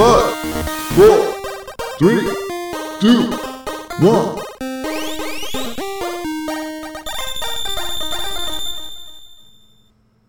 Five, 0.00 0.32
four, 0.96 1.34
three, 1.98 2.24
two, 3.00 3.28
one. 4.00 4.40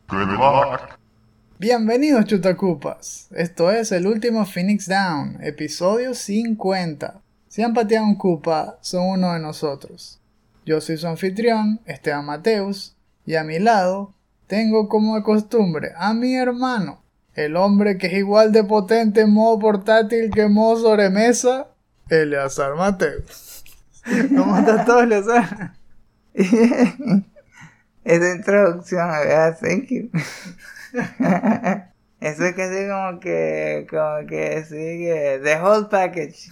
Good 0.09 0.27
luck. 0.27 0.99
Bienvenidos 1.57 2.25
chutacupas, 2.25 3.29
esto 3.33 3.71
es 3.71 3.93
el 3.93 4.07
último 4.07 4.45
Phoenix 4.45 4.89
Down, 4.89 5.37
episodio 5.41 6.15
50. 6.15 7.21
Si 7.47 7.63
han 7.63 7.73
pateado 7.73 8.07
un 8.07 8.15
cupa, 8.15 8.77
son 8.81 9.07
uno 9.07 9.31
de 9.31 9.39
nosotros. 9.39 10.19
Yo 10.65 10.81
soy 10.81 10.97
su 10.97 11.07
anfitrión, 11.07 11.79
Esteban 11.85 12.25
Mateus, 12.25 12.97
y 13.25 13.35
a 13.35 13.45
mi 13.45 13.57
lado 13.57 14.13
tengo 14.47 14.89
como 14.89 15.15
de 15.15 15.23
costumbre 15.23 15.93
a 15.95 16.13
mi 16.13 16.35
hermano, 16.35 17.00
el 17.35 17.55
hombre 17.55 17.97
que 17.97 18.07
es 18.07 18.13
igual 18.13 18.51
de 18.51 18.63
potente 18.63 19.21
en 19.21 19.31
modo 19.31 19.59
portátil 19.59 20.31
que 20.31 20.41
en 20.43 20.53
modo 20.53 20.81
sobremesa, 20.81 21.67
Eleazar 22.09 22.75
Mateus. 22.75 23.63
¿Cómo 24.35 24.57
estás 24.57 24.85
todo, 24.85 25.01
Eleazar? 25.01 25.73
Esa 28.03 28.35
introducción, 28.35 29.09
¿verdad? 29.09 29.57
Thank 29.61 29.87
you. 29.89 30.09
Eso 32.19 32.45
es 32.45 32.55
casi 32.55 32.87
como 32.87 33.19
que, 33.19 33.87
como 33.89 34.27
que 34.27 34.63
sigue 34.63 35.39
the 35.43 35.55
whole 35.59 35.87
package. 35.89 36.49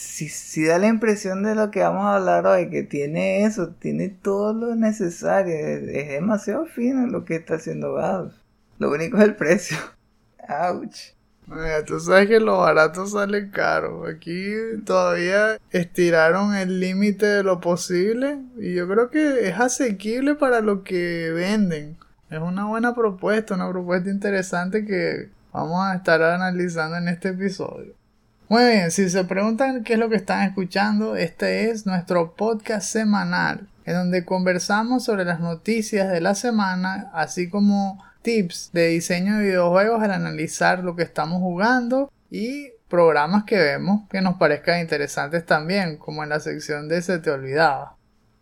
Si 0.00 0.64
da 0.64 0.78
la 0.78 0.86
impresión 0.86 1.42
de 1.42 1.54
lo 1.54 1.70
que 1.70 1.80
vamos 1.80 2.06
a 2.06 2.16
hablar 2.16 2.46
hoy, 2.46 2.70
que 2.70 2.82
tiene 2.82 3.44
eso, 3.44 3.74
tiene 3.78 4.08
todo 4.08 4.54
lo 4.54 4.74
necesario. 4.74 5.54
Es, 5.54 6.08
demasiado 6.08 6.64
fino 6.64 7.06
lo 7.06 7.26
que 7.26 7.36
está 7.36 7.56
haciendo 7.56 7.92
Valve. 7.92 8.32
Lo 8.78 8.90
único 8.90 9.18
es 9.18 9.24
el 9.24 9.36
precio. 9.36 9.76
Ouch. 10.48 11.12
tú 11.86 12.00
sabes 12.00 12.28
que 12.28 12.40
lo 12.40 12.60
barato 12.60 13.06
sale 13.06 13.50
caro. 13.50 14.06
Aquí 14.06 14.50
todavía 14.86 15.58
estiraron 15.70 16.54
el 16.54 16.80
límite 16.80 17.26
de 17.26 17.42
lo 17.42 17.60
posible 17.60 18.38
y 18.56 18.72
yo 18.72 18.88
creo 18.88 19.10
que 19.10 19.50
es 19.50 19.60
asequible 19.60 20.34
para 20.34 20.62
lo 20.62 20.82
que 20.82 21.30
venden. 21.30 21.98
Es 22.30 22.38
una 22.38 22.64
buena 22.64 22.94
propuesta, 22.94 23.54
una 23.54 23.68
propuesta 23.68 24.08
interesante 24.08 24.86
que 24.86 25.28
vamos 25.52 25.84
a 25.84 25.94
estar 25.94 26.22
analizando 26.22 26.96
en 26.96 27.08
este 27.08 27.28
episodio. 27.28 27.99
Muy 28.50 28.64
bien, 28.64 28.90
si 28.90 29.08
se 29.08 29.22
preguntan 29.22 29.84
qué 29.84 29.92
es 29.92 29.98
lo 30.00 30.08
que 30.08 30.16
están 30.16 30.42
escuchando, 30.42 31.14
este 31.14 31.70
es 31.70 31.86
nuestro 31.86 32.34
podcast 32.34 32.84
semanal, 32.84 33.68
en 33.84 33.94
donde 33.94 34.24
conversamos 34.24 35.04
sobre 35.04 35.24
las 35.24 35.38
noticias 35.38 36.10
de 36.10 36.20
la 36.20 36.34
semana, 36.34 37.12
así 37.14 37.48
como 37.48 38.02
tips 38.22 38.70
de 38.72 38.88
diseño 38.88 39.38
de 39.38 39.44
videojuegos 39.44 40.02
al 40.02 40.10
analizar 40.10 40.82
lo 40.82 40.96
que 40.96 41.04
estamos 41.04 41.38
jugando 41.38 42.10
y 42.28 42.70
programas 42.88 43.44
que 43.44 43.56
vemos 43.56 44.08
que 44.10 44.20
nos 44.20 44.34
parezcan 44.34 44.80
interesantes 44.80 45.46
también, 45.46 45.96
como 45.96 46.24
en 46.24 46.30
la 46.30 46.40
sección 46.40 46.88
de 46.88 47.02
Se 47.02 47.20
te 47.20 47.30
olvidaba. 47.30 47.98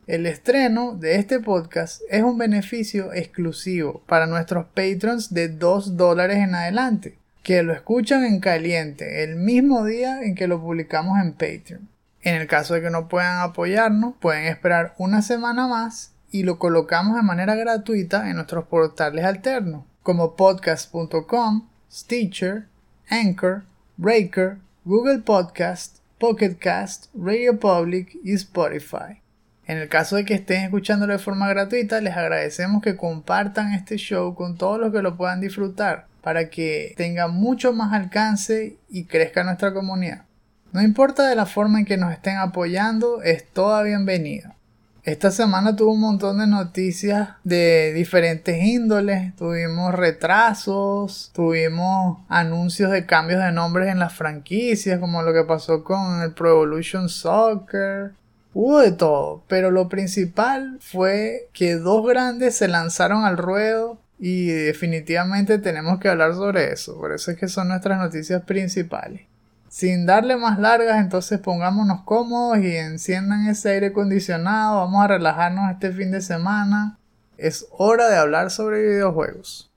El 0.06 0.24
estreno 0.24 0.94
de 0.94 1.16
este 1.16 1.38
podcast 1.38 2.00
es 2.08 2.22
un 2.22 2.38
beneficio 2.38 3.12
exclusivo 3.12 4.02
para 4.06 4.26
nuestros 4.26 4.68
patrons 4.68 5.34
de 5.34 5.50
2 5.50 5.98
dólares 5.98 6.38
en 6.38 6.54
adelante, 6.54 7.18
que 7.48 7.62
lo 7.62 7.72
escuchan 7.72 8.26
en 8.26 8.40
caliente 8.40 9.24
el 9.24 9.36
mismo 9.36 9.86
día 9.86 10.20
en 10.20 10.34
que 10.34 10.46
lo 10.46 10.60
publicamos 10.60 11.18
en 11.18 11.32
Patreon. 11.32 11.88
En 12.20 12.34
el 12.34 12.46
caso 12.46 12.74
de 12.74 12.82
que 12.82 12.90
no 12.90 13.08
puedan 13.08 13.40
apoyarnos, 13.40 14.12
pueden 14.20 14.44
esperar 14.44 14.94
una 14.98 15.22
semana 15.22 15.66
más 15.66 16.12
y 16.30 16.42
lo 16.42 16.58
colocamos 16.58 17.16
de 17.16 17.22
manera 17.22 17.54
gratuita 17.54 18.28
en 18.28 18.36
nuestros 18.36 18.66
portales 18.66 19.24
alternos, 19.24 19.86
como 20.02 20.36
podcast.com, 20.36 21.66
Stitcher, 21.90 22.66
Anchor, 23.08 23.62
Breaker, 23.96 24.58
Google 24.84 25.20
Podcast, 25.20 26.00
Pocket 26.18 26.56
Cast, 26.58 27.06
Radio 27.14 27.58
Public 27.58 28.14
y 28.22 28.34
Spotify. 28.34 29.22
En 29.66 29.78
el 29.78 29.88
caso 29.88 30.16
de 30.16 30.26
que 30.26 30.34
estén 30.34 30.64
escuchándolo 30.64 31.14
de 31.14 31.18
forma 31.18 31.48
gratuita, 31.48 32.02
les 32.02 32.14
agradecemos 32.14 32.82
que 32.82 32.98
compartan 32.98 33.72
este 33.72 33.96
show 33.96 34.34
con 34.34 34.58
todos 34.58 34.78
los 34.78 34.92
que 34.92 35.00
lo 35.00 35.16
puedan 35.16 35.40
disfrutar 35.40 36.08
para 36.28 36.50
que 36.50 36.92
tenga 36.98 37.26
mucho 37.26 37.72
más 37.72 37.94
alcance 37.94 38.76
y 38.90 39.04
crezca 39.04 39.44
nuestra 39.44 39.72
comunidad. 39.72 40.26
No 40.72 40.82
importa 40.82 41.26
de 41.26 41.34
la 41.34 41.46
forma 41.46 41.78
en 41.78 41.86
que 41.86 41.96
nos 41.96 42.12
estén 42.12 42.36
apoyando, 42.36 43.22
es 43.22 43.50
toda 43.50 43.82
bienvenida. 43.82 44.54
Esta 45.04 45.30
semana 45.30 45.74
tuvo 45.74 45.94
un 45.94 46.00
montón 46.00 46.38
de 46.38 46.46
noticias 46.46 47.30
de 47.44 47.94
diferentes 47.94 48.62
índoles. 48.62 49.34
Tuvimos 49.36 49.94
retrasos, 49.94 51.30
tuvimos 51.32 52.18
anuncios 52.28 52.90
de 52.90 53.06
cambios 53.06 53.42
de 53.42 53.50
nombres 53.50 53.88
en 53.88 53.98
las 53.98 54.12
franquicias, 54.12 55.00
como 55.00 55.22
lo 55.22 55.32
que 55.32 55.44
pasó 55.44 55.82
con 55.82 56.20
el 56.20 56.32
Pro 56.32 56.50
Evolution 56.50 57.08
Soccer. 57.08 58.12
Hubo 58.52 58.80
de 58.80 58.92
todo, 58.92 59.44
pero 59.48 59.70
lo 59.70 59.88
principal 59.88 60.76
fue 60.82 61.48
que 61.54 61.76
dos 61.76 62.06
grandes 62.06 62.54
se 62.54 62.68
lanzaron 62.68 63.24
al 63.24 63.38
ruedo 63.38 63.96
y 64.18 64.48
definitivamente 64.48 65.58
tenemos 65.58 66.00
que 66.00 66.08
hablar 66.08 66.34
sobre 66.34 66.72
eso. 66.72 66.98
Por 66.98 67.12
eso 67.12 67.30
es 67.30 67.38
que 67.38 67.48
son 67.48 67.68
nuestras 67.68 67.98
noticias 67.98 68.42
principales. 68.42 69.22
Sin 69.68 70.06
darle 70.06 70.36
más 70.36 70.58
largas, 70.58 70.98
entonces 70.98 71.38
pongámonos 71.40 72.02
cómodos 72.04 72.58
y 72.58 72.76
enciendan 72.76 73.46
ese 73.46 73.70
aire 73.70 73.88
acondicionado. 73.88 74.78
Vamos 74.78 75.04
a 75.04 75.08
relajarnos 75.08 75.70
este 75.70 75.92
fin 75.92 76.10
de 76.10 76.20
semana. 76.20 76.98
Es 77.36 77.66
hora 77.70 78.08
de 78.08 78.16
hablar 78.16 78.50
sobre 78.50 78.82
videojuegos. 78.82 79.70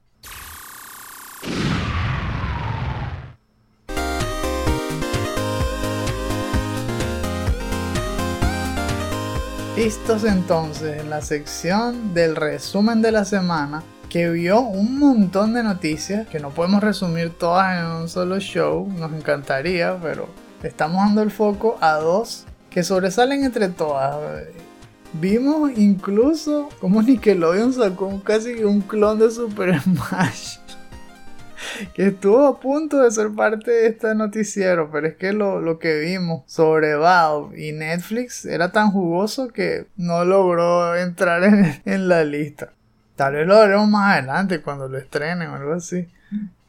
Listos 9.75 10.23
entonces 10.25 11.01
en 11.01 11.09
la 11.09 11.21
sección 11.21 12.13
del 12.13 12.35
resumen 12.35 13.01
de 13.01 13.11
la 13.11 13.25
semana 13.25 13.83
que 14.11 14.29
vio 14.29 14.59
un 14.59 14.99
montón 14.99 15.53
de 15.53 15.63
noticias 15.63 16.27
que 16.27 16.41
no 16.41 16.49
podemos 16.49 16.83
resumir 16.83 17.29
todas 17.29 17.79
en 17.79 17.85
un 17.85 18.09
solo 18.09 18.41
show, 18.41 18.85
nos 18.99 19.13
encantaría, 19.13 19.97
pero 20.01 20.27
estamos 20.63 20.97
dando 20.97 21.21
el 21.21 21.31
foco 21.31 21.77
a 21.79 21.93
dos 21.93 22.45
que 22.69 22.83
sobresalen 22.83 23.45
entre 23.45 23.69
todas. 23.69 24.43
Vimos 25.13 25.71
incluso 25.77 26.67
como 26.81 27.01
Nickelodeon 27.01 27.71
sacó 27.71 28.21
casi 28.21 28.65
un 28.65 28.81
clon 28.81 29.17
de 29.17 29.31
Super 29.31 29.79
Smash 29.79 30.57
que 31.93 32.07
estuvo 32.07 32.45
a 32.45 32.59
punto 32.59 32.97
de 33.01 33.11
ser 33.11 33.31
parte 33.31 33.71
de 33.71 33.87
este 33.87 34.13
noticiero, 34.13 34.89
pero 34.91 35.07
es 35.07 35.15
que 35.15 35.31
lo, 35.31 35.79
que 35.79 35.99
vimos 35.99 36.43
sobre 36.47 36.95
Valve 36.95 37.65
y 37.65 37.71
Netflix 37.71 38.43
era 38.45 38.73
tan 38.73 38.91
jugoso 38.91 39.47
que 39.47 39.87
no 39.95 40.25
logró 40.25 40.97
entrar 40.97 41.81
en, 41.85 42.09
la 42.09 42.25
lista. 42.25 42.73
Tal 43.15 43.33
vez 43.33 43.47
lo 43.47 43.59
veremos 43.59 43.87
más 43.87 44.17
adelante 44.17 44.61
cuando 44.61 44.87
lo 44.87 44.97
estrenen 44.97 45.49
o 45.49 45.55
algo 45.55 45.73
así. 45.73 46.07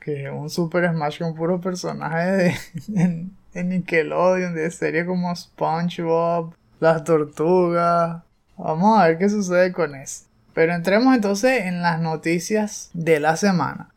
Que 0.00 0.30
un 0.30 0.50
Super 0.50 0.90
Smash 0.90 1.18
con 1.18 1.34
puro 1.34 1.60
personaje 1.60 2.30
de, 2.30 2.54
de 3.54 3.64
Nickelodeon, 3.64 4.54
de 4.54 4.70
series 4.70 5.06
como 5.06 5.34
SpongeBob, 5.34 6.54
Las 6.80 7.04
Tortugas. 7.04 8.22
Vamos 8.56 9.00
a 9.00 9.08
ver 9.08 9.18
qué 9.18 9.28
sucede 9.28 9.72
con 9.72 9.94
eso. 9.94 10.24
Pero 10.54 10.74
entremos 10.74 11.14
entonces 11.14 11.62
en 11.62 11.82
las 11.82 12.00
noticias 12.00 12.90
de 12.92 13.20
la 13.20 13.36
semana. 13.36 13.90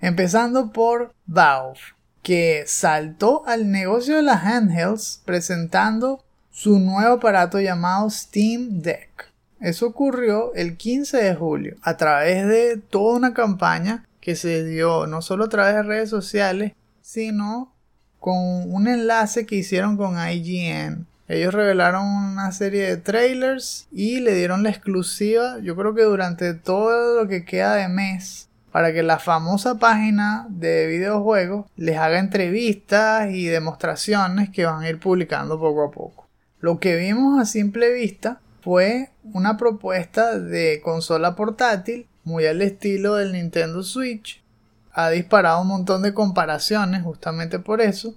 Empezando 0.00 0.70
por 0.70 1.14
Valve, 1.26 1.80
que 2.22 2.64
saltó 2.66 3.46
al 3.46 3.70
negocio 3.70 4.16
de 4.16 4.22
las 4.22 4.44
handhelds 4.44 5.22
presentando 5.24 6.24
su 6.50 6.78
nuevo 6.78 7.14
aparato 7.14 7.60
llamado 7.60 8.08
Steam 8.10 8.80
Deck. 8.80 9.32
Eso 9.64 9.86
ocurrió 9.86 10.52
el 10.54 10.76
15 10.76 11.16
de 11.16 11.34
julio 11.34 11.76
a 11.80 11.96
través 11.96 12.46
de 12.46 12.76
toda 12.76 13.16
una 13.16 13.32
campaña 13.32 14.04
que 14.20 14.36
se 14.36 14.62
dio 14.62 15.06
no 15.06 15.22
solo 15.22 15.44
a 15.44 15.48
través 15.48 15.74
de 15.74 15.82
redes 15.82 16.10
sociales, 16.10 16.74
sino 17.00 17.72
con 18.20 18.36
un 18.36 18.88
enlace 18.88 19.46
que 19.46 19.56
hicieron 19.56 19.96
con 19.96 20.16
IGN. 20.18 21.06
Ellos 21.28 21.54
revelaron 21.54 22.04
una 22.04 22.52
serie 22.52 22.82
de 22.82 22.98
trailers 22.98 23.88
y 23.90 24.20
le 24.20 24.34
dieron 24.34 24.62
la 24.62 24.68
exclusiva, 24.68 25.58
yo 25.60 25.74
creo 25.76 25.94
que 25.94 26.02
durante 26.02 26.52
todo 26.52 27.22
lo 27.22 27.26
que 27.26 27.46
queda 27.46 27.76
de 27.76 27.88
mes, 27.88 28.50
para 28.70 28.92
que 28.92 29.02
la 29.02 29.18
famosa 29.18 29.78
página 29.78 30.46
de 30.50 30.86
videojuegos 30.88 31.64
les 31.78 31.96
haga 31.96 32.18
entrevistas 32.18 33.30
y 33.30 33.46
demostraciones 33.46 34.50
que 34.50 34.66
van 34.66 34.82
a 34.82 34.90
ir 34.90 35.00
publicando 35.00 35.58
poco 35.58 35.84
a 35.84 35.90
poco. 35.90 36.28
Lo 36.60 36.78
que 36.78 36.96
vimos 36.96 37.40
a 37.40 37.46
simple 37.46 37.90
vista 37.94 38.40
fue 38.64 39.10
una 39.22 39.58
propuesta 39.58 40.38
de 40.38 40.80
consola 40.82 41.36
portátil 41.36 42.06
muy 42.24 42.46
al 42.46 42.62
estilo 42.62 43.16
del 43.16 43.34
Nintendo 43.34 43.82
Switch. 43.82 44.42
Ha 44.90 45.10
disparado 45.10 45.60
un 45.60 45.68
montón 45.68 46.00
de 46.00 46.14
comparaciones 46.14 47.02
justamente 47.02 47.58
por 47.58 47.82
eso. 47.82 48.14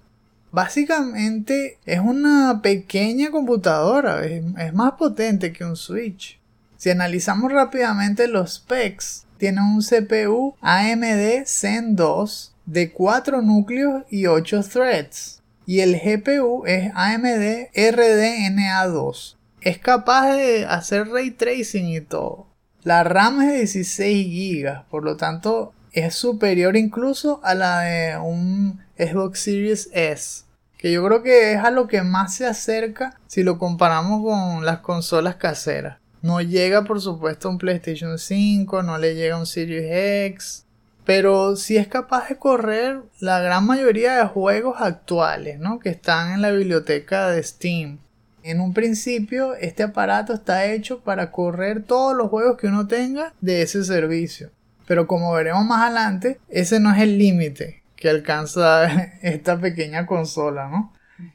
Básicamente 0.52 1.80
es 1.86 2.00
una 2.00 2.62
pequeña 2.64 3.30
computadora, 3.30 4.26
es, 4.26 4.74
más 4.74 4.94
potente 4.94 5.52
que 5.52 5.66
un 5.66 5.76
Switch. 5.76 6.40
Si 6.78 6.90
analizamos 6.90 7.52
rápidamente 7.52 8.30
los 8.30 8.54
specs, 8.54 9.26
tiene 9.38 9.60
un 9.62 9.82
CPU 9.82 10.56
AMD 10.62 11.46
Zen 11.46 11.98
2 11.98 12.56
de 12.66 12.94
4 12.94 13.42
núcleos 13.42 14.04
y 14.10 14.28
8 14.28 14.64
threads. 14.64 15.42
Y 15.66 15.82
el 15.82 16.00
GPU 16.00 16.64
es 16.66 16.90
AMD 16.96 17.70
RDNA2. 17.74 19.37
Es 19.68 19.80
capaz 19.80 20.34
de 20.34 20.66
hacer 20.66 21.10
ray 21.10 21.32
tracing 21.32 21.90
y 21.90 22.00
todo. 22.00 22.48
La 22.84 23.04
RAM 23.04 23.42
es 23.42 23.48
de 23.48 23.58
16 23.58 24.64
GB, 24.64 24.86
por 24.90 25.04
lo 25.04 25.18
tanto 25.18 25.74
es 25.92 26.16
superior 26.16 26.78
incluso 26.78 27.42
a 27.44 27.54
la 27.54 27.82
de 27.82 28.18
un 28.18 28.80
Xbox 28.98 29.42
Series 29.42 29.90
S. 29.92 30.46
Que 30.78 30.94
yo 30.94 31.04
creo 31.04 31.22
que 31.22 31.52
es 31.52 31.60
a 31.60 31.72
lo 31.72 31.88
que 31.88 32.02
más 32.02 32.36
se 32.36 32.46
acerca 32.46 33.20
si 33.28 33.44
lo 33.44 33.60
comparamos 33.60 34.24
con 34.24 34.64
las 34.64 34.78
consolas 34.80 35.36
caseras. 35.36 35.98
No 36.22 36.40
llega 36.40 36.86
por 36.86 37.02
supuesto 37.02 37.50
a 37.50 37.52
un 37.52 37.58
PlayStation 37.58 38.18
5, 38.18 38.84
no 38.84 38.98
le 38.98 39.16
llega 39.16 39.36
a 39.36 39.40
un 39.40 39.46
Series 39.46 40.32
X, 40.32 40.66
pero 41.04 41.58
sí 41.58 41.76
es 41.76 41.90
capaz 41.90 42.30
de 42.30 42.38
correr 42.38 43.02
la 43.20 43.42
gran 43.42 43.66
mayoría 43.66 44.16
de 44.16 44.28
juegos 44.28 44.78
actuales, 44.80 45.60
¿no? 45.60 45.80
Que 45.80 45.90
están 45.90 46.32
en 46.32 46.42
la 46.42 46.52
biblioteca 46.52 47.28
de 47.28 47.44
Steam. 47.44 48.00
En 48.48 48.62
un 48.62 48.74
principio, 48.74 49.56
este 49.56 49.84
aparato 49.84 50.34
está 50.34 50.68
hecho 50.68 51.02
para 51.02 51.32
correr 51.32 51.84
todos 51.84 52.16
los 52.16 52.30
juegos 52.30 52.58
que 52.58 52.68
uno 52.68 52.88
tenga 52.88 53.34
de 53.42 53.62
ese 53.62 53.84
servicio. 53.84 54.52
Pero 54.86 55.06
como 55.06 55.34
veremos 55.34 55.66
más 55.66 55.84
adelante, 55.84 56.40
ese 56.48 56.80
no 56.80 56.94
es 56.94 57.02
el 57.02 57.18
límite 57.18 57.84
que 57.98 58.10
alcanza 58.10 58.86
esta 59.22 59.60
pequeña 59.60 60.06
consola, 60.06 60.70
¿no? 60.70 60.94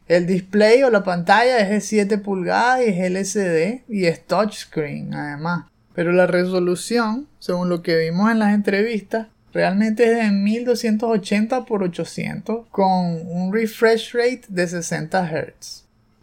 El 0.09 0.27
display 0.27 0.83
o 0.85 0.91
la 0.91 1.05
pantalla 1.05 1.59
es 1.59 1.69
de 1.69 1.81
7 1.83 2.17
pulgadas 2.17 2.81
y 2.81 2.89
es 2.89 2.99
LCD 2.99 3.83
y 3.89 4.07
es 4.07 4.27
touchscreen 4.27 5.13
además. 5.13 5.67
Pero 5.95 6.13
la 6.13 6.27
resolución, 6.27 7.29
según 7.41 7.69
lo 7.69 7.83
que 7.83 7.99
vimos 7.99 8.31
en 8.31 8.39
las 8.39 8.55
entrevistas, 8.55 9.27
realmente 9.53 10.11
es 10.11 10.17
de 10.17 10.31
1280 10.31 11.59
x 11.59 11.71
800 11.71 12.69
con 12.71 13.21
un 13.29 13.53
refresh 13.53 14.15
rate 14.15 14.45
de 14.49 14.67
60 14.67 15.29
Hz. 15.29 15.82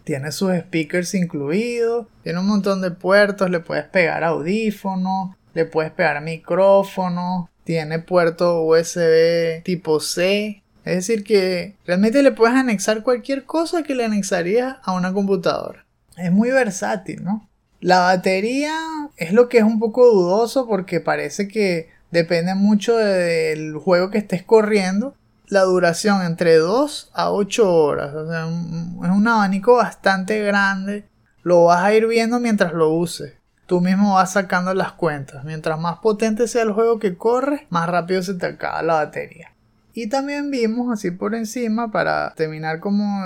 Tiene 0.10 0.32
sus 0.32 0.52
speakers 0.56 1.14
incluidos, 1.14 2.08
tiene 2.24 2.40
un 2.40 2.48
montón 2.48 2.82
de 2.82 2.90
puertos, 2.90 3.48
le 3.52 3.60
puedes 3.60 3.86
pegar 3.86 4.24
audífonos, 4.24 5.36
le 5.54 5.66
puedes 5.66 5.92
pegar 5.92 6.20
micrófono, 6.24 7.48
tiene 7.64 8.00
puerto 8.00 8.64
USB 8.64 9.62
tipo 9.64 10.00
C, 10.00 10.64
es 10.84 10.96
decir, 10.96 11.24
que 11.24 11.76
realmente 11.86 12.24
le 12.24 12.32
puedes 12.32 12.56
anexar 12.56 13.04
cualquier 13.04 13.44
cosa 13.44 13.84
que 13.84 13.94
le 13.94 14.06
anexarías 14.06 14.78
a 14.82 14.94
una 14.94 15.14
computadora. 15.14 15.86
Es 16.18 16.32
muy 16.32 16.50
versátil, 16.50 17.24
¿no? 17.24 17.48
La 17.80 18.00
batería 18.00 18.74
es 19.16 19.32
lo 19.32 19.48
que 19.48 19.60
es 19.60 19.64
un 19.64 19.78
poco 19.78 20.08
dudoso 20.08 20.68
porque 20.68 21.02
parece 21.02 21.48
que 21.48 21.90
depende 22.10 22.56
mucho 22.56 22.98
del 22.98 23.76
juego 23.78 24.10
que 24.10 24.18
estés 24.18 24.42
corriendo. 24.42 25.14
La 25.50 25.64
duración 25.64 26.22
entre 26.22 26.58
2 26.58 27.12
a 27.14 27.32
8 27.32 27.74
horas. 27.74 28.14
O 28.14 28.28
sea, 28.28 28.48
es 28.48 29.12
un 29.12 29.28
abanico 29.28 29.76
bastante 29.76 30.44
grande. 30.44 31.06
Lo 31.44 31.66
vas 31.66 31.84
a 31.84 31.94
ir 31.94 32.08
viendo 32.08 32.40
mientras 32.40 32.74
lo 32.74 32.92
uses. 32.92 33.34
Tú 33.66 33.82
mismo 33.82 34.16
vas 34.16 34.34
sacando 34.34 34.74
las 34.74 34.94
cuentas. 34.94 35.44
Mientras 35.44 35.80
más 35.80 36.00
potente 36.00 36.48
sea 36.48 36.64
el 36.64 36.72
juego 36.72 37.00
que 37.00 37.18
corre, 37.18 37.68
más 37.70 37.90
rápido 37.90 38.22
se 38.22 38.36
te 38.36 38.46
acaba 38.46 38.82
la 38.82 38.96
batería. 38.96 39.52
Y 39.94 40.08
también 40.08 40.50
vimos 40.52 40.92
así 40.94 41.12
por 41.12 41.36
encima, 41.36 41.92
para 41.92 42.34
terminar 42.36 42.80
como 42.80 43.22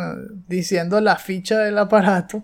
diciendo 0.48 1.00
la 1.02 1.18
ficha 1.18 1.60
del 1.60 1.78
aparato, 1.78 2.44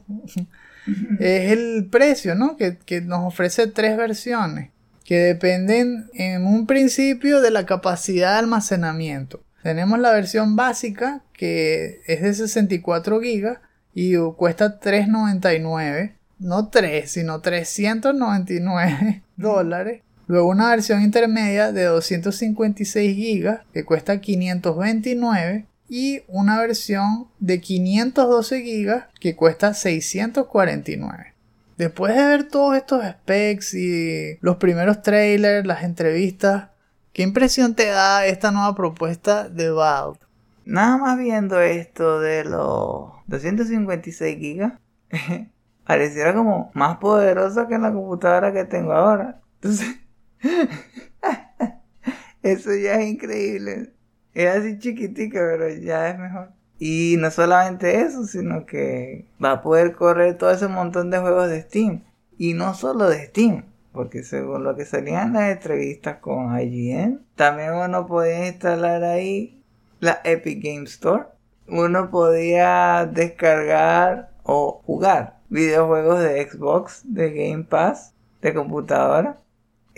es 1.19 1.51
el 1.51 1.87
precio, 1.89 2.35
¿no? 2.35 2.55
Que, 2.57 2.77
que, 2.77 3.01
nos 3.01 3.25
ofrece 3.25 3.67
tres 3.67 3.97
versiones, 3.97 4.69
que 5.03 5.17
dependen 5.17 6.09
en 6.13 6.45
un 6.45 6.67
principio 6.67 7.41
de 7.41 7.51
la 7.51 7.65
capacidad 7.65 8.33
de 8.33 8.39
almacenamiento. 8.39 9.41
Tenemos 9.63 9.99
la 9.99 10.11
versión 10.11 10.55
básica, 10.55 11.21
que 11.33 12.01
es 12.07 12.21
de 12.21 12.33
64 12.33 13.19
GB 13.19 13.57
y 13.93 14.15
cuesta 14.35 14.79
3.99. 14.79 16.13
No 16.39 16.69
3, 16.69 17.11
sino 17.11 17.41
399 17.41 19.23
dólares. 19.35 20.01
Luego 20.27 20.49
una 20.49 20.69
versión 20.69 21.01
intermedia 21.01 21.71
de 21.71 21.85
256 21.85 23.17
GB 23.17 23.59
que 23.73 23.83
cuesta 23.83 24.21
529 24.21 25.65
y 25.89 26.21
una 26.27 26.59
versión 26.59 27.27
de 27.39 27.59
512 27.59 28.61
GB 28.61 29.03
que 29.19 29.35
cuesta 29.35 29.73
649. 29.73 31.33
Después 31.77 32.15
de 32.15 32.23
ver 32.23 32.43
todos 32.43 32.75
estos 32.77 33.03
specs 33.03 33.73
y 33.73 34.37
los 34.41 34.57
primeros 34.57 35.01
trailers, 35.01 35.65
las 35.65 35.83
entrevistas, 35.83 36.68
¿qué 37.19 37.23
impresión 37.23 37.75
te 37.75 37.87
da 37.87 38.25
esta 38.27 38.49
nueva 38.49 38.73
propuesta 38.73 39.49
de 39.49 39.71
Valve? 39.71 40.17
Nada 40.63 40.95
más 40.95 41.17
viendo 41.17 41.59
esto 41.59 42.21
de 42.21 42.45
los 42.45 43.11
256 43.27 44.37
GB, 44.37 44.71
pareciera 45.85 46.33
como 46.33 46.71
más 46.73 46.95
poderosa 46.99 47.67
que 47.67 47.77
la 47.77 47.91
computadora 47.91 48.53
que 48.53 48.63
tengo 48.63 48.93
ahora. 48.93 49.41
Entonces, 49.55 49.97
Eso 52.41 52.73
ya 52.73 53.01
es 53.01 53.09
increíble. 53.09 53.91
Es 54.33 54.55
así 54.55 54.79
chiquitica, 54.79 55.39
pero 55.39 55.67
ya 55.75 56.11
es 56.11 56.17
mejor. 56.17 56.53
Y 56.79 57.17
no 57.19 57.31
solamente 57.31 57.99
eso, 57.99 58.25
sino 58.27 58.65
que 58.65 59.27
va 59.43 59.51
a 59.51 59.61
poder 59.61 59.91
correr 59.91 60.37
todo 60.37 60.51
ese 60.51 60.69
montón 60.69 61.09
de 61.09 61.19
juegos 61.19 61.49
de 61.49 61.63
Steam. 61.63 62.01
Y 62.37 62.53
no 62.53 62.75
solo 62.75 63.09
de 63.09 63.25
Steam, 63.25 63.65
porque 63.91 64.23
según 64.23 64.63
lo 64.63 64.75
que 64.75 64.85
salían 64.85 65.33
las 65.33 65.51
entrevistas 65.51 66.17
con 66.17 66.59
IGN, 66.59 67.25
también 67.35 67.73
uno 67.73 68.05
podía 68.05 68.47
instalar 68.47 69.03
ahí 69.03 69.63
la 69.99 70.21
Epic 70.23 70.63
Game 70.63 70.85
Store. 70.85 71.25
Uno 71.67 72.09
podía 72.09 73.09
descargar 73.11 74.31
o 74.43 74.81
jugar 74.85 75.39
videojuegos 75.49 76.21
de 76.21 76.49
Xbox, 76.49 77.01
de 77.03 77.31
Game 77.31 77.63
Pass, 77.63 78.13
de 78.41 78.53
computadora 78.53 79.37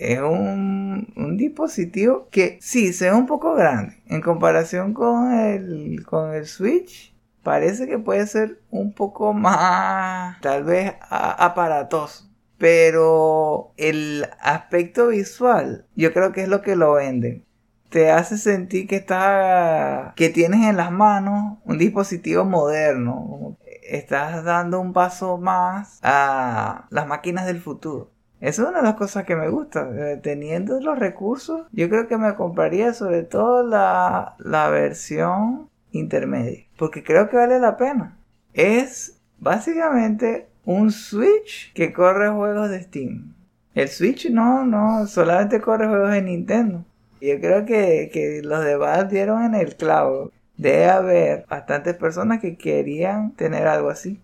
es 0.02 0.20
un, 0.20 1.38
dispositivo 1.38 2.28
que 2.32 2.58
sí 2.60 2.92
se 2.92 3.10
ve 3.10 3.16
un 3.16 3.28
poco 3.28 3.54
grande 3.54 4.02
en 4.08 4.22
comparación 4.22 4.94
con 4.94 5.32
el, 5.32 6.04
con 6.06 6.34
el 6.34 6.48
Switch. 6.48 7.16
Parece 7.44 7.88
que 7.88 8.00
puede 8.00 8.26
ser 8.26 8.60
un 8.72 8.94
poco 8.94 9.34
más, 9.34 10.42
tal 10.42 10.64
vez, 10.64 10.94
aparatoso. 11.10 12.31
Pero 12.62 13.74
el 13.78 14.28
aspecto 14.40 15.08
visual, 15.08 15.88
yo 15.96 16.14
creo 16.14 16.32
que 16.32 16.44
es 16.44 16.48
lo 16.48 16.62
que 16.62 16.76
lo 16.76 16.94
venden. 16.94 17.44
Te 17.90 18.12
hace 18.12 18.38
sentir 18.38 18.88
que 18.88 18.98
está, 18.98 20.14
que 20.16 20.30
tienes 20.30 20.70
en 20.70 20.78
las 20.78 20.92
manos 20.92 21.58
un 21.66 21.80
dispositivo 21.80 22.46
moderno. 22.46 23.58
Estás 23.82 24.44
dando 24.44 24.80
un 24.80 24.94
paso 24.94 25.40
más 25.40 26.00
a 26.04 26.86
las 26.92 27.08
máquinas 27.08 27.48
del 27.48 27.60
futuro. 27.60 28.12
Esa 28.40 28.62
es 28.62 28.68
una 28.68 28.78
de 28.78 28.84
las 28.84 28.96
cosas 28.96 29.26
que 29.26 29.36
me 29.36 29.50
gusta. 29.50 29.90
Eh, 29.96 30.18
teniendo 30.18 30.80
los 30.82 31.00
recursos, 31.00 31.66
yo 31.72 31.90
creo 31.90 32.08
que 32.08 32.18
me 32.18 32.36
compraría 32.36 32.94
sobre 32.94 33.24
todo 33.24 33.64
la, 33.64 34.36
la 34.38 34.70
versión 34.70 35.68
intermedia. 35.92 36.68
Porque 36.78 37.04
creo 37.04 37.28
que 37.28 37.38
vale 37.38 37.60
la 37.60 37.76
pena. 37.76 38.20
Es 38.54 39.20
básicamente 39.40 40.51
un 40.66 40.92
Switch 40.92 41.74
que 41.74 41.94
corre 41.94 42.30
juegos 42.30 42.70
de 42.70 42.84
Steam. 42.84 43.34
El 43.74 43.88
Switch 43.88 44.30
no, 44.30 44.66
no, 44.66 45.08
solamente 45.08 45.62
corre 45.62 45.88
juegos 45.88 46.12
de 46.12 46.22
Nintendo. 46.22 46.86
Yo 47.22 47.40
creo 47.40 47.66
que, 47.66 48.10
que 48.12 48.42
los 48.44 48.64
de 48.66 48.76
Valve 48.76 49.10
dieron 49.10 49.44
en 49.44 49.56
el 49.56 49.76
clavo. 49.76 50.32
Debe 50.58 50.90
haber 50.90 51.46
bastantes 51.48 51.96
personas 51.96 52.42
que 52.42 52.58
querían 52.58 53.32
tener 53.32 53.68
algo 53.68 53.90
así. 53.90 54.20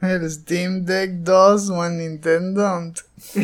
El 0.00 0.28
Steam 0.28 0.84
Deck 0.84 1.12
2 1.22 1.70
o 1.70 1.88
Nintendo. 1.88 2.92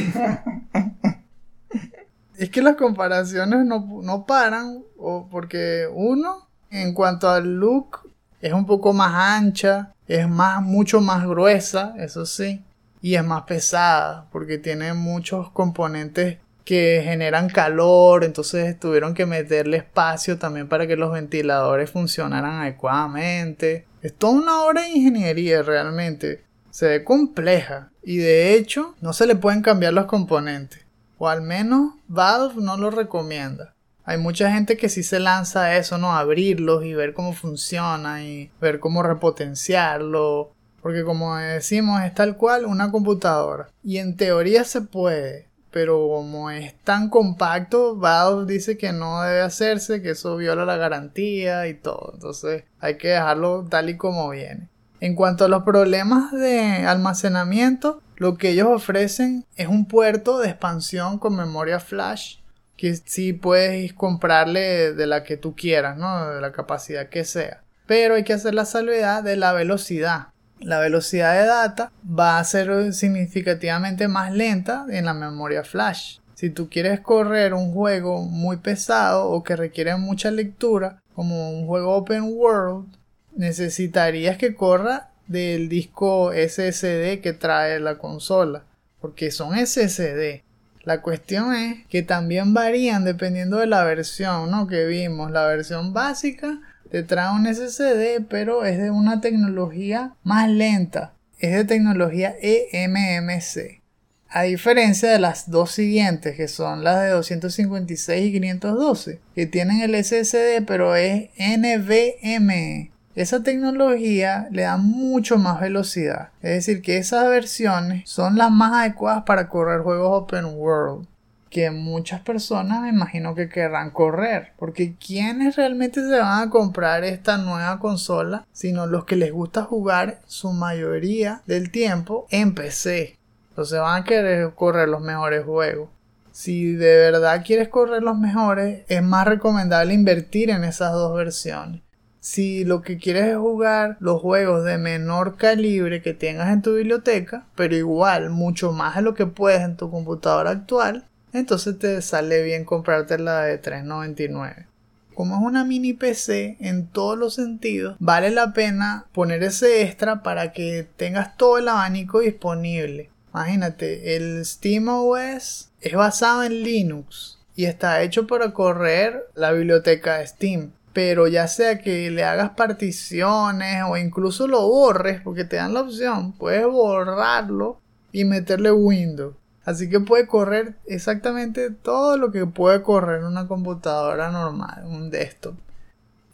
es 2.37 2.51
que 2.51 2.63
las 2.63 2.75
comparaciones 2.75 3.65
no, 3.65 4.25
paran. 4.27 4.83
O 4.97 5.29
porque 5.31 5.87
uno, 5.93 6.49
en 6.71 6.95
cuanto 6.95 7.29
al 7.29 7.61
look, 7.61 8.01
es 8.41 8.53
un 8.53 8.67
poco 8.67 8.93
más 8.93 9.15
ancha. 9.15 9.93
Es 10.07 10.29
más, 10.29 10.63
mucho 10.63 11.01
más 11.01 11.27
gruesa, 11.27 11.95
eso 11.99 12.25
sí. 12.25 12.63
Y 13.01 13.15
es 13.15 13.25
más 13.25 13.43
pesada. 13.43 14.27
Porque 14.33 14.59
tiene 14.59 14.95
muchos 14.95 15.51
componentes 15.51 16.39
que 16.65 17.01
generan 17.03 17.49
calor, 17.49 18.25
entonces 18.25 18.79
tuvieron 18.79 19.15
que 19.15 19.25
meterle 19.25 19.79
espacio 19.79 20.39
también 20.39 20.69
para 20.69 20.87
que 20.87 20.97
los 20.97 21.13
ventiladores 21.13 21.91
funcionaran 21.91 22.61
adecuadamente. 22.61 23.87
Es 24.03 24.15
toda 24.15 24.35
una 24.35 24.63
obra 24.63 24.83
de 24.83 24.91
ingeniería 24.91 25.63
realmente 25.63 26.45
se 26.71 26.87
ve 26.87 27.05
compleja 27.05 27.91
y 28.03 28.19
de 28.19 28.55
hecho 28.55 28.95
no 29.01 29.13
se 29.13 29.27
le 29.27 29.35
pueden 29.35 29.63
cambiar 29.63 29.95
los 29.95 30.07
componentes. 30.07 30.85
O 31.19 31.29
al 31.29 31.43
menos 31.43 31.95
Valve 32.07 32.63
no 32.63 32.77
lo 32.77 32.91
recomienda. 32.91 33.75
Hay 34.09 34.17
mucha 34.17 34.51
gente 34.51 34.79
que 34.79 34.89
sí 34.89 35.03
se 35.03 35.21
lanza 35.21 35.65
a 35.65 35.77
eso, 35.77 35.99
¿no? 35.99 36.17
Abrirlos 36.17 36.83
y 36.83 36.95
ver 36.95 37.13
cómo 37.13 37.35
funciona 37.35 38.25
y 38.25 38.51
ver 38.59 38.81
cómo 38.81 39.03
repotenciarlo. 39.03 40.51
Porque 40.81 41.05
como 41.05 41.37
decimos, 41.37 42.01
es 42.03 42.15
tal 42.15 42.39
cual 42.39 42.65
una 42.65 42.91
computadora. 42.91 43.69
Y 43.85 43.99
en 43.99 44.17
teoría 44.17 44.65
se 44.65 44.81
puede. 44.81 45.47
pero 45.71 46.09
como 46.09 46.51
es 46.51 46.75
tan 46.85 47.11
compacto, 47.11 47.97
Valve 47.97 48.51
dice 48.51 48.79
que 48.79 48.95
no 48.95 49.21
debe 49.21 49.43
hacerse, 49.43 50.01
que 50.01 50.13
eso 50.13 50.39
viola 50.39 50.65
la 50.65 50.79
garantía 50.79 51.69
y 51.69 51.75
todo. 51.75 52.13
Entonces 52.15 52.65
hay 52.81 52.97
que 52.97 53.09
dejarlo 53.09 53.67
tal 53.69 53.91
y 53.91 53.99
como 53.99 54.31
viene. 54.31 54.71
En 55.01 55.17
cuanto 55.17 55.45
a 55.45 55.49
los 55.49 55.65
problemas 55.65 56.33
de 56.33 56.87
almacenamiento, 56.87 58.01
lo 58.17 58.39
que 58.39 58.53
ellos 58.53 58.69
ofrecen 58.69 59.45
es 59.57 59.69
un 59.69 59.85
puerto 59.85 60.39
de 60.39 60.49
expansión 60.49 61.19
con 61.19 61.37
memoria 61.37 61.79
flash 61.79 62.38
que 62.79 62.97
sí 62.97 63.35
puedes 63.35 63.93
comprarle 63.93 64.95
de 64.95 65.07
la 65.07 65.25
que 65.25 65.37
tú 65.37 65.55
quieras, 65.55 65.99
¿no? 65.99 66.31
De 66.31 66.41
la 66.41 66.53
capacidad 66.53 67.09
que 67.09 67.25
sea. 67.25 67.63
Pero 67.87 68.15
hay 68.15 68.23
que 68.25 68.33
hacer 68.33 68.55
la 68.55 68.65
salvedad 68.65 69.23
de 69.23 69.37
la 69.37 69.53
velocidad. 69.53 70.29
La 70.61 70.79
velocidad 70.79 71.39
de 71.39 71.47
data 71.47 71.93
va 72.09 72.39
a 72.39 72.45
ser 72.45 72.93
significativamente 72.95 74.09
más 74.09 74.33
lenta 74.33 74.87
en 74.91 75.05
la 75.05 75.15
memoria 75.15 75.65
flash. 75.65 76.19
Si 76.35 76.51
tú 76.51 76.69
quieres 76.71 77.01
correr 77.01 77.53
un 77.53 77.73
juego 77.73 78.23
muy 78.23 78.59
pesado 78.59 79.29
o 79.29 79.43
que 79.43 79.57
requiere 79.57 79.97
mucha 79.97 80.31
lectura, 80.31 81.03
como 81.15 81.51
un 81.51 81.67
juego 81.67 81.97
open 81.97 82.31
world, 82.33 82.87
necesitarías 83.35 84.39
que 84.39 84.55
corra 84.55 85.11
del 85.27 85.69
disco 85.69 86.33
SSD 86.33 87.21
que 87.21 87.33
trae 87.39 87.81
la 87.81 87.99
consola, 87.99 88.63
porque 89.01 89.33
son 89.33 89.55
SSD. 89.55 90.43
La 90.89 91.03
cuestión 91.03 91.55
es 91.55 91.87
que 91.89 92.03
también 92.03 92.55
varían 92.55 93.05
dependiendo 93.05 93.59
de 93.59 93.67
la 93.67 93.85
versión 93.85 94.51
¿no? 94.51 94.67
que 94.67 94.87
vimos. 94.87 95.31
La 95.31 95.47
versión 95.47 95.93
básica 95.93 96.63
te 96.91 97.03
trae 97.03 97.31
un 97.35 97.45
SSD, 97.45 98.25
pero 98.27 98.65
es 98.65 98.79
de 98.79 98.91
una 98.91 99.21
tecnología 99.21 100.15
más 100.23 100.49
lenta. 100.49 101.13
Es 101.41 101.55
de 101.55 101.67
tecnología 101.67 102.35
eMMC. 102.41 103.83
A 104.31 104.45
diferencia 104.45 105.11
de 105.11 105.19
las 105.19 105.51
dos 105.51 105.73
siguientes, 105.73 106.35
que 106.37 106.49
son 106.49 106.83
las 106.83 107.03
de 107.03 107.11
256 107.11 108.27
y 108.27 108.33
512, 108.33 109.21
que 109.35 109.45
tienen 109.45 109.83
el 109.83 110.03
SSD, 110.03 110.65
pero 110.67 110.97
es 110.97 111.29
NVMe. 111.37 112.93
Esa 113.19 113.43
tecnología 113.43 114.47
le 114.53 114.63
da 114.63 114.77
mucho 114.77 115.39
más 115.39 115.61
velocidad. 115.61 116.29
Es 116.41 116.53
decir, 116.53 116.83
que 116.83 116.99
esas 116.99 117.29
versiones 117.29 118.09
son 118.09 118.39
las 118.39 118.53
más 118.53 118.73
adecuadas 118.73 119.25
para 119.25 119.49
correr 119.49 119.81
juegos 119.81 120.23
open 120.23 120.45
world 120.55 121.09
que 121.51 121.73
muchas 121.73 122.21
personas 122.21 122.81
me 122.81 122.91
imagino 122.91 123.35
que 123.35 123.49
querrán 123.49 123.91
correr. 123.91 124.53
Porque 124.57 124.95
¿quiénes 125.05 125.57
realmente 125.57 126.01
se 126.01 126.17
van 126.17 126.47
a 126.47 126.51
comprar 126.51 127.03
esta 127.03 127.39
nueva 127.39 127.81
consola? 127.81 128.47
Sino 128.53 128.87
los 128.87 129.05
que 129.05 129.17
les 129.17 129.33
gusta 129.33 129.65
jugar 129.65 130.21
su 130.27 130.53
mayoría 130.53 131.43
del 131.45 131.73
tiempo 131.73 132.29
en 132.31 132.55
PC. 132.55 133.19
Entonces 133.49 133.81
van 133.81 134.03
a 134.03 134.05
querer 134.05 134.55
correr 134.55 134.89
los 134.89 135.01
mejores 135.01 135.45
juegos. 135.45 135.89
Si 136.31 136.75
de 136.75 136.97
verdad 137.11 137.43
quieres 137.45 137.69
correr 137.69 138.01
los 138.01 138.17
mejores, 138.17 138.85
es 138.87 139.03
más 139.03 139.27
recomendable 139.27 139.93
invertir 139.93 140.51
en 140.51 140.63
esas 140.63 140.93
dos 140.93 141.17
versiones. 141.17 141.83
Si 142.31 142.63
lo 142.67 142.83
que 142.83 142.99
quieres 142.99 143.25
es 143.25 143.39
jugar 143.39 143.97
los 144.01 144.21
juegos 144.21 144.63
de 144.63 144.77
menor 144.77 145.39
calibre 145.39 146.03
que 146.03 146.13
tengas 146.13 146.53
en 146.53 146.61
tu 146.61 146.75
biblioteca, 146.75 147.47
pero 147.57 147.75
igual 147.75 148.29
mucho 148.29 148.71
más 148.71 148.97
de 148.97 149.01
lo 149.01 149.15
que 149.15 149.25
puedes 149.25 149.63
en 149.63 149.79
tu 149.79 149.91
computadora 149.91 150.51
actual, 150.51 151.07
entonces 151.33 151.79
te 151.79 152.03
sale 152.03 152.43
bien 152.43 152.67
comprarte 152.67 153.19
la 153.19 153.45
de 153.45 153.57
399. 153.57 154.67
Como 155.15 155.37
es 155.37 155.43
una 155.43 155.65
mini 155.65 155.95
PC 155.95 156.59
en 156.61 156.89
todos 156.89 157.17
los 157.17 157.33
sentidos, 157.33 157.97
vale 157.99 158.31
la 158.31 158.53
pena 158.53 159.07
poner 159.13 159.43
ese 159.43 159.85
extra 159.85 160.23
para 160.23 160.53
que 160.53 160.87
tengas 160.99 161.35
todo 161.39 161.57
el 161.57 161.69
abanico 161.69 162.21
disponible. 162.21 163.09
Imagínate, 163.33 164.17
el 164.17 164.45
SteamOS 164.45 165.71
es 165.81 165.95
basado 165.95 166.45
en 166.45 166.63
Linux 166.63 167.39
y 167.57 167.65
está 167.65 168.03
hecho 168.03 168.27
para 168.27 168.53
correr 168.53 169.25
la 169.35 169.53
biblioteca 169.53 170.19
de 170.19 170.27
Steam 170.27 170.73
pero 170.99 171.29
ya 171.29 171.47
sea 171.47 171.79
que 171.79 172.11
le 172.11 172.25
hagas 172.25 172.51
particiones 172.51 173.85
o 173.89 173.97
incluso 173.97 174.49
lo 174.49 174.67
borres, 174.67 175.21
porque 175.21 175.45
te 175.45 175.55
dan 175.55 175.73
la 175.73 175.83
opción, 175.83 176.33
puedes 176.33 176.67
borrarlo 176.67 177.81
y 178.11 178.25
meterle 178.25 178.73
Windows. 178.73 179.37
Así 179.65 179.89
que 179.89 180.01
puede 180.01 180.27
correr 180.27 180.75
exactamente 180.87 181.71
todo 181.71 182.17
lo 182.17 182.33
que 182.33 182.47
puede 182.47 182.83
correr 182.83 183.23
una 183.23 183.47
computadora 183.47 184.33
normal, 184.33 184.87
un 184.87 185.09
desktop. 185.09 185.55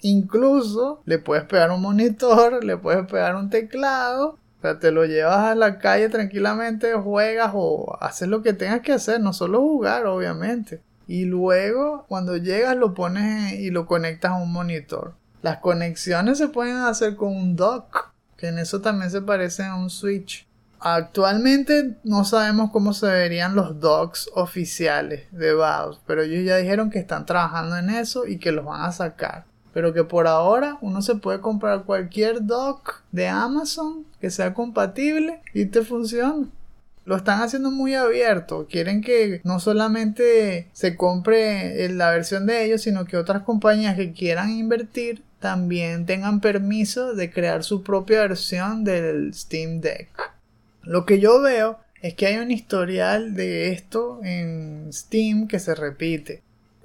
Incluso 0.00 1.02
le 1.04 1.18
puedes 1.18 1.44
pegar 1.44 1.70
un 1.70 1.82
monitor, 1.82 2.64
le 2.64 2.78
puedes 2.78 3.06
pegar 3.06 3.36
un 3.36 3.50
teclado, 3.50 4.38
o 4.60 4.62
sea, 4.62 4.78
te 4.78 4.92
lo 4.92 5.04
llevas 5.04 5.40
a 5.40 5.54
la 5.54 5.78
calle 5.78 6.08
tranquilamente, 6.08 6.94
juegas 6.94 7.50
o 7.52 7.98
haces 8.00 8.28
lo 8.28 8.40
que 8.40 8.54
tengas 8.54 8.80
que 8.80 8.92
hacer, 8.92 9.20
no 9.20 9.34
solo 9.34 9.60
jugar, 9.60 10.06
obviamente 10.06 10.80
y 11.06 11.24
luego 11.24 12.04
cuando 12.08 12.36
llegas 12.36 12.76
lo 12.76 12.94
pones 12.94 13.54
y 13.54 13.70
lo 13.70 13.86
conectas 13.86 14.32
a 14.32 14.36
un 14.36 14.52
monitor. 14.52 15.14
Las 15.42 15.58
conexiones 15.58 16.38
se 16.38 16.48
pueden 16.48 16.76
hacer 16.76 17.16
con 17.16 17.36
un 17.36 17.56
dock, 17.56 18.12
que 18.36 18.48
en 18.48 18.58
eso 18.58 18.80
también 18.80 19.10
se 19.10 19.20
parece 19.20 19.64
a 19.64 19.74
un 19.74 19.90
switch. 19.90 20.46
Actualmente 20.80 21.96
no 22.04 22.24
sabemos 22.24 22.70
cómo 22.70 22.92
se 22.92 23.06
verían 23.06 23.54
los 23.54 23.80
docks 23.80 24.28
oficiales 24.34 25.26
de 25.32 25.54
Valve, 25.54 25.96
pero 26.06 26.22
ellos 26.22 26.44
ya 26.44 26.56
dijeron 26.56 26.90
que 26.90 26.98
están 26.98 27.26
trabajando 27.26 27.76
en 27.76 27.90
eso 27.90 28.26
y 28.26 28.38
que 28.38 28.52
los 28.52 28.64
van 28.64 28.82
a 28.82 28.92
sacar. 28.92 29.44
Pero 29.72 29.92
que 29.92 30.04
por 30.04 30.26
ahora 30.26 30.78
uno 30.82 31.02
se 31.02 31.16
puede 31.16 31.40
comprar 31.40 31.84
cualquier 31.84 32.44
dock 32.44 33.02
de 33.12 33.28
Amazon 33.28 34.04
que 34.20 34.30
sea 34.30 34.54
compatible 34.54 35.40
y 35.52 35.66
te 35.66 35.82
funciona 35.82 36.46
lo 37.04 37.16
están 37.16 37.42
haciendo 37.42 37.70
muy 37.70 37.94
abierto. 37.94 38.66
Quieren 38.70 39.02
que 39.02 39.40
no 39.44 39.60
solamente 39.60 40.68
se 40.72 40.96
compre 40.96 41.88
la 41.90 42.10
versión 42.10 42.46
de 42.46 42.64
ellos, 42.64 42.82
sino 42.82 43.04
que 43.04 43.16
otras 43.16 43.42
compañías 43.42 43.96
que 43.96 44.12
quieran 44.12 44.50
invertir 44.50 45.22
también 45.40 46.06
tengan 46.06 46.40
permiso 46.40 47.14
de 47.14 47.30
crear 47.30 47.64
su 47.64 47.82
propia 47.82 48.20
versión 48.20 48.84
del 48.84 49.34
Steam 49.34 49.80
Deck. 49.80 50.08
Lo 50.82 51.04
que 51.04 51.18
yo 51.20 51.40
veo 51.42 51.78
es 52.00 52.14
que 52.14 52.26
hay 52.26 52.36
un 52.36 52.50
historial 52.50 53.34
de 53.34 53.72
esto 53.72 54.20
en 54.22 54.90
Steam 54.92 55.48
que 55.48 55.58
se 55.58 55.74
repite. 55.74 56.42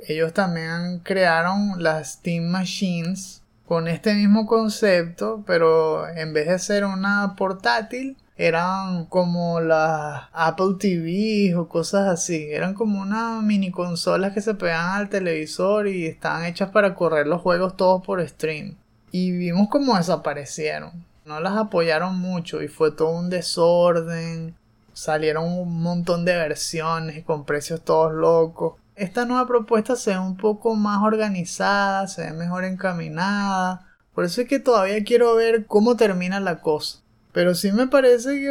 Ellos 0.08 0.34
también 0.34 1.00
crearon 1.04 1.82
las 1.84 2.14
Steam 2.14 2.46
Machines 2.46 3.42
con 3.66 3.88
este 3.88 4.14
mismo 4.14 4.46
concepto, 4.46 5.44
pero 5.46 6.08
en 6.10 6.34
vez 6.34 6.48
de 6.48 6.58
ser 6.60 6.86
una 6.86 7.36
portátil, 7.38 8.18
eran 8.40 9.04
como 9.08 9.60
las 9.60 10.30
Apple 10.32 10.78
TV 10.80 11.54
o 11.58 11.68
cosas 11.68 12.08
así. 12.08 12.48
Eran 12.50 12.74
como 12.74 13.02
unas 13.02 13.44
mini 13.44 13.70
consolas 13.70 14.34
que 14.34 14.40
se 14.40 14.54
pegaban 14.54 15.02
al 15.02 15.10
televisor 15.10 15.90
y 15.90 16.06
estaban 16.06 16.46
hechas 16.46 16.70
para 16.70 16.96
correr 16.96 17.28
los 17.28 17.42
juegos 17.42 17.76
todos 17.76 18.02
por 18.02 18.26
stream. 18.26 18.78
Y 19.12 19.32
vimos 19.32 19.68
cómo 19.68 19.98
desaparecieron. 19.98 21.06
No 21.26 21.42
las 21.42 21.58
apoyaron 21.58 22.18
mucho 22.18 22.64
y 22.64 22.70
fue 22.70 22.92
todo 22.92 23.10
un 23.10 23.30
desorden. 23.30 24.56
Salieron 24.94 25.44
un 25.44 25.82
montón 25.84 26.24
de 26.24 26.38
versiones 26.38 27.26
con 27.26 27.44
precios 27.44 27.82
todos 27.82 28.14
locos. 28.14 28.76
Esta 28.96 29.26
nueva 29.26 29.48
propuesta 29.48 29.98
se 29.98 30.12
ve 30.12 30.20
un 30.20 30.38
poco 30.38 30.76
más 30.76 31.04
organizada, 31.04 32.08
se 32.08 32.24
ve 32.24 32.32
mejor 32.32 32.64
encaminada. 32.64 33.86
Por 34.16 34.24
eso 34.24 34.40
es 34.40 34.48
que 34.48 34.60
todavía 34.60 35.04
quiero 35.04 35.36
ver 35.36 35.66
cómo 35.66 35.98
termina 35.98 36.40
la 36.40 36.62
cosa. 36.62 37.00
Pero 37.32 37.56
sí 37.56 37.72
me 37.72 37.88
parece 37.88 38.30
que 38.40 38.50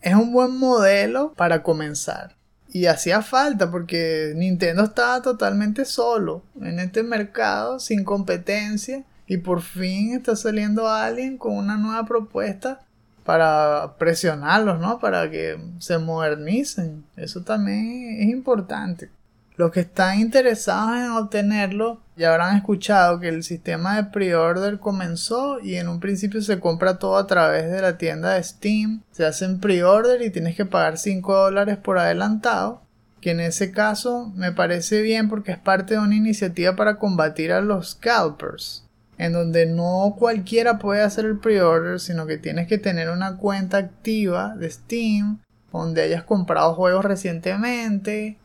es 0.00 0.14
un 0.14 0.32
buen 0.32 0.56
modelo 0.56 1.32
para 1.36 1.62
comenzar. 1.62 2.34
Y 2.72 2.86
hacía 2.86 3.22
falta 3.22 3.70
porque 3.70 4.32
Nintendo 4.34 4.84
estaba 4.84 5.22
totalmente 5.22 5.84
solo 5.84 6.42
en 6.60 6.80
este 6.80 7.02
mercado, 7.02 7.78
sin 7.78 8.02
competencia. 8.04 9.04
Y 9.26 9.38
por 9.38 9.62
fin 9.62 10.14
está 10.14 10.36
saliendo 10.36 10.88
alguien 10.88 11.38
con 11.38 11.56
una 11.56 11.76
nueva 11.76 12.04
propuesta 12.04 12.80
para 13.24 13.94
presionarlos, 13.98 14.80
¿no? 14.80 14.98
Para 14.98 15.30
que 15.30 15.58
se 15.78 15.98
modernicen. 15.98 17.04
Eso 17.16 17.42
también 17.42 18.18
es 18.20 18.28
importante. 18.28 19.10
Los 19.56 19.70
que 19.70 19.80
están 19.80 20.18
interesados 20.18 20.96
en 20.96 21.12
obtenerlo 21.12 22.00
ya 22.16 22.32
habrán 22.32 22.56
escuchado 22.56 23.20
que 23.20 23.28
el 23.28 23.44
sistema 23.44 23.94
de 23.94 24.04
pre-order 24.04 24.80
comenzó 24.80 25.60
y 25.60 25.76
en 25.76 25.88
un 25.88 26.00
principio 26.00 26.42
se 26.42 26.58
compra 26.58 26.98
todo 26.98 27.16
a 27.16 27.28
través 27.28 27.70
de 27.70 27.80
la 27.80 27.96
tienda 27.96 28.34
de 28.34 28.42
Steam. 28.42 29.02
Se 29.12 29.24
hacen 29.24 29.60
pre-order 29.60 30.22
y 30.22 30.30
tienes 30.30 30.56
que 30.56 30.64
pagar 30.64 30.98
5 30.98 31.36
dólares 31.36 31.76
por 31.76 31.98
adelantado. 31.98 32.82
Que 33.20 33.30
en 33.30 33.40
ese 33.40 33.70
caso 33.70 34.32
me 34.34 34.50
parece 34.50 35.02
bien 35.02 35.28
porque 35.28 35.52
es 35.52 35.58
parte 35.58 35.94
de 35.94 36.00
una 36.00 36.16
iniciativa 36.16 36.74
para 36.74 36.98
combatir 36.98 37.52
a 37.52 37.60
los 37.60 37.92
scalpers. 37.92 38.84
En 39.18 39.32
donde 39.32 39.66
no 39.66 40.16
cualquiera 40.18 40.78
puede 40.78 41.00
hacer 41.00 41.26
el 41.26 41.38
pre-order, 41.38 42.00
sino 42.00 42.26
que 42.26 42.38
tienes 42.38 42.66
que 42.66 42.78
tener 42.78 43.08
una 43.08 43.36
cuenta 43.36 43.76
activa 43.78 44.56
de 44.56 44.68
Steam 44.68 45.38
donde 45.72 46.02
hayas 46.02 46.24
comprado 46.24 46.74
juegos 46.74 47.04
recientemente 47.04 48.38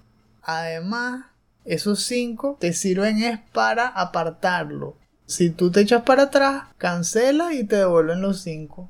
Además, 0.50 1.26
esos 1.64 2.02
5 2.06 2.58
te 2.60 2.74
sirven 2.74 3.22
es 3.22 3.38
para 3.54 3.88
apartarlo. 3.88 4.98
Si 5.28 5.52
tú 5.52 5.70
te 5.70 5.82
echas 5.82 6.02
para 6.02 6.24
atrás, 6.24 6.64
cancela 6.80 7.54
y 7.54 7.66
te 7.66 7.76
devuelven 7.76 8.22
los 8.22 8.42
5. 8.42 8.90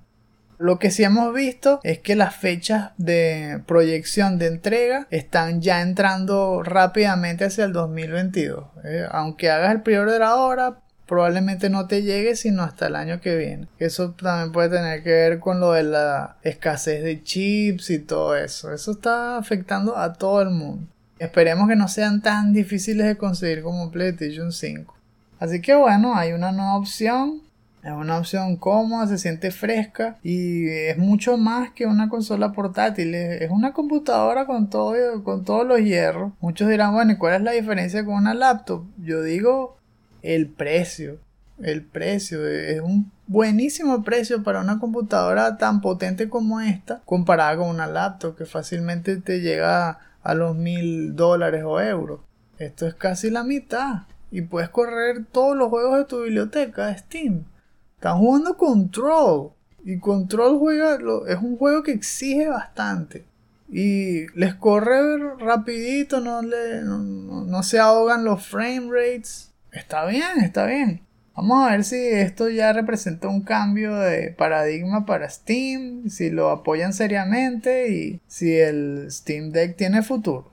Lo 0.57 0.79
que 0.79 0.89
sí 0.89 1.03
hemos 1.03 1.33
visto 1.33 1.81
es 1.83 1.99
que 1.99 2.15
las 2.15 2.33
fechas 2.33 2.91
de 2.95 3.61
proyección 3.65 4.37
de 4.37 4.47
entrega 4.47 5.07
están 5.09 5.61
ya 5.61 5.81
entrando 5.81 6.63
rápidamente 6.63 7.43
hacia 7.43 7.65
el 7.65 7.73
2022. 7.73 8.63
Eh, 8.85 9.05
aunque 9.11 9.49
hagas 9.49 9.71
el 9.73 9.81
pre-order 9.81 10.23
ahora, 10.23 10.79
probablemente 11.07 11.69
no 11.69 11.87
te 11.87 12.03
llegue 12.03 12.37
sino 12.37 12.63
hasta 12.63 12.87
el 12.87 12.95
año 12.95 13.19
que 13.19 13.35
viene. 13.35 13.67
Eso 13.79 14.11
también 14.11 14.53
puede 14.53 14.69
tener 14.69 15.03
que 15.03 15.09
ver 15.09 15.39
con 15.39 15.59
lo 15.59 15.73
de 15.73 15.83
la 15.83 16.37
escasez 16.41 17.03
de 17.03 17.21
chips 17.21 17.89
y 17.89 17.99
todo 17.99 18.37
eso. 18.37 18.71
Eso 18.71 18.91
está 18.91 19.37
afectando 19.37 19.97
a 19.97 20.13
todo 20.13 20.41
el 20.41 20.51
mundo. 20.51 20.87
Esperemos 21.19 21.67
que 21.67 21.75
no 21.75 21.87
sean 21.87 22.21
tan 22.21 22.53
difíciles 22.53 23.05
de 23.05 23.17
conseguir 23.17 23.61
como 23.61 23.91
PlayStation 23.91 24.51
5. 24.51 24.95
Así 25.39 25.61
que 25.61 25.75
bueno, 25.75 26.15
hay 26.15 26.33
una 26.33 26.51
nueva 26.51 26.77
opción 26.77 27.41
es 27.83 27.93
una 27.93 28.17
opción 28.17 28.57
cómoda, 28.57 29.07
se 29.07 29.17
siente 29.17 29.51
fresca 29.51 30.17
y 30.21 30.67
es 30.67 30.97
mucho 30.97 31.37
más 31.37 31.71
que 31.71 31.85
una 31.85 32.09
consola 32.09 32.51
portátil. 32.51 33.15
Es 33.15 33.49
una 33.49 33.71
computadora 33.71 34.45
con, 34.45 34.69
todo, 34.69 35.23
con 35.23 35.45
todos 35.45 35.65
los 35.65 35.79
hierros. 35.79 36.33
Muchos 36.41 36.67
dirán, 36.67 36.93
bueno, 36.93 37.13
¿y 37.13 37.17
cuál 37.17 37.35
es 37.35 37.41
la 37.41 37.51
diferencia 37.51 38.03
con 38.03 38.15
una 38.15 38.33
laptop? 38.33 38.83
Yo 38.97 39.21
digo 39.23 39.77
el 40.21 40.47
precio. 40.47 41.19
El 41.57 41.83
precio 41.83 42.45
es 42.47 42.81
un 42.81 43.11
buenísimo 43.27 44.03
precio 44.03 44.43
para 44.43 44.61
una 44.61 44.79
computadora 44.79 45.57
tan 45.57 45.81
potente 45.81 46.29
como 46.29 46.61
esta 46.61 47.01
comparada 47.05 47.57
con 47.57 47.69
una 47.69 47.87
laptop 47.87 48.37
que 48.37 48.45
fácilmente 48.45 49.17
te 49.17 49.39
llega 49.39 49.99
a 50.23 50.33
los 50.33 50.55
mil 50.55 51.15
dólares 51.15 51.63
o 51.65 51.79
euros. 51.79 52.21
Esto 52.57 52.87
es 52.87 52.93
casi 52.93 53.29
la 53.29 53.43
mitad 53.43 54.03
y 54.31 54.41
puedes 54.41 54.69
correr 54.69 55.25
todos 55.31 55.55
los 55.55 55.69
juegos 55.69 55.97
de 55.97 56.05
tu 56.05 56.23
biblioteca 56.23 56.87
de 56.87 56.97
Steam. 56.97 57.45
Están 57.95 58.19
jugando 58.19 58.57
Control. 58.57 59.51
Y 59.83 59.99
Control 59.99 60.57
juega, 60.59 60.97
es 61.27 61.37
un 61.37 61.57
juego 61.57 61.83
que 61.83 61.91
exige 61.91 62.47
bastante. 62.47 63.25
Y 63.71 64.27
les 64.37 64.55
corre 64.55 65.35
rapidito, 65.37 66.19
no, 66.19 66.41
le, 66.41 66.81
no, 66.81 67.63
se 67.63 67.79
ahogan 67.79 68.25
los 68.25 68.45
frame 68.45 68.89
rates. 68.89 69.51
Está 69.71 70.05
bien, 70.05 70.39
está 70.41 70.65
bien. 70.65 71.01
Vamos 71.39 71.65
a 71.65 71.71
ver 71.71 71.85
si 71.85 71.95
esto 71.95 72.49
ya 72.49 72.73
representa 72.73 73.29
un 73.29 73.39
cambio 73.39 73.95
de 73.95 74.31
paradigma 74.31 75.05
para 75.05 75.29
Steam, 75.29 76.09
si 76.09 76.29
lo 76.29 76.49
apoyan 76.49 76.91
seriamente 76.91 77.89
y 77.93 78.19
si 78.27 78.57
el 78.57 79.05
Steam 79.09 79.51
Deck 79.51 79.77
tiene 79.77 80.01
futuro. 80.01 80.51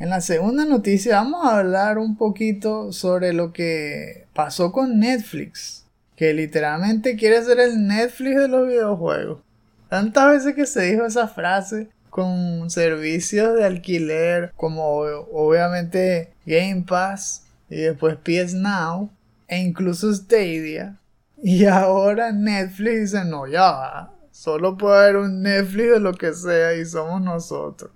En 0.00 0.10
la 0.10 0.20
segunda 0.20 0.64
noticia 0.64 1.18
vamos 1.18 1.46
a 1.46 1.60
hablar 1.60 1.98
un 1.98 2.16
poquito 2.16 2.90
sobre 2.92 3.32
lo 3.32 3.52
que 3.52 4.26
pasó 4.34 4.72
con 4.72 4.98
Netflix 4.98 5.86
que 6.16 6.34
literalmente 6.34 7.14
quiere 7.14 7.40
ser 7.44 7.60
el 7.60 7.86
Netflix 7.86 8.34
de 8.34 8.48
los 8.48 8.66
videojuegos. 8.66 9.42
Tantas 9.88 10.28
veces 10.28 10.56
que 10.56 10.66
se 10.66 10.90
dijo 10.90 11.06
esa 11.06 11.28
frase 11.28 11.86
con 12.10 12.68
servicios 12.68 13.56
de 13.56 13.64
alquiler 13.64 14.52
como 14.56 14.88
obviamente 14.88 16.32
Game 16.46 16.82
Pass 16.84 17.46
y 17.70 17.76
después 17.76 18.16
PS 18.16 18.54
Now 18.54 19.08
e 19.48 19.58
incluso 19.58 20.12
Stadia. 20.12 20.98
Y 21.42 21.66
ahora 21.66 22.32
Netflix 22.32 23.12
dice, 23.12 23.24
no, 23.24 23.46
ya 23.46 23.70
va. 23.70 24.14
Solo 24.30 24.76
puede 24.76 24.96
haber 24.96 25.16
un 25.16 25.42
Netflix 25.42 25.92
de 25.92 26.00
lo 26.00 26.14
que 26.14 26.32
sea 26.32 26.74
y 26.74 26.84
somos 26.84 27.22
nosotros. 27.22 27.90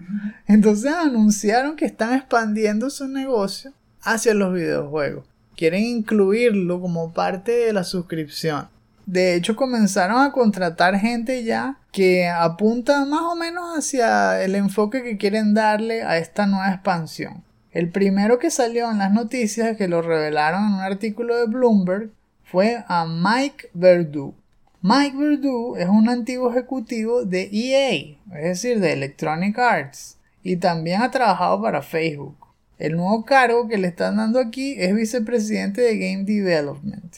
Entonces 0.46 0.92
anunciaron 0.92 1.76
que 1.76 1.86
están 1.86 2.14
expandiendo 2.14 2.90
su 2.90 3.08
negocio 3.08 3.72
hacia 4.02 4.34
los 4.34 4.54
videojuegos 4.54 5.24
quieren 5.58 5.82
incluirlo 5.82 6.80
como 6.80 7.12
parte 7.12 7.50
de 7.50 7.72
la 7.72 7.82
suscripción. 7.82 8.68
De 9.06 9.34
hecho, 9.34 9.56
comenzaron 9.56 10.20
a 10.20 10.30
contratar 10.30 10.96
gente 10.96 11.42
ya 11.42 11.78
que 11.90 12.28
apunta 12.28 13.04
más 13.04 13.22
o 13.22 13.34
menos 13.34 13.76
hacia 13.76 14.40
el 14.42 14.54
enfoque 14.54 15.02
que 15.02 15.16
quieren 15.16 15.54
darle 15.54 16.02
a 16.02 16.18
esta 16.18 16.46
nueva 16.46 16.70
expansión. 16.70 17.42
El 17.72 17.90
primero 17.90 18.38
que 18.38 18.50
salió 18.50 18.90
en 18.90 18.98
las 18.98 19.12
noticias, 19.12 19.76
que 19.76 19.88
lo 19.88 20.00
revelaron 20.00 20.64
en 20.64 20.72
un 20.74 20.80
artículo 20.80 21.36
de 21.36 21.46
Bloomberg, 21.46 22.10
fue 22.42 22.82
a 22.88 23.06
Mike 23.06 23.68
Verdu. 23.74 24.34
Mike 24.80 25.16
Verdu 25.16 25.76
es 25.76 25.86
un 25.86 26.08
antiguo 26.08 26.50
ejecutivo 26.50 27.24
de 27.24 27.50
EA, 27.52 28.16
es 28.38 28.44
decir, 28.44 28.80
de 28.80 28.92
Electronic 28.92 29.58
Arts, 29.58 30.18
y 30.42 30.56
también 30.56 31.02
ha 31.02 31.10
trabajado 31.10 31.60
para 31.60 31.82
Facebook. 31.82 32.36
El 32.78 32.96
nuevo 32.96 33.24
cargo 33.24 33.68
que 33.68 33.76
le 33.76 33.88
están 33.88 34.16
dando 34.16 34.38
aquí 34.38 34.76
es 34.78 34.94
vicepresidente 34.94 35.82
de 35.82 35.98
Game 35.98 36.24
Development. 36.24 37.16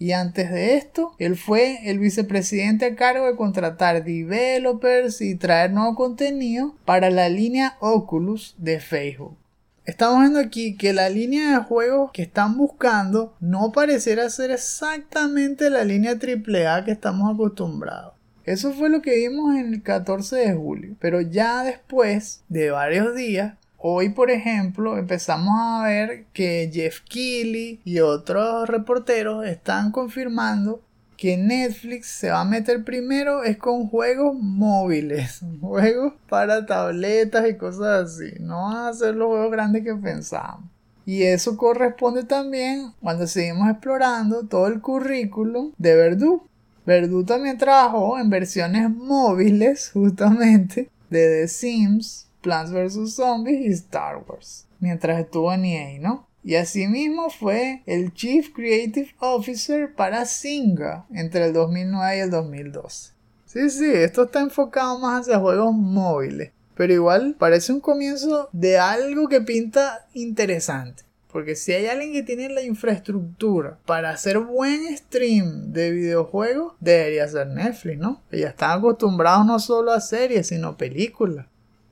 Y 0.00 0.12
antes 0.12 0.50
de 0.50 0.74
esto, 0.76 1.14
él 1.20 1.36
fue 1.36 1.88
el 1.88 2.00
vicepresidente 2.00 2.86
a 2.86 2.96
cargo 2.96 3.26
de 3.26 3.36
contratar 3.36 4.02
developers 4.02 5.20
y 5.20 5.36
traer 5.36 5.70
nuevo 5.70 5.94
contenido 5.94 6.74
para 6.84 7.08
la 7.10 7.28
línea 7.28 7.76
Oculus 7.78 8.56
de 8.58 8.80
Facebook. 8.80 9.36
Estamos 9.84 10.20
viendo 10.20 10.38
aquí 10.38 10.76
que 10.76 10.92
la 10.92 11.08
línea 11.08 11.58
de 11.58 11.64
juegos 11.64 12.12
que 12.12 12.22
están 12.22 12.56
buscando 12.56 13.34
no 13.40 13.72
pareciera 13.72 14.30
ser 14.30 14.52
exactamente 14.52 15.70
la 15.70 15.84
línea 15.84 16.12
AAA 16.12 16.84
que 16.84 16.92
estamos 16.92 17.34
acostumbrados. 17.34 18.14
Eso 18.44 18.72
fue 18.72 18.88
lo 18.88 19.02
que 19.02 19.16
vimos 19.16 19.56
en 19.56 19.74
el 19.74 19.82
14 19.82 20.36
de 20.36 20.54
julio. 20.54 20.94
Pero 21.00 21.20
ya 21.20 21.64
después 21.64 22.44
de 22.48 22.70
varios 22.70 23.14
días 23.16 23.54
Hoy, 23.84 24.10
por 24.10 24.30
ejemplo, 24.30 24.96
empezamos 24.96 25.54
a 25.58 25.82
ver 25.82 26.26
que 26.32 26.70
Jeff 26.72 27.00
Keighley 27.00 27.80
y 27.84 27.98
otros 27.98 28.68
reporteros 28.68 29.44
están 29.44 29.90
confirmando 29.90 30.80
que 31.22 31.36
Netflix 31.36 32.08
se 32.08 32.30
va 32.30 32.40
a 32.40 32.44
meter 32.44 32.82
primero 32.82 33.44
es 33.44 33.56
con 33.56 33.86
juegos 33.86 34.34
móviles, 34.34 35.38
juegos 35.60 36.14
para 36.28 36.66
tabletas 36.66 37.48
y 37.48 37.56
cosas 37.56 38.10
así. 38.10 38.32
No 38.40 38.64
van 38.64 38.88
a 38.88 38.92
ser 38.92 39.14
los 39.14 39.28
juegos 39.28 39.52
grandes 39.52 39.84
que 39.84 39.94
pensábamos. 39.94 40.68
Y 41.06 41.22
eso 41.22 41.56
corresponde 41.56 42.24
también 42.24 42.92
cuando 43.00 43.28
seguimos 43.28 43.70
explorando 43.70 44.48
todo 44.48 44.66
el 44.66 44.80
currículum 44.80 45.70
de 45.78 45.94
Verdú. 45.94 46.48
Verdú 46.86 47.24
también 47.24 47.56
trabajó 47.56 48.18
en 48.18 48.28
versiones 48.28 48.90
móviles 48.90 49.90
justamente 49.92 50.90
de 51.08 51.42
The 51.42 51.46
Sims, 51.46 52.26
Plants 52.40 52.72
vs. 52.72 53.14
Zombies 53.14 53.60
y 53.60 53.70
Star 53.74 54.24
Wars, 54.26 54.66
mientras 54.80 55.20
estuvo 55.20 55.52
en 55.52 55.66
EA, 55.66 56.00
¿no? 56.00 56.26
Y 56.44 56.56
asimismo 56.56 57.30
fue 57.30 57.82
el 57.86 58.12
Chief 58.14 58.52
Creative 58.52 59.14
Officer 59.20 59.94
para 59.94 60.24
Singa 60.24 61.06
entre 61.12 61.46
el 61.46 61.52
2009 61.52 62.16
y 62.16 62.20
el 62.20 62.30
2012. 62.30 63.12
Sí, 63.46 63.70
sí, 63.70 63.90
esto 63.92 64.24
está 64.24 64.40
enfocado 64.40 64.98
más 64.98 65.22
hacia 65.22 65.38
juegos 65.38 65.74
móviles, 65.74 66.52
pero 66.74 66.92
igual 66.92 67.36
parece 67.38 67.72
un 67.72 67.80
comienzo 67.80 68.48
de 68.52 68.78
algo 68.78 69.28
que 69.28 69.40
pinta 69.40 70.06
interesante. 70.14 71.04
Porque 71.32 71.56
si 71.56 71.72
hay 71.72 71.86
alguien 71.86 72.12
que 72.12 72.22
tiene 72.22 72.50
la 72.50 72.62
infraestructura 72.62 73.78
para 73.86 74.10
hacer 74.10 74.38
buen 74.38 74.94
stream 74.96 75.72
de 75.72 75.90
videojuegos, 75.90 76.74
debería 76.78 77.26
ser 77.26 77.46
Netflix, 77.46 77.98
¿no? 77.98 78.20
Ya 78.30 78.48
están 78.48 78.78
acostumbrados 78.78 79.46
no 79.46 79.58
solo 79.58 79.92
a 79.92 80.00
series, 80.00 80.48
sino 80.48 80.68
a 80.68 80.76
películas. 80.76 81.46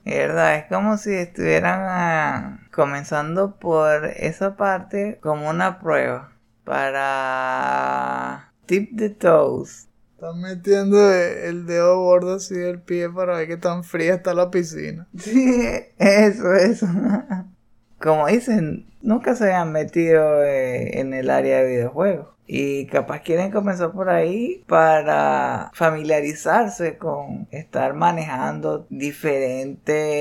¿Verdad? 0.04 0.56
Es 0.56 0.64
como 0.64 0.96
si 0.96 1.12
estuvieran 1.12 1.80
ah, 1.82 2.68
comenzando 2.72 3.56
por 3.56 4.06
esa 4.16 4.56
parte 4.56 5.18
como 5.20 5.50
una 5.50 5.78
prueba 5.80 6.32
para 6.64 8.52
tip 8.66 8.96
the 8.96 9.10
toes. 9.10 9.88
Están 10.14 10.40
metiendo 10.40 11.12
el 11.12 11.66
dedo 11.66 11.98
gordo 11.98 12.34
así 12.34 12.54
del 12.54 12.80
pie 12.80 13.08
para 13.08 13.38
ver 13.38 13.48
qué 13.48 13.56
tan 13.56 13.84
fría 13.84 14.14
está 14.14 14.34
la 14.34 14.50
piscina. 14.50 15.08
Sí, 15.18 15.64
eso, 15.98 16.54
eso. 16.54 16.86
Como 17.98 18.26
dicen, 18.26 18.86
nunca 19.00 19.34
se 19.34 19.52
han 19.52 19.72
metido 19.72 20.44
eh, 20.44 21.00
en 21.00 21.14
el 21.14 21.30
área 21.30 21.60
de 21.60 21.68
videojuegos. 21.68 22.28
Y 22.46 22.86
capaz 22.86 23.20
quieren 23.20 23.50
comenzar 23.50 23.92
por 23.92 24.10
ahí 24.10 24.64
para 24.66 25.70
familiarizarse 25.72 26.98
con 26.98 27.46
estar 27.50 27.94
manejando 27.94 28.86
diferentes 28.90 30.20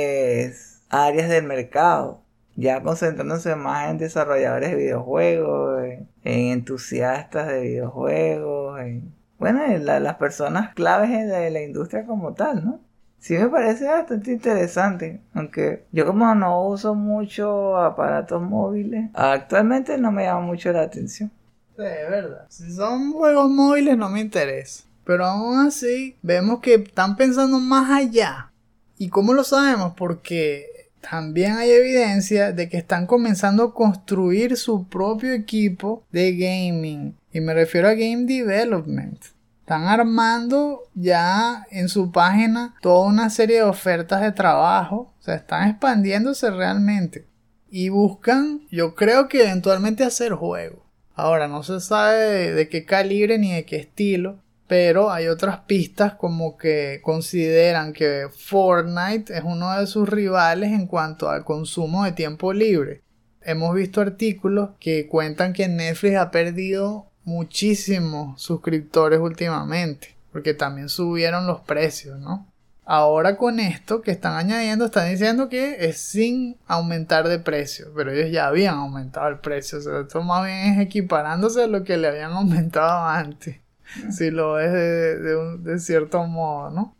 áreas 0.89 1.29
del 1.29 1.43
mercado. 1.45 2.23
Ya 2.59 2.83
concentrándose 2.83 3.55
más 3.55 3.89
en 3.89 3.97
desarrolladores 3.97 4.71
de 4.71 4.75
videojuegos, 4.75 5.83
en, 5.83 6.09
entusiastas 6.23 7.47
de 7.47 7.61
videojuegos, 7.61 8.79
en, 8.81 9.13
bueno, 9.37 9.63
en 9.63 9.85
las 9.85 10.15
personas 10.15 10.73
claves 10.73 11.09
de 11.09 11.49
la 11.51 11.61
industria 11.61 12.05
como 12.05 12.33
tal, 12.33 12.65
¿no? 12.65 12.79
Sí 13.19 13.37
me 13.37 13.47
parece 13.49 13.85
bastante 13.85 14.31
interesante, 14.31 15.19
aunque 15.33 15.85
yo 15.91 16.05
como 16.05 16.33
no 16.35 16.67
uso 16.67 16.95
mucho 16.95 17.77
aparatos 17.77 18.41
móviles, 18.41 19.09
actualmente 19.13 19.97
no 19.97 20.11
me 20.11 20.23
llama 20.23 20.41
mucho 20.41 20.71
la 20.71 20.81
atención. 20.81 21.29
Sí, 21.75 21.83
es 21.83 22.09
verdad. 22.09 22.45
Si 22.49 22.71
son 22.73 23.13
juegos 23.13 23.49
móviles 23.49 23.97
no 23.97 24.09
me 24.09 24.21
interesa. 24.21 24.83
Pero 25.05 25.25
aún 25.25 25.65
así, 25.65 26.15
vemos 26.21 26.59
que 26.59 26.75
están 26.75 27.15
pensando 27.15 27.59
más 27.59 27.89
allá. 27.89 28.51
¿Y 28.97 29.09
cómo 29.09 29.33
lo 29.33 29.43
sabemos? 29.43 29.93
Porque 29.95 30.78
también 31.01 31.53
hay 31.53 31.71
evidencia 31.71 32.51
de 32.51 32.69
que 32.69 32.77
están 32.77 33.05
comenzando 33.07 33.63
a 33.63 33.73
construir 33.73 34.57
su 34.57 34.87
propio 34.87 35.33
equipo 35.33 36.03
de 36.11 36.35
gaming. 36.35 37.15
Y 37.31 37.41
me 37.41 37.53
refiero 37.53 37.87
a 37.87 37.93
game 37.93 38.25
development. 38.25 39.23
Están 39.61 39.83
armando 39.83 40.89
ya 40.95 41.65
en 41.69 41.89
su 41.89 42.11
página 42.11 42.75
toda 42.81 43.07
una 43.07 43.29
serie 43.29 43.57
de 43.57 43.63
ofertas 43.63 44.21
de 44.21 44.31
trabajo. 44.31 45.13
O 45.19 45.23
sea, 45.23 45.35
están 45.35 45.69
expandiéndose 45.69 46.49
realmente. 46.49 47.27
Y 47.69 47.89
buscan, 47.89 48.61
yo 48.71 48.95
creo 48.95 49.27
que 49.27 49.43
eventualmente 49.43 50.03
hacer 50.03 50.33
juegos. 50.33 50.79
Ahora, 51.13 51.47
no 51.47 51.63
se 51.63 51.81
sabe 51.81 52.53
de, 52.53 52.69
qué 52.69 52.85
calibre 52.85 53.37
ni 53.37 53.53
de 53.53 53.65
qué 53.65 53.75
estilo. 53.75 54.39
Pero 54.69 55.11
hay 55.11 55.25
otras 55.25 55.61
pistas 55.61 56.13
como 56.13 56.55
que 56.55 57.01
consideran 57.03 57.91
que 57.91 58.27
Fortnite 58.31 59.35
es 59.35 59.43
uno 59.43 59.79
de 59.79 59.87
sus 59.87 60.07
rivales 60.07 60.71
en 60.71 60.85
cuanto 60.85 61.27
al 61.27 61.43
consumo 61.43 62.05
de 62.05 62.11
tiempo 62.11 62.53
libre. 62.53 63.01
Hemos 63.41 63.73
visto 63.73 63.99
artículos 63.99 64.69
que 64.79 65.07
cuentan 65.07 65.53
que 65.53 65.67
Netflix 65.67 66.17
ha 66.17 66.29
perdido 66.29 67.07
muchísimos 67.23 68.39
suscriptores 68.39 69.19
últimamente, 69.19 70.15
porque 70.31 70.53
también 70.53 70.87
subieron 70.87 71.47
los 71.47 71.61
precios, 71.61 72.19
¿no? 72.19 72.45
Ahora 72.85 73.37
con 73.37 73.59
esto 73.59 74.03
que 74.03 74.11
están 74.11 74.35
añadiendo, 74.35 74.85
están 74.85 75.09
diciendo 75.09 75.49
que 75.49 75.89
es 75.89 75.97
sin 75.97 76.57
aumentar 76.67 77.27
de 77.27 77.39
precio, 77.39 77.87
pero 77.95 78.11
ellos 78.11 78.31
ya 78.31 78.45
habían 78.45 78.75
aumentado 78.75 79.29
el 79.29 79.39
precio, 79.39 79.79
o 79.79 79.81
sea, 79.81 80.01
esto 80.01 80.21
más 80.21 80.45
bien 80.45 80.73
es 80.73 80.79
equiparándose 80.79 81.63
a 81.63 81.67
lo 81.67 81.83
que 81.83 81.97
le 81.97 82.07
habían 82.07 82.33
aumentado 82.33 83.07
antes, 83.07 83.57
si 84.11 84.31
lo 84.31 84.53
ves 84.53 84.71
de, 84.71 85.57
de 85.59 85.79
cierto 85.79 86.25
modo, 86.25 86.69
¿no? 86.69 86.95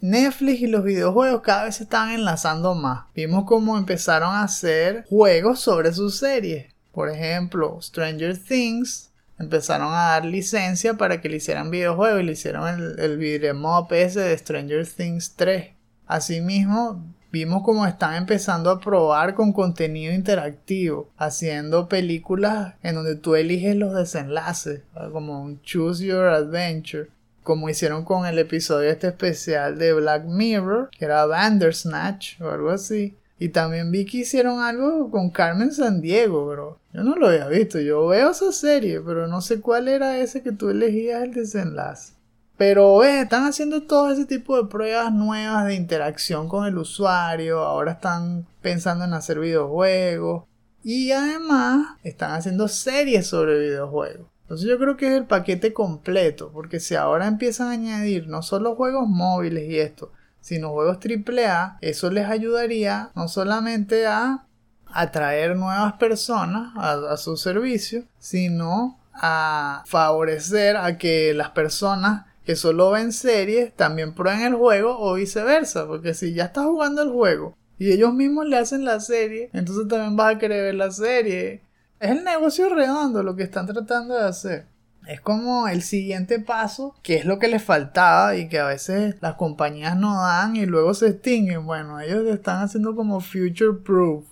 Netflix 0.00 0.60
y 0.60 0.66
los 0.66 0.84
videojuegos 0.84 1.42
cada 1.42 1.64
vez 1.64 1.76
se 1.76 1.84
están 1.84 2.10
enlazando 2.10 2.74
más. 2.74 3.06
Vimos 3.14 3.44
cómo 3.46 3.78
empezaron 3.78 4.34
a 4.34 4.42
hacer 4.42 5.04
juegos 5.08 5.60
sobre 5.60 5.92
sus 5.92 6.18
series. 6.18 6.72
Por 6.92 7.10
ejemplo, 7.10 7.80
Stranger 7.80 8.38
Things 8.38 9.10
empezaron 9.38 9.92
a 9.92 10.08
dar 10.08 10.24
licencia 10.24 10.94
para 10.94 11.20
que 11.20 11.28
le 11.28 11.36
hicieran 11.36 11.70
videojuegos 11.70 12.20
y 12.20 12.24
le 12.24 12.32
hicieron 12.32 12.68
el, 12.68 12.98
el 12.98 13.18
video 13.18 13.86
de 13.88 14.38
Stranger 14.38 14.86
Things 14.86 15.34
3. 15.36 15.72
Asimismo, 16.06 17.04
vimos 17.32 17.62
cómo 17.64 17.86
están 17.86 18.14
empezando 18.14 18.70
a 18.70 18.80
probar 18.80 19.34
con 19.34 19.52
contenido 19.52 20.14
interactivo, 20.14 21.08
haciendo 21.16 21.88
películas 21.88 22.74
en 22.82 22.94
donde 22.94 23.16
tú 23.16 23.34
eliges 23.34 23.76
los 23.76 23.94
desenlaces, 23.94 24.82
como 25.12 25.42
un 25.42 25.60
Choose 25.62 26.04
Your 26.04 26.26
Adventure, 26.26 27.08
como 27.42 27.68
hicieron 27.68 28.04
con 28.04 28.26
el 28.26 28.38
episodio 28.38 28.90
este 28.90 29.08
especial 29.08 29.78
de 29.78 29.92
Black 29.92 30.24
Mirror, 30.24 30.90
que 30.90 31.04
era 31.04 31.26
Bandersnatch 31.26 32.40
o 32.40 32.50
algo 32.50 32.70
así. 32.70 33.14
Y 33.38 33.50
también 33.50 33.90
vi 33.90 34.06
que 34.06 34.18
hicieron 34.18 34.60
algo 34.60 35.10
con 35.10 35.30
Carmen 35.30 35.70
Sandiego, 35.72 36.46
bro. 36.46 36.78
Yo 36.92 37.04
no 37.04 37.16
lo 37.16 37.28
había 37.28 37.46
visto. 37.48 37.78
Yo 37.78 38.06
veo 38.06 38.30
esa 38.30 38.50
serie, 38.50 39.00
pero 39.00 39.26
no 39.26 39.42
sé 39.42 39.60
cuál 39.60 39.88
era 39.88 40.18
ese 40.18 40.42
que 40.42 40.52
tú 40.52 40.70
elegías 40.70 41.22
el 41.22 41.34
desenlace. 41.34 42.14
Pero 42.56 42.98
ves, 42.98 43.22
están 43.22 43.44
haciendo 43.44 43.82
todo 43.82 44.10
ese 44.10 44.24
tipo 44.24 44.56
de 44.56 44.68
pruebas 44.68 45.12
nuevas 45.12 45.66
de 45.66 45.74
interacción 45.74 46.48
con 46.48 46.66
el 46.66 46.78
usuario. 46.78 47.60
Ahora 47.60 47.92
están 47.92 48.46
pensando 48.62 49.04
en 49.04 49.12
hacer 49.12 49.38
videojuegos. 49.38 50.44
Y 50.82 51.12
además 51.12 51.96
están 52.02 52.32
haciendo 52.32 52.68
series 52.68 53.26
sobre 53.26 53.58
videojuegos. 53.58 54.26
Entonces 54.42 54.68
yo 54.68 54.78
creo 54.78 54.96
que 54.96 55.08
es 55.08 55.12
el 55.14 55.26
paquete 55.26 55.72
completo. 55.72 56.50
Porque 56.52 56.80
si 56.80 56.94
ahora 56.94 57.26
empiezan 57.26 57.68
a 57.68 57.72
añadir 57.72 58.28
no 58.28 58.42
solo 58.42 58.76
juegos 58.76 59.08
móviles 59.08 59.68
y 59.68 59.78
esto, 59.78 60.12
sino 60.40 60.70
juegos 60.70 60.98
AAA, 60.98 61.78
eso 61.80 62.08
les 62.08 62.26
ayudaría 62.26 63.10
no 63.16 63.26
solamente 63.26 64.06
a 64.06 64.46
atraer 64.86 65.56
nuevas 65.56 65.94
personas 65.94 66.72
a, 66.76 67.16
su 67.16 67.36
servicio, 67.36 68.04
sino 68.18 68.98
a 69.12 69.82
favorecer 69.86 70.76
a 70.76 70.98
que 70.98 71.34
las 71.34 71.50
personas 71.50 72.25
que 72.46 72.54
solo 72.54 72.92
ven 72.92 73.12
series 73.12 73.74
también 73.74 74.14
prueben 74.14 74.42
el 74.42 74.54
juego 74.54 74.96
o 74.98 75.14
viceversa, 75.14 75.86
porque 75.86 76.14
si 76.14 76.32
ya 76.32 76.44
estás 76.44 76.64
jugando 76.64 77.02
el 77.02 77.10
juego 77.10 77.56
y 77.76 77.90
ellos 77.90 78.14
mismos 78.14 78.46
le 78.46 78.56
hacen 78.56 78.84
la 78.84 79.00
serie, 79.00 79.50
entonces 79.52 79.88
también 79.88 80.16
vas 80.16 80.36
a 80.36 80.38
querer 80.38 80.62
ver 80.62 80.76
la 80.76 80.92
serie. 80.92 81.62
Es 81.98 82.10
el 82.12 82.22
negocio 82.22 82.68
redondo 82.68 83.24
lo 83.24 83.34
que 83.34 83.42
están 83.42 83.66
tratando 83.66 84.14
de 84.14 84.24
hacer. 84.28 84.66
Es 85.08 85.20
como 85.20 85.66
el 85.68 85.82
siguiente 85.82 86.38
paso, 86.38 86.94
que 87.02 87.16
es 87.16 87.24
lo 87.24 87.38
que 87.38 87.48
les 87.48 87.62
faltaba 87.62 88.36
y 88.36 88.48
que 88.48 88.60
a 88.60 88.66
veces 88.66 89.16
las 89.20 89.34
compañías 89.34 89.96
no 89.96 90.14
dan 90.14 90.56
y 90.56 90.66
luego 90.66 90.94
se 90.94 91.08
extinguen. 91.08 91.66
Bueno, 91.66 92.00
ellos 92.00 92.26
están 92.26 92.62
haciendo 92.62 92.94
como 92.94 93.20
future 93.20 93.78
proof. 93.84 94.24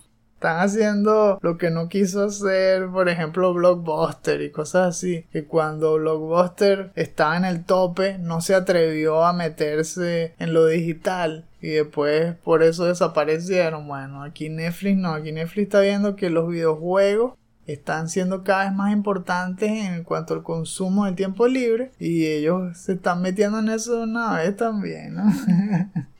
Están 0.45 0.61
haciendo 0.61 1.39
lo 1.41 1.57
que 1.57 1.71
no 1.71 1.89
quiso 1.89 2.25
hacer, 2.25 2.91
por 2.91 3.09
ejemplo, 3.09 3.55
Blockbuster 3.55 4.43
y 4.43 4.51
cosas 4.51 4.89
así. 4.89 5.25
Que 5.33 5.47
cuando 5.47 5.95
Blockbuster 5.95 6.93
estaba 6.97 7.39
en 7.39 7.47
el 7.47 7.65
tope, 7.65 8.19
no 8.19 8.43
se 8.43 8.55
atrevió 8.55 9.25
a 9.25 9.33
meterse 9.33 10.35
en 10.39 10.53
lo 10.53 10.67
digital. 10.67 11.47
Y 11.63 11.69
después 11.69 12.35
por 12.45 12.63
eso 12.63 12.85
desaparecieron. 12.85 13.89
Bueno, 13.89 14.23
aquí 14.23 14.51
Netflix 14.51 14.99
no. 14.99 15.15
Aquí 15.15 15.33
Netflix 15.33 15.65
está 15.65 15.81
viendo 15.81 16.15
que 16.15 16.29
los 16.29 16.47
videojuegos 16.47 17.33
están 17.67 18.11
siendo 18.11 18.45
cada 18.45 18.65
vez 18.65 18.75
más 18.75 18.93
importantes 18.93 19.71
en 19.71 20.05
cuanto 20.05 20.35
al 20.35 20.43
consumo 20.43 21.07
de 21.07 21.13
tiempo 21.13 21.49
libre 21.49 21.93
y 21.99 22.27
ellos 22.27 22.77
se 22.77 22.93
están 22.93 23.23
metiendo 23.23 23.61
en 23.61 23.71
eso 23.71 24.03
una 24.03 24.35
vez 24.35 24.55
también, 24.55 25.15
¿no? 25.15 25.25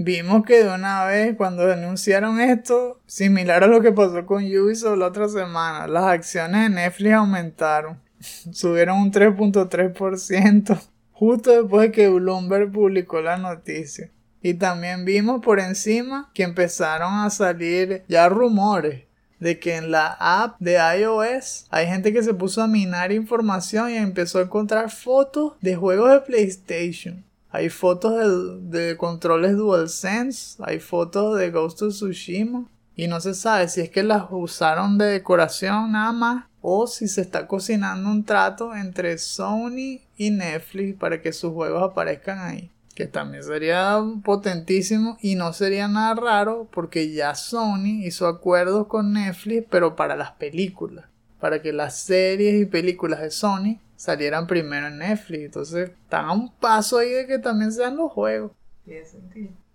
Vimos 0.00 0.44
que 0.44 0.62
de 0.62 0.72
una 0.72 1.04
vez 1.06 1.36
cuando 1.36 1.72
anunciaron 1.72 2.40
esto, 2.40 3.00
similar 3.06 3.64
a 3.64 3.66
lo 3.66 3.80
que 3.80 3.90
pasó 3.90 4.24
con 4.24 4.44
Ubisoft 4.44 4.96
la 4.96 5.06
otra 5.06 5.28
semana, 5.28 5.88
las 5.88 6.04
acciones 6.04 6.62
de 6.62 6.76
Netflix 6.76 7.14
aumentaron, 7.14 7.98
subieron 8.52 8.98
un 9.00 9.10
3.3% 9.10 10.80
justo 11.10 11.50
después 11.50 11.88
de 11.88 11.92
que 11.92 12.08
Bloomberg 12.08 12.70
publicó 12.70 13.20
la 13.20 13.38
noticia. 13.38 14.08
Y 14.40 14.54
también 14.54 15.04
vimos 15.04 15.42
por 15.42 15.58
encima 15.58 16.30
que 16.32 16.44
empezaron 16.44 17.14
a 17.14 17.30
salir 17.30 18.04
ya 18.06 18.28
rumores 18.28 19.02
de 19.40 19.58
que 19.58 19.74
en 19.74 19.90
la 19.90 20.16
app 20.20 20.60
de 20.60 20.78
iOS 21.00 21.66
hay 21.70 21.88
gente 21.88 22.12
que 22.12 22.22
se 22.22 22.34
puso 22.34 22.62
a 22.62 22.68
minar 22.68 23.10
información 23.10 23.90
y 23.90 23.96
empezó 23.96 24.38
a 24.38 24.42
encontrar 24.42 24.92
fotos 24.92 25.54
de 25.60 25.74
juegos 25.74 26.12
de 26.12 26.20
PlayStation. 26.20 27.24
Hay 27.50 27.70
fotos 27.70 28.62
de, 28.70 28.78
de 28.78 28.96
controles 28.96 29.56
DualSense, 29.56 30.62
hay 30.64 30.80
fotos 30.80 31.38
de 31.38 31.50
Ghost 31.50 31.82
of 31.82 31.94
Tsushima 31.94 32.66
y 32.94 33.06
no 33.06 33.20
se 33.20 33.34
sabe 33.34 33.68
si 33.68 33.80
es 33.80 33.90
que 33.90 34.02
las 34.02 34.24
usaron 34.30 34.98
de 34.98 35.06
decoración 35.06 35.92
nada 35.92 36.12
más 36.12 36.44
o 36.60 36.86
si 36.86 37.08
se 37.08 37.20
está 37.20 37.46
cocinando 37.46 38.10
un 38.10 38.24
trato 38.24 38.74
entre 38.74 39.16
Sony 39.18 40.00
y 40.16 40.30
Netflix 40.30 40.98
para 40.98 41.22
que 41.22 41.32
sus 41.32 41.52
juegos 41.52 41.82
aparezcan 41.82 42.38
ahí 42.40 42.70
que 42.98 43.06
también 43.06 43.44
sería 43.44 44.02
potentísimo 44.24 45.18
y 45.22 45.36
no 45.36 45.52
sería 45.52 45.86
nada 45.86 46.16
raro 46.16 46.66
porque 46.72 47.12
ya 47.12 47.36
Sony 47.36 48.04
hizo 48.04 48.26
acuerdos 48.26 48.88
con 48.88 49.12
Netflix 49.12 49.68
pero 49.70 49.94
para 49.94 50.16
las 50.16 50.32
películas, 50.32 51.04
para 51.38 51.62
que 51.62 51.72
las 51.72 51.96
series 51.96 52.60
y 52.60 52.66
películas 52.66 53.20
de 53.20 53.30
Sony 53.30 53.78
salieran 53.98 54.46
primero 54.46 54.86
en 54.86 54.98
Netflix, 54.98 55.44
entonces 55.46 55.90
están 55.90 56.26
a 56.26 56.32
un 56.32 56.50
paso 56.54 56.98
ahí 56.98 57.10
de 57.10 57.26
que 57.26 57.38
también 57.38 57.72
sean 57.72 57.96
los 57.96 58.12
juegos. 58.12 58.52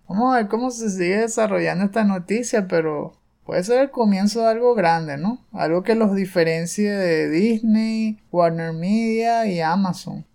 Vamos 0.07 0.33
a 0.33 0.37
ver 0.37 0.47
cómo 0.47 0.71
se 0.71 0.89
sigue 0.89 1.17
desarrollando 1.17 1.85
esta 1.85 2.05
noticia, 2.05 2.67
pero 2.67 3.13
puede 3.45 3.63
ser 3.63 3.81
el 3.81 3.91
comienzo 3.91 4.39
de 4.39 4.47
algo 4.47 4.75
grande, 4.75 5.17
¿no? 5.17 5.45
Algo 5.51 5.83
que 5.83 5.95
los 5.95 6.15
diferencie 6.15 6.89
de 6.89 7.29
Disney, 7.29 8.19
Warner 8.31 8.71
Media 8.71 9.45
y 9.45 9.59
Amazon. 9.59 10.25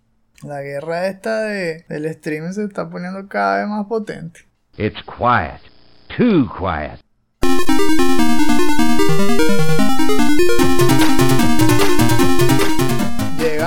La 0.43 0.61
guerra 0.61 1.07
esta 1.07 1.41
de, 1.41 1.83
del 1.89 2.05
streaming 2.05 2.51
se 2.51 2.65
está 2.65 2.89
poniendo 2.89 3.27
cada 3.27 3.57
vez 3.57 3.67
más 3.67 3.87
potente. 3.87 4.41
It's 4.77 5.01
quiet. 5.03 5.61
Too 6.15 6.47
quiet. 6.57 6.99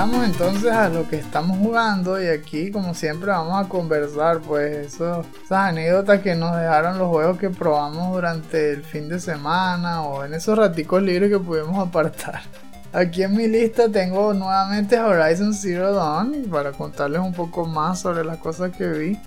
Llegamos 0.03 0.25
entonces 0.25 0.69
a 0.69 0.89
lo 0.89 1.07
que 1.07 1.15
estamos 1.15 1.57
jugando 1.59 2.21
y 2.21 2.27
aquí 2.27 2.71
como 2.71 2.93
siempre 2.93 3.31
vamos 3.31 3.65
a 3.65 3.69
conversar 3.69 4.41
pues 4.41 4.87
eso, 4.87 5.23
esas 5.45 5.69
anécdotas 5.69 6.19
que 6.19 6.35
nos 6.35 6.57
dejaron 6.57 6.97
los 6.97 7.07
juegos 7.07 7.37
que 7.37 7.49
probamos 7.49 8.13
durante 8.13 8.71
el 8.71 8.83
fin 8.83 9.07
de 9.07 9.21
semana 9.21 10.03
o 10.03 10.25
en 10.25 10.33
esos 10.33 10.57
raticos 10.57 11.01
libres 11.01 11.29
que 11.29 11.39
pudimos 11.39 11.87
apartar. 11.87 12.41
Aquí 12.91 13.23
en 13.23 13.33
mi 13.33 13.47
lista 13.47 13.87
tengo 13.87 14.33
nuevamente 14.33 14.99
Horizon 14.99 15.53
Zero 15.53 15.93
Dawn 15.93 16.47
para 16.51 16.73
contarles 16.73 17.21
un 17.21 17.33
poco 17.33 17.65
más 17.65 18.01
sobre 18.01 18.25
las 18.25 18.39
cosas 18.39 18.75
que 18.75 18.89
vi. 18.89 19.19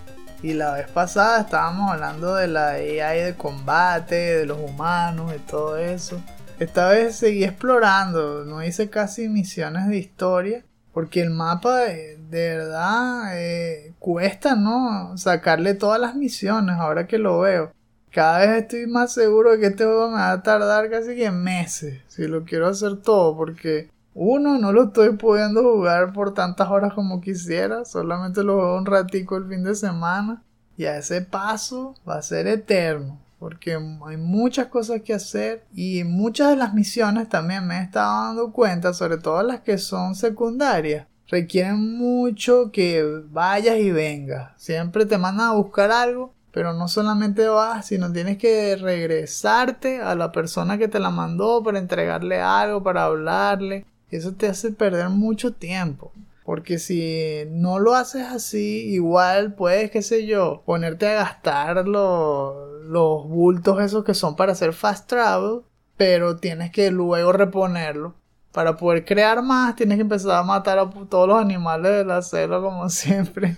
Y 0.43 0.53
la 0.53 0.73
vez 0.73 0.87
pasada 0.89 1.41
estábamos 1.41 1.91
hablando 1.91 2.35
de 2.35 2.49
la 2.49 2.67
AI 2.73 3.23
de 3.23 3.33
combate, 3.35 4.13
de 4.13 4.45
los 4.45 4.59
humanos, 4.59 5.33
y 5.35 5.39
todo 5.39 5.75
eso. 5.75 6.21
Esta 6.59 6.89
vez 6.89 7.15
seguí 7.15 7.43
explorando, 7.43 8.43
no 8.43 8.63
hice 8.63 8.89
casi 8.89 9.29
misiones 9.29 9.87
de 9.87 9.97
historia, 9.97 10.63
porque 10.97 11.21
el 11.21 11.29
mapa 11.29 11.91
eh, 11.91 12.17
de, 12.17 12.57
verdad 12.57 13.39
eh, 13.39 13.93
cuesta, 13.99 14.55
¿no? 14.55 15.15
Sacarle 15.15 15.75
todas 15.75 16.01
las 16.01 16.15
misiones 16.15 16.75
ahora 16.77 17.05
que 17.05 17.19
lo 17.19 17.41
veo 17.41 17.71
cada 18.11 18.39
vez 18.39 18.63
estoy 18.63 18.87
más 18.87 19.13
seguro 19.13 19.51
de 19.51 19.59
que 19.59 19.67
este 19.67 19.83
juego 19.83 20.09
me 20.09 20.15
va 20.15 20.31
a 20.31 20.41
tardar 20.41 20.89
casi 20.89 21.15
que 21.15 21.29
meses 21.29 22.01
si 22.07 22.27
lo 22.27 22.45
quiero 22.45 22.67
hacer 22.67 22.97
todo 22.97 23.37
porque 23.37 23.91
Uno, 24.15 24.57
no 24.57 24.73
lo 24.73 24.85
estoy 24.85 25.11
pudiendo 25.11 25.61
jugar 25.61 26.13
por 26.13 26.33
tantas 26.33 26.67
horas 26.67 26.95
como 26.95 27.21
quisiera, 27.21 27.85
solamente 27.85 28.43
lo 28.43 28.55
juego 28.55 28.77
un 28.79 28.87
ratico 28.87 29.37
el 29.37 29.47
fin 29.47 29.63
de 29.63 29.75
semana. 29.75 30.41
Y 30.77 30.85
a 30.85 30.97
ese 30.97 31.21
paso 31.21 31.93
va 32.09 32.15
a 32.15 32.23
ser 32.23 32.47
eterno, 32.47 33.19
porque 33.39 33.73
hay 34.05 34.17
muchas 34.17 34.67
cosas 34.67 35.01
que 35.01 35.13
hacer 35.13 35.63
y 35.73 36.03
muchas 36.03 36.49
de 36.49 36.55
las 36.55 36.73
misiones 36.73 37.29
también 37.29 37.67
me 37.67 37.79
he 37.79 37.83
estado 37.83 38.27
dando 38.27 38.51
cuenta, 38.51 38.93
sobre 38.93 39.17
todo 39.17 39.43
las 39.43 39.61
que 39.61 39.77
son 39.77 40.15
secundarias, 40.15 41.07
requieren 41.27 41.97
mucho 41.97 42.71
que 42.71 43.03
vayas 43.29 43.77
y 43.77 43.91
vengas. 43.91 44.51
Siempre 44.57 45.05
te 45.05 45.17
mandan 45.17 45.49
a 45.49 45.53
buscar 45.53 45.91
algo, 45.91 46.33
pero 46.51 46.73
no 46.73 46.87
solamente 46.87 47.47
vas, 47.47 47.85
sino 47.85 48.11
tienes 48.11 48.37
que 48.37 48.75
regresarte 48.75 50.01
a 50.01 50.15
la 50.15 50.31
persona 50.31 50.77
que 50.77 50.87
te 50.87 50.99
la 50.99 51.11
mandó 51.11 51.61
para 51.61 51.79
entregarle 51.79 52.41
algo, 52.41 52.81
para 52.81 53.03
hablarle. 53.03 53.85
Eso 54.09 54.33
te 54.33 54.47
hace 54.47 54.71
perder 54.71 55.09
mucho 55.09 55.51
tiempo. 55.51 56.11
Porque 56.47 56.79
si 56.79 57.43
no 57.49 57.77
lo 57.77 57.93
haces 57.93 58.25
así, 58.25 58.85
igual 58.93 59.53
puedes, 59.53 59.91
qué 59.91 60.01
sé 60.01 60.25
yo, 60.25 60.63
ponerte 60.65 61.05
a 61.05 61.15
gastar 61.15 61.85
los, 61.85 63.27
bultos 63.27 63.81
esos 63.81 64.05
que 64.05 64.13
son 64.13 64.37
para 64.37 64.53
hacer 64.53 64.71
fast 64.71 65.09
travel, 65.09 65.63
pero 65.97 66.37
tienes 66.37 66.71
que 66.71 66.89
luego 66.89 67.33
reponerlo. 67.33 68.15
Para 68.53 68.77
poder 68.77 69.03
crear 69.03 69.43
más, 69.43 69.75
tienes 69.75 69.97
que 69.97 70.03
empezar 70.03 70.37
a 70.37 70.43
matar 70.43 70.79
a 70.79 70.89
todos 71.09 71.27
los 71.27 71.37
animales 71.37 71.91
de 71.91 72.05
la 72.05 72.21
selva 72.21 72.61
como 72.61 72.87
siempre. 72.89 73.57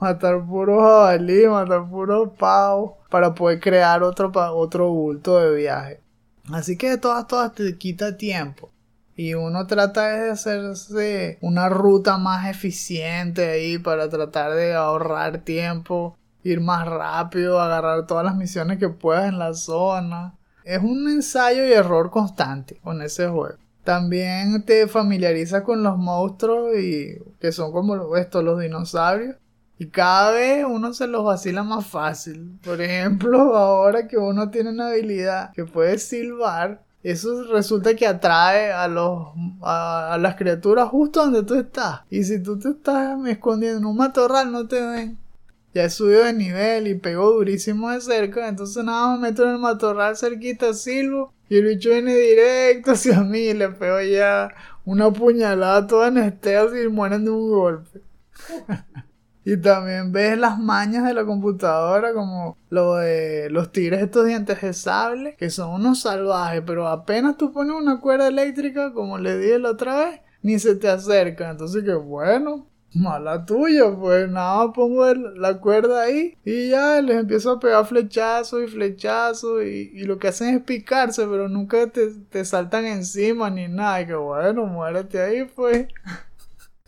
matar 0.00 0.44
puro 0.44 0.80
jabalí, 0.80 1.46
matar 1.46 1.88
puro 1.88 2.32
pavo, 2.34 2.98
para 3.10 3.32
poder 3.32 3.60
crear 3.60 4.02
otro, 4.02 4.32
otro 4.34 4.90
bulto 4.90 5.38
de 5.38 5.54
viaje. 5.54 6.00
Así 6.52 6.76
que 6.76 6.90
de 6.90 6.98
todas, 6.98 7.28
todas 7.28 7.52
te 7.54 7.78
quita 7.78 8.16
tiempo. 8.16 8.73
Y 9.16 9.34
uno 9.34 9.66
trata 9.66 10.08
de 10.08 10.30
hacerse 10.30 11.38
una 11.40 11.68
ruta 11.68 12.18
más 12.18 12.48
eficiente 12.48 13.48
ahí 13.48 13.78
para 13.78 14.08
tratar 14.08 14.52
de 14.54 14.74
ahorrar 14.74 15.38
tiempo, 15.38 16.16
ir 16.42 16.60
más 16.60 16.86
rápido, 16.86 17.60
agarrar 17.60 18.06
todas 18.06 18.24
las 18.24 18.36
misiones 18.36 18.78
que 18.78 18.88
puedas 18.88 19.28
en 19.28 19.38
la 19.38 19.54
zona. 19.54 20.34
Es 20.64 20.82
un 20.82 21.08
ensayo 21.08 21.66
y 21.66 21.72
error 21.72 22.10
constante 22.10 22.80
con 22.82 23.02
ese 23.02 23.28
juego. 23.28 23.58
También 23.84 24.64
te 24.64 24.88
familiariza 24.88 25.62
con 25.62 25.82
los 25.82 25.98
monstruos 25.98 26.76
y 26.78 27.18
que 27.38 27.52
son 27.52 27.70
como 27.70 28.16
estos 28.16 28.42
los 28.42 28.58
dinosaurios. 28.58 29.36
Y 29.78 29.88
cada 29.88 30.30
vez 30.30 30.64
uno 30.66 30.94
se 30.94 31.06
los 31.06 31.24
vacila 31.24 31.62
más 31.62 31.86
fácil. 31.86 32.58
Por 32.64 32.80
ejemplo, 32.80 33.38
ahora 33.56 34.08
que 34.08 34.16
uno 34.16 34.50
tiene 34.50 34.70
una 34.70 34.88
habilidad 34.88 35.52
que 35.52 35.64
puede 35.64 35.98
silbar, 35.98 36.82
eso 37.10 37.44
resulta 37.52 37.94
que 37.94 38.06
atrae 38.06 38.72
a 38.72 38.88
los 38.88 39.28
a, 39.62 40.16
las 40.18 40.36
criaturas 40.36 40.88
justo 40.88 41.20
donde 41.20 41.42
tú 41.42 41.54
estás. 41.54 42.00
Y 42.08 42.24
si 42.24 42.42
tú 42.42 42.58
te 42.58 42.70
estás 42.70 43.18
escondiendo 43.26 43.78
en 43.78 43.84
un 43.84 43.96
matorral 43.96 44.50
no 44.50 44.66
te 44.66 44.80
ven. 44.80 45.18
Ya 45.74 45.84
he 45.84 45.90
subido 45.90 46.24
de 46.24 46.32
nivel 46.32 46.86
y 46.86 46.94
pegó 46.94 47.32
durísimo 47.32 47.90
de 47.90 48.00
cerca. 48.00 48.48
Entonces 48.48 48.82
nada 48.82 49.08
más 49.08 49.20
me 49.20 49.28
meto 49.28 49.44
en 49.44 49.50
el 49.50 49.58
matorral 49.58 50.16
cerquita, 50.16 50.72
silbo. 50.72 51.34
Y 51.50 51.58
el 51.58 51.66
bicho 51.66 51.90
viene 51.90 52.14
directo 52.14 52.92
hacia 52.92 53.20
mí 53.20 53.38
y 53.38 53.54
le 53.54 53.68
pego 53.68 54.00
ya 54.00 54.48
una 54.86 55.10
puñalada 55.10 55.86
toda 55.86 56.06
anestesia 56.06 56.82
y 56.82 56.88
mueren 56.88 57.26
de 57.26 57.30
un 57.30 57.50
golpe. 57.50 58.00
Y 59.44 59.58
también 59.58 60.10
ves 60.10 60.38
las 60.38 60.58
mañas 60.58 61.04
de 61.04 61.12
la 61.12 61.24
computadora, 61.26 62.14
como 62.14 62.56
lo 62.70 62.96
de 62.96 63.50
los 63.50 63.72
tigres 63.72 64.02
estos 64.02 64.26
dientes 64.26 64.60
de 64.62 64.72
sable, 64.72 65.36
que 65.36 65.50
son 65.50 65.74
unos 65.74 66.00
salvajes, 66.00 66.62
pero 66.66 66.88
apenas 66.88 67.36
tú 67.36 67.52
pones 67.52 67.76
una 67.76 68.00
cuerda 68.00 68.28
eléctrica, 68.28 68.92
como 68.94 69.18
le 69.18 69.36
dije 69.38 69.58
la 69.58 69.70
otra 69.70 70.06
vez, 70.06 70.20
ni 70.42 70.58
se 70.58 70.76
te 70.76 70.88
acerca. 70.88 71.50
Entonces, 71.50 71.84
que 71.84 71.94
bueno, 71.94 72.66
mala 72.94 73.44
tuya, 73.44 73.94
pues 73.94 74.30
nada, 74.30 74.72
pongo 74.72 75.12
la 75.12 75.58
cuerda 75.60 76.02
ahí 76.02 76.38
y 76.44 76.70
ya 76.70 77.02
les 77.02 77.16
empiezo 77.16 77.52
a 77.52 77.60
pegar 77.60 77.84
flechazos 77.86 78.62
y 78.62 78.68
flechazos 78.68 79.62
y, 79.64 79.90
y, 79.92 80.04
lo 80.04 80.18
que 80.18 80.28
hacen 80.28 80.54
es 80.54 80.62
picarse, 80.62 81.26
pero 81.26 81.48
nunca 81.48 81.86
te, 81.88 82.08
te 82.30 82.44
saltan 82.44 82.86
encima 82.86 83.50
ni 83.50 83.68
nada. 83.68 84.00
Y 84.02 84.06
que 84.06 84.14
bueno, 84.14 84.66
muérete 84.66 85.20
ahí, 85.20 85.44
pues. 85.44 85.88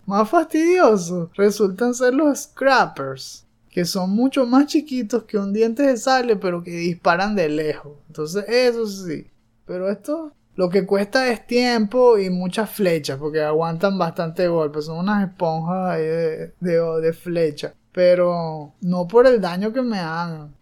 Más 0.06 0.30
fastidioso 0.30 1.30
resultan 1.34 1.92
ser 1.92 2.14
los 2.14 2.44
scrappers, 2.44 3.44
que 3.68 3.84
son 3.84 4.10
mucho 4.10 4.46
más 4.46 4.66
chiquitos 4.66 5.24
que 5.24 5.36
un 5.36 5.52
diente 5.52 5.82
de 5.82 5.96
sable, 5.96 6.36
pero 6.36 6.62
que 6.62 6.70
disparan 6.70 7.34
de 7.34 7.48
lejos. 7.48 7.92
Entonces, 8.06 8.44
eso 8.48 8.86
sí. 8.86 9.26
Pero 9.66 9.90
esto 9.90 10.32
lo 10.54 10.70
que 10.70 10.86
cuesta 10.86 11.28
es 11.28 11.44
tiempo 11.46 12.18
y 12.18 12.30
muchas 12.30 12.70
flechas, 12.70 13.18
porque 13.18 13.42
aguantan 13.42 13.98
bastante 13.98 14.46
golpes. 14.46 14.84
Son 14.86 14.98
unas 14.98 15.28
esponjas 15.28 15.98
de, 15.98 16.54
de, 16.60 17.00
de 17.00 17.12
flecha. 17.12 17.74
Pero 17.90 18.74
no 18.80 19.08
por 19.08 19.26
el 19.26 19.40
daño 19.40 19.72
que 19.72 19.82
me 19.82 19.98
hagan. 19.98 20.54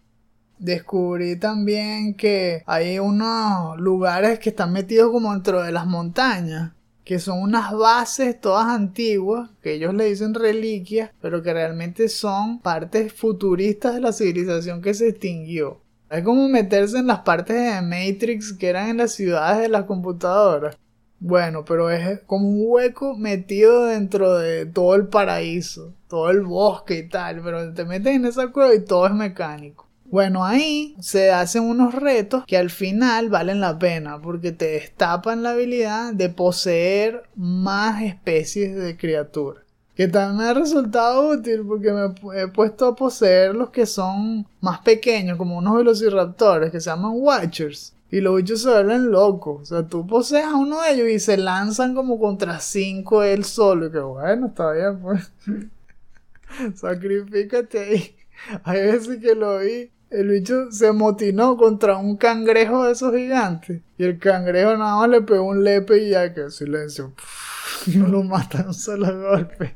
Descubrí 0.57 1.35
también 1.37 2.15
que 2.15 2.63
hay 2.65 2.97
unos 2.97 3.77
lugares 3.77 4.39
que 4.39 4.49
están 4.49 4.73
metidos 4.73 5.11
como 5.11 5.31
dentro 5.31 5.61
de 5.61 5.71
las 5.71 5.85
montañas 5.85 6.71
que 7.05 7.19
son 7.19 7.39
unas 7.39 7.71
bases 7.71 8.41
todas 8.41 8.65
antiguas, 8.65 9.51
que 9.61 9.75
ellos 9.75 9.93
le 9.93 10.05
dicen 10.05 10.33
reliquias, 10.33 11.11
pero 11.21 11.43
que 11.43 11.53
realmente 11.53 12.09
son 12.09 12.59
partes 12.59 13.13
futuristas 13.13 13.93
de 13.93 14.01
la 14.01 14.11
civilización 14.11 14.81
que 14.81 14.95
se 14.95 15.09
extinguió. 15.09 15.79
Es 16.09 16.23
como 16.23 16.49
meterse 16.49 16.97
en 16.97 17.07
las 17.07 17.19
partes 17.19 17.55
de 17.55 17.81
Matrix 17.81 18.53
que 18.53 18.69
eran 18.69 18.89
en 18.89 18.97
las 18.97 19.11
ciudades 19.13 19.61
de 19.61 19.69
las 19.69 19.85
computadoras. 19.85 20.77
Bueno, 21.19 21.63
pero 21.63 21.91
es 21.91 22.21
como 22.21 22.49
un 22.49 22.63
hueco 22.67 23.15
metido 23.15 23.85
dentro 23.85 24.37
de 24.37 24.65
todo 24.65 24.95
el 24.95 25.07
paraíso, 25.07 25.93
todo 26.07 26.31
el 26.31 26.41
bosque 26.41 26.97
y 26.97 27.07
tal, 27.07 27.41
pero 27.43 27.71
te 27.73 27.85
metes 27.85 28.15
en 28.15 28.25
esa 28.25 28.51
cueva 28.51 28.73
y 28.73 28.83
todo 28.83 29.05
es 29.05 29.13
mecánico. 29.13 29.84
Bueno, 30.11 30.45
ahí 30.45 30.95
se 30.99 31.31
hacen 31.31 31.63
unos 31.63 31.93
retos 31.93 32.45
que 32.45 32.57
al 32.57 32.69
final 32.69 33.29
valen 33.29 33.59
la 33.59 33.77
pena 33.79 34.21
porque 34.21 34.51
te 34.51 34.65
destapan 34.65 35.43
la 35.43 35.51
habilidad 35.51 36.13
de 36.13 36.29
poseer 36.29 37.23
más 37.35 38.03
especies 38.03 38.75
de 38.75 38.95
criaturas. 38.97 39.63
Que 39.95 40.07
también 40.07 40.37
me 40.37 40.49
ha 40.49 40.53
resultado 40.53 41.29
útil 41.29 41.63
porque 41.65 41.91
me 41.91 42.41
he 42.41 42.47
puesto 42.49 42.85
a 42.85 42.95
poseer 42.95 43.55
los 43.55 43.69
que 43.69 43.85
son 43.85 44.45
más 44.59 44.79
pequeños, 44.79 45.37
como 45.37 45.57
unos 45.57 45.77
velociraptores 45.77 46.71
que 46.71 46.81
se 46.81 46.89
llaman 46.89 47.13
Watchers. 47.15 47.95
Y 48.11 48.21
los 48.21 48.35
bichos 48.35 48.61
se 48.61 48.69
vuelven 48.69 49.09
locos. 49.09 49.61
O 49.61 49.65
sea, 49.65 49.87
tú 49.87 50.05
posees 50.05 50.45
a 50.45 50.55
uno 50.55 50.81
de 50.81 50.91
ellos 50.91 51.09
y 51.09 51.19
se 51.19 51.37
lanzan 51.37 51.95
como 51.95 52.19
contra 52.19 52.59
cinco 52.59 53.23
él 53.23 53.43
solo. 53.43 53.91
Que 53.91 53.99
bueno, 53.99 54.47
está 54.47 54.71
bien, 54.73 54.99
pues. 55.01 55.31
Sacrifícate 56.75 57.79
ahí. 57.79 58.15
Hay 58.63 58.81
veces 58.81 59.19
que 59.19 59.33
lo 59.33 59.59
vi 59.59 59.91
el 60.15 60.29
bicho 60.29 60.71
se 60.71 60.91
motinó 60.91 61.57
contra 61.57 61.97
un 61.97 62.17
cangrejo 62.17 62.85
de 62.85 62.93
esos 62.93 63.13
gigantes. 63.13 63.81
Y 63.97 64.03
el 64.03 64.17
cangrejo 64.17 64.75
nada 64.77 64.97
más 64.97 65.09
le 65.09 65.21
pegó 65.21 65.43
un 65.43 65.63
lepe 65.63 65.97
y 66.03 66.11
ya 66.11 66.33
que 66.33 66.49
silencio. 66.49 67.13
no 67.95 68.07
lo 68.07 68.23
mata 68.23 68.65
un 68.67 68.73
solo 68.73 69.29
golpe. 69.29 69.75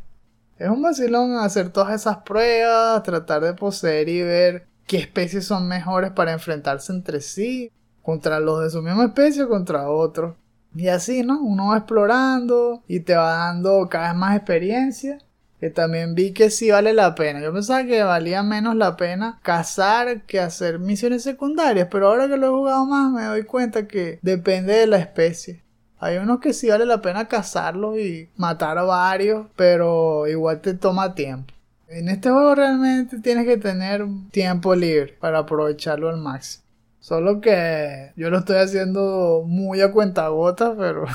Es 0.57 0.69
un 0.69 0.81
vacilón 0.81 1.37
hacer 1.37 1.69
todas 1.69 1.93
esas 1.93 2.17
pruebas, 2.17 3.03
tratar 3.03 3.43
de 3.43 3.53
poseer 3.53 4.09
y 4.09 4.21
ver 4.21 4.67
qué 4.85 4.97
especies 4.97 5.45
son 5.45 5.67
mejores 5.67 6.11
para 6.11 6.33
enfrentarse 6.33 6.91
entre 6.91 7.21
sí, 7.21 7.71
contra 8.01 8.39
los 8.39 8.63
de 8.63 8.69
su 8.69 8.81
misma 8.81 9.05
especie 9.05 9.43
o 9.43 9.49
contra 9.49 9.89
otros. 9.89 10.35
Y 10.75 10.87
así, 10.87 11.23
¿no? 11.23 11.41
Uno 11.41 11.69
va 11.69 11.77
explorando 11.77 12.83
y 12.87 12.99
te 13.01 13.15
va 13.15 13.31
dando 13.31 13.87
cada 13.89 14.09
vez 14.09 14.17
más 14.17 14.35
experiencia 14.35 15.19
que 15.59 15.69
también 15.69 16.15
vi 16.15 16.31
que 16.31 16.49
sí 16.49 16.71
vale 16.71 16.93
la 16.93 17.15
pena. 17.15 17.41
Yo 17.41 17.53
pensaba 17.53 17.85
que 17.85 18.03
valía 18.03 18.43
menos 18.43 18.75
la 18.75 18.95
pena 18.95 19.39
cazar 19.43 20.21
que 20.23 20.39
hacer 20.39 20.79
misiones 20.79 21.23
secundarias, 21.23 21.89
pero 21.91 22.07
ahora 22.07 22.27
que 22.27 22.37
lo 22.37 22.47
he 22.47 22.49
jugado 22.49 22.85
más 22.85 23.11
me 23.11 23.23
doy 23.23 23.43
cuenta 23.43 23.87
que 23.87 24.19
depende 24.21 24.73
de 24.73 24.87
la 24.87 24.97
especie. 24.97 25.63
Hay 25.99 26.17
unos 26.17 26.39
que 26.39 26.53
sí 26.53 26.69
vale 26.69 26.85
la 26.85 27.01
pena 27.01 27.27
cazarlos 27.27 27.97
y 27.97 28.29
matar 28.37 28.77
a 28.77 28.83
varios, 28.83 29.47
pero 29.57 30.27
igual 30.27 30.61
te 30.61 30.73
toma 30.73 31.13
tiempo. 31.13 31.53
En 31.89 32.07
este 32.07 32.29
juego 32.29 32.55
realmente 32.55 33.19
tienes 33.19 33.45
que 33.45 33.57
tener 33.57 34.05
tiempo 34.31 34.75
libre 34.75 35.17
para 35.19 35.39
aprovecharlo 35.39 36.07
al 36.07 36.17
máximo. 36.17 36.63
Solo 36.99 37.41
que 37.41 38.11
yo 38.15 38.29
lo 38.29 38.39
estoy 38.39 38.57
haciendo 38.57 39.43
muy 39.45 39.81
a 39.81 39.91
cuentagotas, 39.91 40.75
pero 40.77 41.05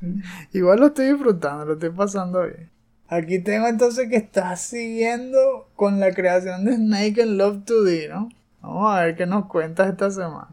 igual 0.52 0.80
lo 0.80 0.86
estoy 0.86 1.12
disfrutando, 1.12 1.66
lo 1.66 1.72
estoy 1.74 1.90
pasando 1.90 2.42
bien. 2.42 2.71
Aquí 3.12 3.40
tengo 3.40 3.68
entonces 3.68 4.08
que 4.08 4.16
estás 4.16 4.62
siguiendo 4.62 5.68
con 5.76 6.00
la 6.00 6.14
creación 6.14 6.64
de 6.64 6.76
Snake 6.76 7.20
and 7.20 7.32
Love 7.32 7.56
2D, 7.66 8.08
¿no? 8.08 8.30
Vamos 8.62 8.90
a 8.90 9.02
ver 9.02 9.16
qué 9.16 9.26
nos 9.26 9.48
cuentas 9.48 9.90
esta 9.90 10.10
semana. 10.10 10.48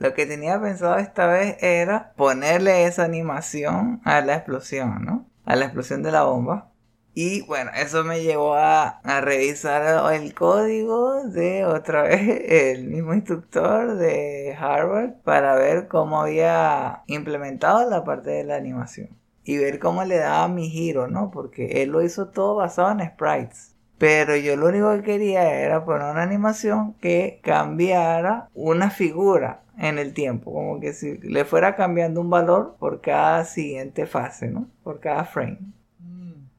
Lo 0.00 0.12
que 0.12 0.26
tenía 0.26 0.60
pensado 0.60 0.96
esta 0.96 1.28
vez 1.28 1.56
era 1.62 2.14
ponerle 2.16 2.84
esa 2.84 3.04
animación 3.04 4.00
a 4.02 4.20
la 4.22 4.34
explosión, 4.34 5.04
¿no? 5.04 5.28
A 5.44 5.54
la 5.54 5.66
explosión 5.66 6.02
de 6.02 6.10
la 6.10 6.24
bomba. 6.24 6.72
Y 7.14 7.42
bueno, 7.42 7.70
eso 7.76 8.02
me 8.02 8.24
llevó 8.24 8.56
a, 8.56 8.98
a, 9.04 9.20
revisar 9.20 10.12
el 10.12 10.34
código 10.34 11.28
de 11.28 11.64
otra 11.64 12.02
vez 12.08 12.42
el 12.50 12.88
mismo 12.88 13.14
instructor 13.14 13.94
de 13.94 14.52
Harvard 14.58 15.12
para 15.22 15.54
ver 15.54 15.86
cómo 15.86 16.22
había 16.22 17.04
implementado 17.06 17.88
la 17.88 18.02
parte 18.02 18.30
de 18.30 18.42
la 18.42 18.56
animación. 18.56 19.10
Y 19.48 19.56
ver 19.56 19.78
cómo 19.78 20.04
le 20.04 20.18
daba 20.18 20.46
mi 20.46 20.68
giro, 20.68 21.08
¿no? 21.08 21.30
Porque 21.30 21.80
él 21.82 21.88
lo 21.88 22.02
hizo 22.02 22.28
todo 22.28 22.56
basado 22.56 22.90
en 22.90 23.08
sprites. 23.08 23.74
Pero 23.96 24.36
yo 24.36 24.56
lo 24.56 24.66
único 24.66 24.94
que 24.96 25.02
quería 25.02 25.54
era 25.54 25.86
poner 25.86 26.10
una 26.10 26.22
animación 26.22 26.92
que 27.00 27.40
cambiara 27.42 28.50
una 28.52 28.90
figura 28.90 29.62
en 29.78 29.96
el 29.96 30.12
tiempo, 30.12 30.52
como 30.52 30.80
que 30.80 30.92
si 30.92 31.16
le 31.16 31.46
fuera 31.46 31.76
cambiando 31.76 32.20
un 32.20 32.28
valor 32.28 32.76
por 32.78 33.00
cada 33.00 33.46
siguiente 33.46 34.04
fase, 34.04 34.48
¿no? 34.48 34.68
Por 34.84 35.00
cada 35.00 35.24
frame. 35.24 35.60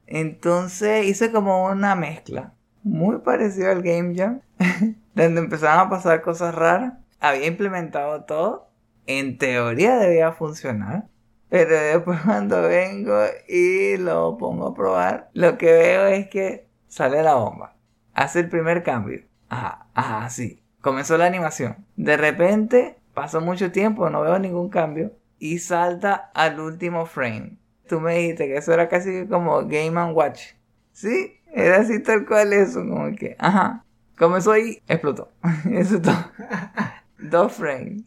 Entonces 0.08 1.06
hice 1.06 1.30
como 1.30 1.66
una 1.66 1.94
mezcla, 1.94 2.54
muy 2.82 3.18
parecido 3.18 3.70
al 3.70 3.82
Game 3.82 4.16
Jam, 4.16 4.40
donde 5.14 5.40
empezaban 5.40 5.86
a 5.86 5.90
pasar 5.90 6.22
cosas 6.22 6.56
raras. 6.56 6.94
Había 7.20 7.46
implementado 7.46 8.24
todo, 8.24 8.66
en 9.06 9.38
teoría 9.38 9.96
debía 9.96 10.32
funcionar, 10.32 11.04
pero 11.50 11.78
después 11.78 12.20
cuando 12.24 12.62
vengo 12.62 13.18
y 13.46 13.98
lo 13.98 14.38
pongo 14.38 14.68
a 14.68 14.74
probar, 14.74 15.30
lo 15.34 15.58
que 15.58 15.72
veo 15.72 16.06
es 16.06 16.28
que 16.28 16.66
sale 16.88 17.22
la 17.22 17.34
bomba, 17.34 17.76
hace 18.14 18.40
el 18.40 18.48
primer 18.48 18.82
cambio. 18.82 19.20
Ajá, 19.50 19.86
ajá, 19.92 20.30
sí. 20.30 20.62
Comenzó 20.80 21.18
la 21.18 21.26
animación. 21.26 21.84
De 21.96 22.16
repente, 22.16 22.96
pasó 23.12 23.42
mucho 23.42 23.70
tiempo, 23.70 24.08
no 24.08 24.22
veo 24.22 24.38
ningún 24.38 24.70
cambio 24.70 25.12
y 25.38 25.58
salta 25.58 26.30
al 26.32 26.58
último 26.58 27.04
frame 27.04 27.60
tú 27.90 28.00
me 28.00 28.14
dijiste 28.14 28.46
que 28.46 28.56
eso 28.56 28.72
era 28.72 28.88
casi 28.88 29.26
como 29.26 29.66
Game 29.66 30.00
and 30.00 30.16
Watch. 30.16 30.52
¿Sí? 30.92 31.34
Era 31.52 31.78
así 31.78 32.00
tal 32.00 32.24
cual 32.24 32.52
eso, 32.52 32.80
como 32.88 33.12
que, 33.16 33.34
ajá. 33.38 33.84
Comenzó 34.16 34.52
ahí, 34.52 34.80
explotó. 34.86 35.32
eso 35.72 35.96
es 35.96 36.02
todo. 36.02 36.30
Dos 37.18 37.52
frames. 37.52 38.02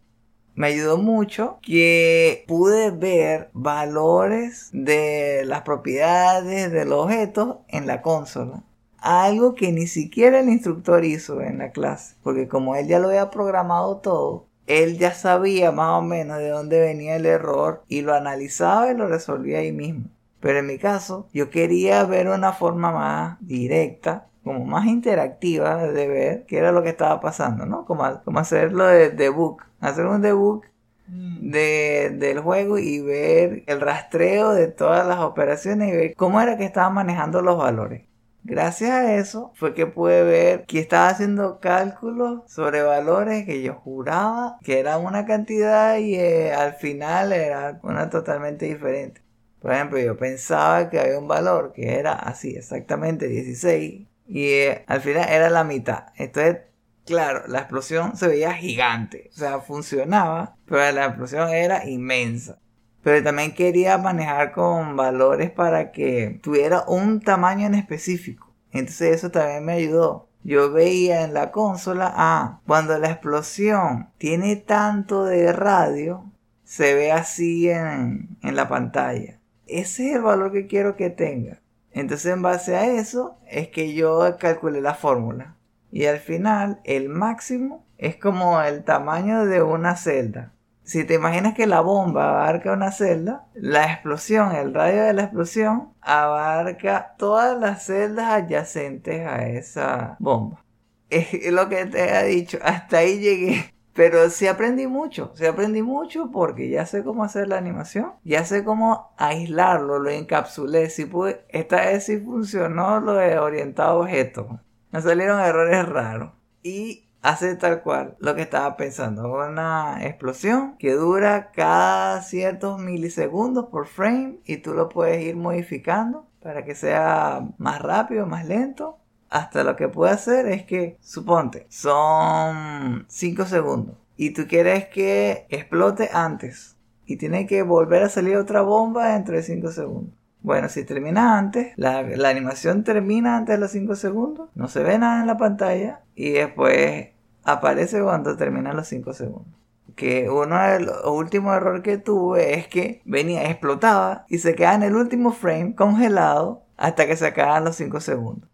Me 0.56 0.68
ayudó 0.68 0.98
mucho 0.98 1.58
que 1.64 2.46
pude 2.48 2.92
ver 2.92 3.50
valores 3.54 4.70
de 4.72 5.44
las 5.46 5.64
propiedades 5.64 6.72
de 6.72 6.86
los 6.86 7.06
objetos 7.06 7.58
en 7.70 7.88
la 7.88 8.04
consola. 8.04 8.64
Algo 9.00 9.56
que 9.56 9.72
ni 9.72 9.88
siquiera 9.88 10.40
el 10.40 10.50
instructor 10.50 11.04
hizo 11.06 11.42
en 11.42 11.58
la 11.58 11.72
clase. 11.72 12.16
Porque 12.22 12.48
como 12.48 12.76
él 12.76 12.88
ya 12.88 13.00
lo 13.00 13.08
había 13.08 13.32
programado 13.32 13.98
todo, 13.98 14.46
él 14.68 14.98
ya 15.00 15.14
sabía 15.14 15.72
más 15.72 16.00
o 16.00 16.02
menos 16.02 16.38
de 16.38 16.50
dónde 16.50 16.80
venía 16.80 17.16
el 17.16 17.26
error 17.26 17.84
y 17.88 18.02
lo 18.02 18.14
analizaba 18.14 18.92
y 18.92 18.96
lo 18.96 19.08
resolvía 19.08 19.60
ahí 19.60 19.72
mismo. 19.72 20.06
Pero 20.40 20.60
en 20.60 20.68
mi 20.68 20.78
caso, 20.78 21.28
yo 21.34 21.50
quería 21.50 22.04
ver 22.04 22.28
una 22.28 22.54
forma 22.54 22.92
más 22.92 23.38
directa, 23.40 24.28
como 24.44 24.66
más 24.66 24.86
interactiva 24.86 25.88
de 25.88 26.08
ver 26.08 26.46
qué 26.46 26.58
era 26.58 26.72
lo 26.72 26.84
que 26.84 26.90
estaba 26.90 27.20
pasando, 27.22 27.66
¿no? 27.66 27.86
Como, 27.86 28.22
como 28.24 28.40
hacerlo 28.40 28.86
de 28.86 29.10
debug, 29.12 29.62
hacer 29.80 30.06
un 30.06 30.22
debug 30.22 30.64
mm. 31.08 31.52
de, 31.52 32.12
del 32.20 32.40
juego 32.40 32.78
y 32.78 33.00
ver 33.02 33.64
el 33.68 33.82
rastreo 33.82 34.52
de 34.54 34.68
todas 34.68 35.08
las 35.08 35.20
operaciones 35.20 35.90
y 35.90 35.98
ver 35.98 36.16
cómo 36.16 36.42
era 36.42 36.58
que 36.58 36.66
estaba 36.66 36.90
manejando 36.90 37.42
los 37.42 37.58
valores. 37.58 38.04
Gracias 38.46 38.92
a 38.92 39.16
eso 39.16 39.54
fue 39.56 39.74
que 39.74 39.88
pude 39.88 40.24
ver 40.24 40.66
que 40.66 40.80
estaba 40.80 41.08
haciendo 41.08 41.62
cálculos 41.62 42.42
sobre 42.52 42.82
valores 42.84 43.46
que 43.46 43.62
yo 43.62 43.74
juraba 43.76 44.58
que 44.64 44.80
era 44.80 44.98
una 44.98 45.26
cantidad 45.26 45.98
y 45.98 46.16
eh, 46.16 46.54
al 46.54 46.74
final 46.74 47.32
era 47.32 47.80
una 47.84 48.10
totalmente 48.10 48.66
diferente. 48.66 49.22
Por 49.62 49.72
ejemplo, 49.72 49.98
yo 50.00 50.18
pensaba 50.18 50.90
que 50.90 51.00
había 51.00 51.18
un 51.20 51.28
valor 51.30 51.72
que 51.74 51.96
era 51.96 52.14
así, 52.14 52.56
exactamente 52.58 53.30
16 53.30 54.08
y 54.28 54.46
eh, 54.46 54.84
al 54.88 55.02
final 55.02 55.28
era 55.30 55.50
la 55.50 55.64
mitad. 55.64 56.06
Entonces, 56.18 56.60
claro, 57.06 57.44
la 57.48 57.60
explosión 57.60 58.16
se 58.18 58.28
veía 58.28 58.54
gigante, 58.54 59.30
o 59.34 59.38
sea, 59.38 59.60
funcionaba, 59.60 60.56
pero 60.66 60.92
la 60.92 61.06
explosión 61.06 61.50
era 61.50 61.88
inmensa 61.88 62.58
pero 63.04 63.22
también 63.22 63.54
quería 63.54 63.98
manejar 63.98 64.54
con 64.54 64.96
valores 64.96 65.52
para 65.52 65.92
que 65.92 66.40
tuviera 66.42 66.86
un 66.88 67.20
tamaño 67.20 67.68
en 67.68 67.76
específico. 67.76 68.50
Entonces 68.72 69.18
eso 69.18 69.30
también 69.30 69.66
me 69.66 69.74
ayudó. 69.74 70.30
Yo 70.44 70.72
veía 70.72 71.24
en 71.24 71.34
la 71.34 71.52
consola, 71.52 72.12
ah, 72.16 72.62
cuando 72.66 72.98
la 72.98 73.12
explosión 73.12 74.10
tiene 74.18 74.56
tanto 74.56 75.26
de 75.26 75.54
radio, 75.54 76.32
se 76.64 76.96
ve 76.96 77.12
así 77.12 77.70
en, 77.70 78.38
en 78.42 78.56
la 78.56 78.68
pantalla. 78.68 79.40
Ese 79.68 80.10
es 80.10 80.16
el 80.16 80.22
valor 80.22 80.52
que 80.52 80.68
quiero 80.68 80.96
que 80.96 81.10
tenga. 81.10 81.60
Entonces 81.94 82.34
en 82.34 82.42
base 82.42 82.76
a 82.76 82.86
eso 82.88 83.38
es 83.48 83.70
que 83.70 83.94
yo 83.94 84.38
calculé 84.40 84.82
la 84.82 84.96
fórmula. 84.96 85.56
Y 85.92 86.06
al 86.06 86.20
final 86.20 86.82
el 86.84 87.10
máximo 87.10 87.86
es 87.98 88.16
como 88.16 88.62
el 88.62 88.84
tamaño 88.84 89.46
de 89.46 89.62
una 89.62 89.96
celda 89.96 90.54
si 90.84 91.06
te 91.06 91.14
imaginas 91.14 91.54
que 91.54 91.66
la 91.66 91.82
bomba 91.82 92.30
abarca 92.30 92.74
una 92.74 92.92
celda, 92.92 93.46
la 93.54 93.92
explosión, 93.92 94.54
el 94.54 94.74
radio 94.74 95.04
de 95.04 95.14
la 95.14 95.24
explosión, 95.24 95.94
abarca 96.02 97.16
todas 97.18 97.58
las 97.60 97.86
celdas 97.86 98.30
adyacentes 98.30 99.26
a 99.26 99.48
esa 99.48 100.18
bomba. 100.20 100.64
Es 101.10 101.52
lo 101.52 101.70
que 101.70 101.86
te 101.86 102.04
he 102.04 102.26
dicho, 102.26 102.58
hasta 102.64 102.98
ahí 102.98 103.20
llegué. 103.20 103.73
Pero 103.94 104.30
sí 104.30 104.48
aprendí 104.48 104.88
mucho, 104.88 105.32
sí 105.36 105.46
aprendí 105.46 105.84
mucho 105.84 106.32
porque 106.32 106.70
ya 106.70 106.86
sé 106.86 107.04
cómo 107.04 107.24
hacer 107.24 107.48
la 107.48 107.58
animación, 107.58 108.14
ya 108.24 108.44
sé 108.44 108.64
cómo 108.64 109.14
aislarlo, 109.18 110.00
lo 110.00 110.10
encapsulé, 110.10 110.90
si 110.90 111.06
pude, 111.06 111.46
esta 111.50 111.78
vez 111.78 112.06
sí 112.06 112.18
funcionó 112.18 113.00
lo 113.00 113.14
de 113.14 113.38
orientado 113.38 113.92
a 113.92 114.04
objetos, 114.04 114.48
no 114.92 115.02
salieron 115.02 115.40
errores 115.40 115.88
raros. 115.88 116.32
Y 116.64 117.10
hace 117.24 117.56
tal 117.56 117.82
cual 117.82 118.16
lo 118.20 118.36
que 118.36 118.44
estaba 118.44 118.78
pensando. 118.78 119.34
Una 119.34 120.06
explosión 120.06 120.78
que 120.78 120.94
dura 120.94 121.52
cada 121.52 122.22
ciertos 122.22 122.80
milisegundos 122.80 123.68
por 123.68 123.88
frame 123.88 124.40
y 124.46 124.58
tú 124.58 124.74
lo 124.74 124.90
puedes 124.90 125.24
ir 125.24 125.36
modificando 125.36 126.28
para 126.42 126.66
que 126.66 126.76
sea 126.76 127.48
más 127.58 127.82
rápido, 127.82 128.28
más 128.28 128.46
lento. 128.46 129.00
Hasta 129.30 129.64
lo 129.64 129.76
que 129.76 129.88
puede 129.88 130.12
hacer 130.14 130.48
es 130.48 130.64
que, 130.64 130.98
suponte, 131.02 131.66
son 131.70 133.06
5 133.08 133.46
segundos 133.46 133.96
y 134.16 134.32
tú 134.32 134.48
quieres 134.48 134.88
que 134.88 135.48
explote 135.50 136.10
antes 136.14 136.76
y 137.06 137.18
tiene 137.18 137.48
que 137.48 137.64
volver 137.64 138.04
a 138.04 138.10
salir 138.10 138.38
otra 138.38 138.62
bomba 138.62 139.14
dentro 139.14 139.36
de 139.36 139.44
5 139.44 139.72
segundos. 139.72 140.14
Bueno, 140.42 140.68
si 140.70 140.84
termina 140.84 141.38
antes, 141.38 141.74
la, 141.78 142.04
la, 142.04 142.30
animación 142.30 142.84
termina 142.84 143.38
antes 143.38 143.56
de 143.56 143.62
los 143.62 143.72
5 143.72 143.96
segundos, 143.96 144.50
no 144.56 144.68
se 144.68 144.84
ve 144.84 144.98
nada 144.98 145.22
en 145.22 145.28
la 145.28 145.38
pantalla 145.38 146.02
y 146.16 146.32
después 146.32 147.10
aparece 147.44 148.02
cuando 148.02 148.36
terminan 148.36 148.76
los 148.76 148.88
5 148.88 149.14
segundos. 149.14 149.54
Que 149.96 150.30
uno 150.30 150.62
de 150.62 150.82
los 150.82 151.06
últimos 151.06 151.56
errores 151.56 151.82
que 151.82 151.98
tuve 151.98 152.56
es 152.56 152.68
que 152.68 153.02
venía, 153.06 153.50
explotaba 153.50 154.26
y 154.28 154.40
se 154.40 154.56
quedaba 154.56 154.76
en 154.76 154.84
el 154.84 154.96
último 154.96 155.32
frame 155.32 155.76
congelado 155.76 156.64
hasta 156.78 157.06
que 157.06 157.16
se 157.16 157.28
acaban 157.28 157.64
los 157.64 157.76
5 157.78 158.00
segundos. 158.00 158.50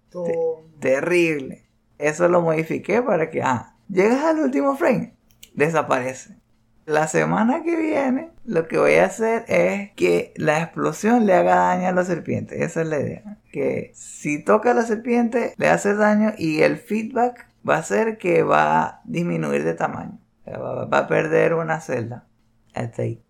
Terrible. 0.80 1.66
Eso 1.98 2.28
lo 2.28 2.42
modifiqué 2.42 3.02
para 3.02 3.30
que, 3.30 3.42
ah, 3.42 3.76
llegas 3.90 4.24
al 4.24 4.40
último 4.40 4.76
frame, 4.76 5.14
desaparece. 5.54 6.38
La 6.86 7.08
semana 7.08 7.62
que 7.62 7.76
viene 7.76 8.32
lo 8.46 8.68
que 8.68 8.80
voy 8.80 8.96
a 8.96 9.06
hacer 9.06 9.46
es 9.48 9.92
que 9.92 10.34
la 10.38 10.64
explosión 10.64 11.28
le 11.28 11.36
haga 11.36 11.56
daño 11.56 11.88
a 11.88 11.92
la 11.92 12.04
serpiente. 12.04 12.64
Esa 12.64 12.82
es 12.82 12.88
la 12.88 13.00
idea. 13.00 13.38
Que 13.52 13.92
si 13.94 14.44
toca 14.44 14.72
a 14.72 14.74
la 14.74 14.82
serpiente 14.82 15.54
le 15.58 15.68
hace 15.68 15.94
daño 15.94 16.34
y 16.36 16.62
el 16.62 16.78
feedback 16.78 17.48
va 17.68 17.78
a 17.78 17.84
ser 17.84 18.18
que 18.18 18.42
va 18.42 18.82
a 18.82 19.02
disminuir 19.06 19.64
de 19.66 19.76
tamaño. 19.76 20.20
Va, 20.48 20.98
a 20.98 21.08
perder 21.08 21.54
una 21.54 21.80
celda. 21.80 22.26
Hasta 22.74 23.04
ahí. 23.04 23.24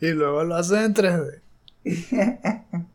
y 0.00 0.08
luego 0.08 0.44
lo 0.44 0.56
hace 0.56 0.84
en 0.84 0.94
3D. 0.94 1.40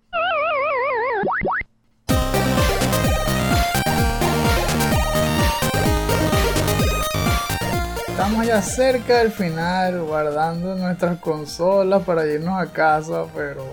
Ya 8.46 8.62
cerca 8.62 9.18
del 9.18 9.32
final, 9.32 10.04
guardando 10.04 10.76
nuestras 10.76 11.18
consolas 11.18 12.04
para 12.04 12.28
irnos 12.28 12.62
a 12.62 12.72
casa, 12.72 13.26
pero... 13.34 13.66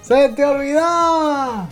¡Se 0.00 0.28
te 0.28 0.44
olvidó! 0.44 1.66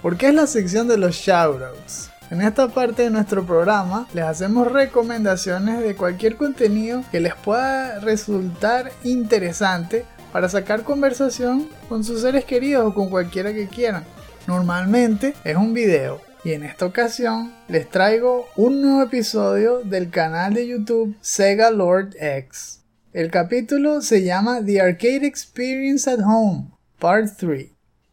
Porque 0.00 0.28
es 0.28 0.34
la 0.34 0.46
sección 0.46 0.88
de 0.88 0.96
los 0.96 1.14
shoutouts. 1.14 2.10
En 2.30 2.40
esta 2.40 2.68
parte 2.68 3.02
de 3.02 3.10
nuestro 3.10 3.44
programa 3.44 4.06
les 4.14 4.24
hacemos 4.24 4.72
recomendaciones 4.72 5.82
de 5.82 5.94
cualquier 5.94 6.36
contenido 6.36 7.04
que 7.10 7.20
les 7.20 7.34
pueda 7.34 8.00
resultar 8.00 8.90
interesante 9.04 10.06
para 10.32 10.48
sacar 10.48 10.84
conversación 10.84 11.68
con 11.90 12.04
sus 12.04 12.22
seres 12.22 12.46
queridos 12.46 12.86
o 12.86 12.94
con 12.94 13.10
cualquiera 13.10 13.52
que 13.52 13.68
quieran. 13.68 14.04
Normalmente 14.46 15.34
es 15.44 15.56
un 15.56 15.74
video 15.74 16.31
y 16.44 16.52
en 16.52 16.64
esta 16.64 16.86
ocasión 16.86 17.52
les 17.68 17.88
traigo 17.88 18.46
un 18.56 18.82
nuevo 18.82 19.02
episodio 19.02 19.80
del 19.80 20.10
canal 20.10 20.54
de 20.54 20.66
YouTube 20.66 21.14
Sega 21.20 21.70
Lord 21.70 22.16
X. 22.18 22.80
El 23.12 23.30
capítulo 23.30 24.00
se 24.00 24.24
llama 24.24 24.64
The 24.64 24.80
Arcade 24.80 25.26
Experience 25.26 26.10
at 26.10 26.18
Home, 26.20 26.70
Part 26.98 27.36
3. 27.36 27.70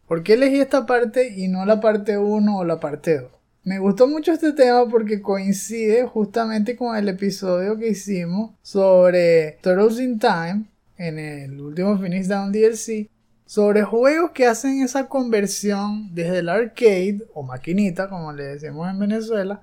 ¿Por 0.07 0.21
qué 0.21 0.33
elegí 0.33 0.59
esta 0.59 0.85
parte 0.85 1.33
y 1.35 1.47
no 1.47 1.65
la 1.65 1.79
parte 1.79 2.17
1 2.17 2.57
o 2.57 2.63
la 2.63 2.79
parte 2.79 3.17
2? 3.17 3.31
Me 3.63 3.79
gustó 3.79 4.07
mucho 4.07 4.31
este 4.31 4.53
tema 4.53 4.87
porque 4.87 5.21
coincide 5.21 6.03
justamente 6.05 6.75
con 6.75 6.95
el 6.95 7.09
episodio 7.09 7.77
que 7.77 7.89
hicimos 7.89 8.51
sobre 8.61 9.57
Turtles 9.61 9.99
in 9.99 10.19
Time, 10.19 10.65
en 10.97 11.17
el 11.17 11.59
último 11.59 11.97
Finish 11.97 12.27
Down 12.27 12.51
DLC 12.51 13.09
sobre 13.49 13.81
juegos 13.81 14.29
que 14.29 14.45
hacen 14.45 14.83
esa 14.83 15.07
conversión 15.07 16.13
desde 16.13 16.37
el 16.37 16.49
arcade 16.49 17.25
o 17.33 17.41
maquinita, 17.41 18.07
como 18.07 18.31
le 18.31 18.43
decimos 18.43 18.87
en 18.87 18.99
Venezuela, 18.99 19.61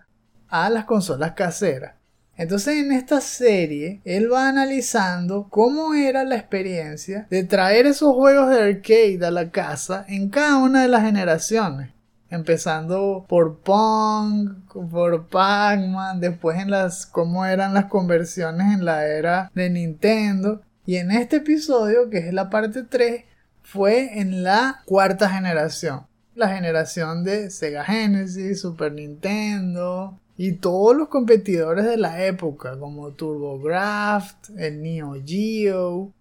a 0.49 0.68
las 0.70 0.87
consolas 0.87 1.34
caseras. 1.34 1.95
Entonces 2.37 2.84
en 2.84 2.91
esta 2.91 3.20
serie 3.20 4.01
él 4.05 4.32
va 4.32 4.49
analizando 4.49 5.47
cómo 5.49 5.95
era 5.95 6.24
la 6.24 6.34
experiencia 6.34 7.28
de 7.30 7.45
traer 7.45 7.87
esos 7.87 8.12
juegos 8.12 8.51
de 8.51 8.61
arcade 8.61 9.24
a 9.24 9.30
la 9.30 9.53
casa 9.53 10.05
en 10.09 10.30
cada 10.30 10.57
una 10.57 10.82
de 10.82 10.89
las 10.89 11.03
generaciones. 11.03 11.93
Empezando 12.28 13.24
por 13.28 13.61
Pong, 13.61 14.64
por 14.91 15.28
Pac-Man, 15.28 16.18
después 16.18 16.59
en 16.59 16.72
las 16.72 17.07
cómo 17.07 17.47
eran 17.47 17.72
las 17.72 17.84
conversiones 17.84 18.66
en 18.74 18.84
la 18.84 19.07
era 19.07 19.49
de 19.55 19.70
Nintendo. 19.70 20.62
Y 20.84 20.97
en 20.97 21.12
este 21.12 21.37
episodio, 21.37 22.11
que 22.11 22.18
es 22.18 22.34
la 22.34 22.51
parte 22.51 22.82
3, 22.82 23.24
fue 23.67 24.21
en 24.21 24.45
la 24.45 24.83
cuarta 24.85 25.29
generación. 25.29 26.07
La 26.37 26.49
generación 26.55 27.25
de 27.25 27.51
Sega 27.51 27.85
Genesis, 27.85 28.61
Super 28.61 28.93
Nintendo, 28.93 30.21
y 30.37 30.53
todos 30.53 30.97
los 30.97 31.09
competidores 31.09 31.85
de 31.85 31.97
la 31.97 32.25
época, 32.25 32.79
como 32.79 33.11
TurboGrafx, 33.11 34.51
el 34.57 34.83
Neo 34.83 35.17
Geo. 35.27 36.12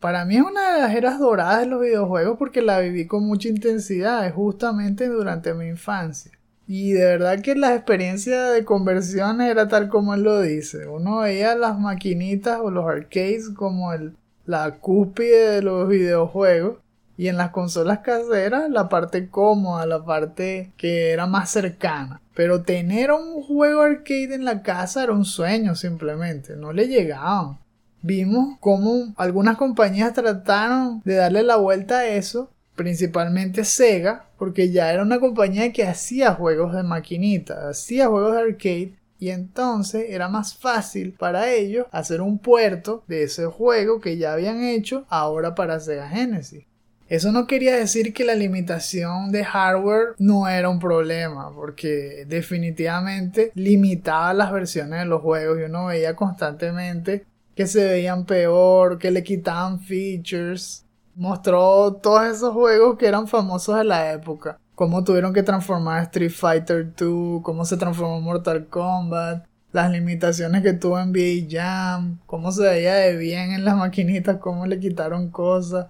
Para 0.00 0.24
mí 0.24 0.36
es 0.36 0.42
una 0.42 0.74
de 0.74 0.82
las 0.82 0.94
eras 0.94 1.20
doradas 1.20 1.60
de 1.60 1.66
los 1.66 1.80
videojuegos 1.80 2.36
porque 2.36 2.62
la 2.62 2.80
viví 2.80 3.06
con 3.06 3.24
mucha 3.24 3.48
intensidad, 3.48 4.32
justamente 4.34 5.06
durante 5.06 5.54
mi 5.54 5.66
infancia. 5.66 6.32
Y 6.66 6.92
de 6.92 7.04
verdad 7.04 7.40
que 7.40 7.54
la 7.54 7.76
experiencia 7.76 8.46
de 8.46 8.64
conversión 8.64 9.40
era 9.40 9.68
tal 9.68 9.88
como 9.88 10.14
él 10.14 10.22
lo 10.22 10.40
dice. 10.40 10.88
Uno 10.88 11.20
veía 11.20 11.54
las 11.54 11.78
maquinitas 11.78 12.58
o 12.60 12.72
los 12.72 12.86
arcades 12.86 13.50
como 13.50 13.92
el, 13.92 14.16
la 14.46 14.78
cúspide 14.78 15.50
de 15.50 15.62
los 15.62 15.88
videojuegos. 15.88 16.78
Y 17.18 17.26
en 17.26 17.36
las 17.36 17.50
consolas 17.50 17.98
caseras, 17.98 18.70
la 18.70 18.88
parte 18.88 19.28
cómoda, 19.28 19.84
la 19.86 20.04
parte 20.04 20.72
que 20.76 21.10
era 21.10 21.26
más 21.26 21.50
cercana. 21.50 22.22
Pero 22.32 22.62
tener 22.62 23.10
un 23.10 23.42
juego 23.42 23.82
arcade 23.82 24.36
en 24.36 24.44
la 24.44 24.62
casa 24.62 25.02
era 25.02 25.12
un 25.12 25.24
sueño 25.24 25.74
simplemente, 25.74 26.54
no 26.54 26.72
le 26.72 26.86
llegaban. 26.86 27.58
Vimos 28.02 28.56
cómo 28.60 29.12
algunas 29.16 29.56
compañías 29.56 30.12
trataron 30.12 31.02
de 31.04 31.16
darle 31.16 31.42
la 31.42 31.56
vuelta 31.56 31.98
a 31.98 32.06
eso, 32.06 32.52
principalmente 32.76 33.64
Sega, 33.64 34.26
porque 34.38 34.70
ya 34.70 34.92
era 34.92 35.02
una 35.02 35.18
compañía 35.18 35.72
que 35.72 35.84
hacía 35.84 36.34
juegos 36.34 36.72
de 36.72 36.84
maquinita, 36.84 37.68
hacía 37.68 38.06
juegos 38.06 38.34
de 38.34 38.42
arcade 38.42 38.98
y 39.18 39.30
entonces 39.30 40.06
era 40.10 40.28
más 40.28 40.56
fácil 40.56 41.14
para 41.18 41.50
ellos 41.50 41.86
hacer 41.90 42.20
un 42.20 42.38
puerto 42.38 43.02
de 43.08 43.24
ese 43.24 43.46
juego 43.46 44.00
que 44.00 44.16
ya 44.16 44.34
habían 44.34 44.62
hecho 44.62 45.04
ahora 45.08 45.56
para 45.56 45.80
Sega 45.80 46.08
Genesis. 46.08 46.67
Eso 47.08 47.32
no 47.32 47.46
quería 47.46 47.74
decir 47.74 48.12
que 48.12 48.24
la 48.24 48.34
limitación 48.34 49.32
de 49.32 49.42
hardware 49.42 50.14
no 50.18 50.46
era 50.46 50.68
un 50.68 50.78
problema, 50.78 51.50
porque 51.54 52.26
definitivamente 52.28 53.50
limitaba 53.54 54.34
las 54.34 54.52
versiones 54.52 55.00
de 55.00 55.06
los 55.06 55.22
juegos 55.22 55.58
y 55.58 55.62
uno 55.62 55.86
veía 55.86 56.14
constantemente 56.14 57.24
que 57.54 57.66
se 57.66 57.86
veían 57.86 58.26
peor, 58.26 58.98
que 58.98 59.10
le 59.10 59.22
quitaban 59.22 59.80
features. 59.80 60.84
Mostró 61.14 61.94
todos 61.94 62.26
esos 62.26 62.52
juegos 62.52 62.98
que 62.98 63.06
eran 63.06 63.26
famosos 63.26 63.78
de 63.78 63.84
la 63.84 64.12
época. 64.12 64.58
Cómo 64.74 65.02
tuvieron 65.02 65.32
que 65.32 65.42
transformar 65.42 66.02
Street 66.04 66.30
Fighter 66.30 66.94
2, 66.94 67.42
cómo 67.42 67.64
se 67.64 67.78
transformó 67.78 68.20
Mortal 68.20 68.66
Kombat, 68.68 69.46
las 69.72 69.90
limitaciones 69.90 70.62
que 70.62 70.74
tuvo 70.74 71.00
en 71.00 71.12
VA 71.12 71.48
Jam, 71.50 72.18
cómo 72.26 72.52
se 72.52 72.62
veía 72.62 72.94
de 72.94 73.16
bien 73.16 73.52
en 73.52 73.64
las 73.64 73.76
maquinitas, 73.76 74.36
cómo 74.36 74.66
le 74.66 74.78
quitaron 74.78 75.30
cosas 75.30 75.86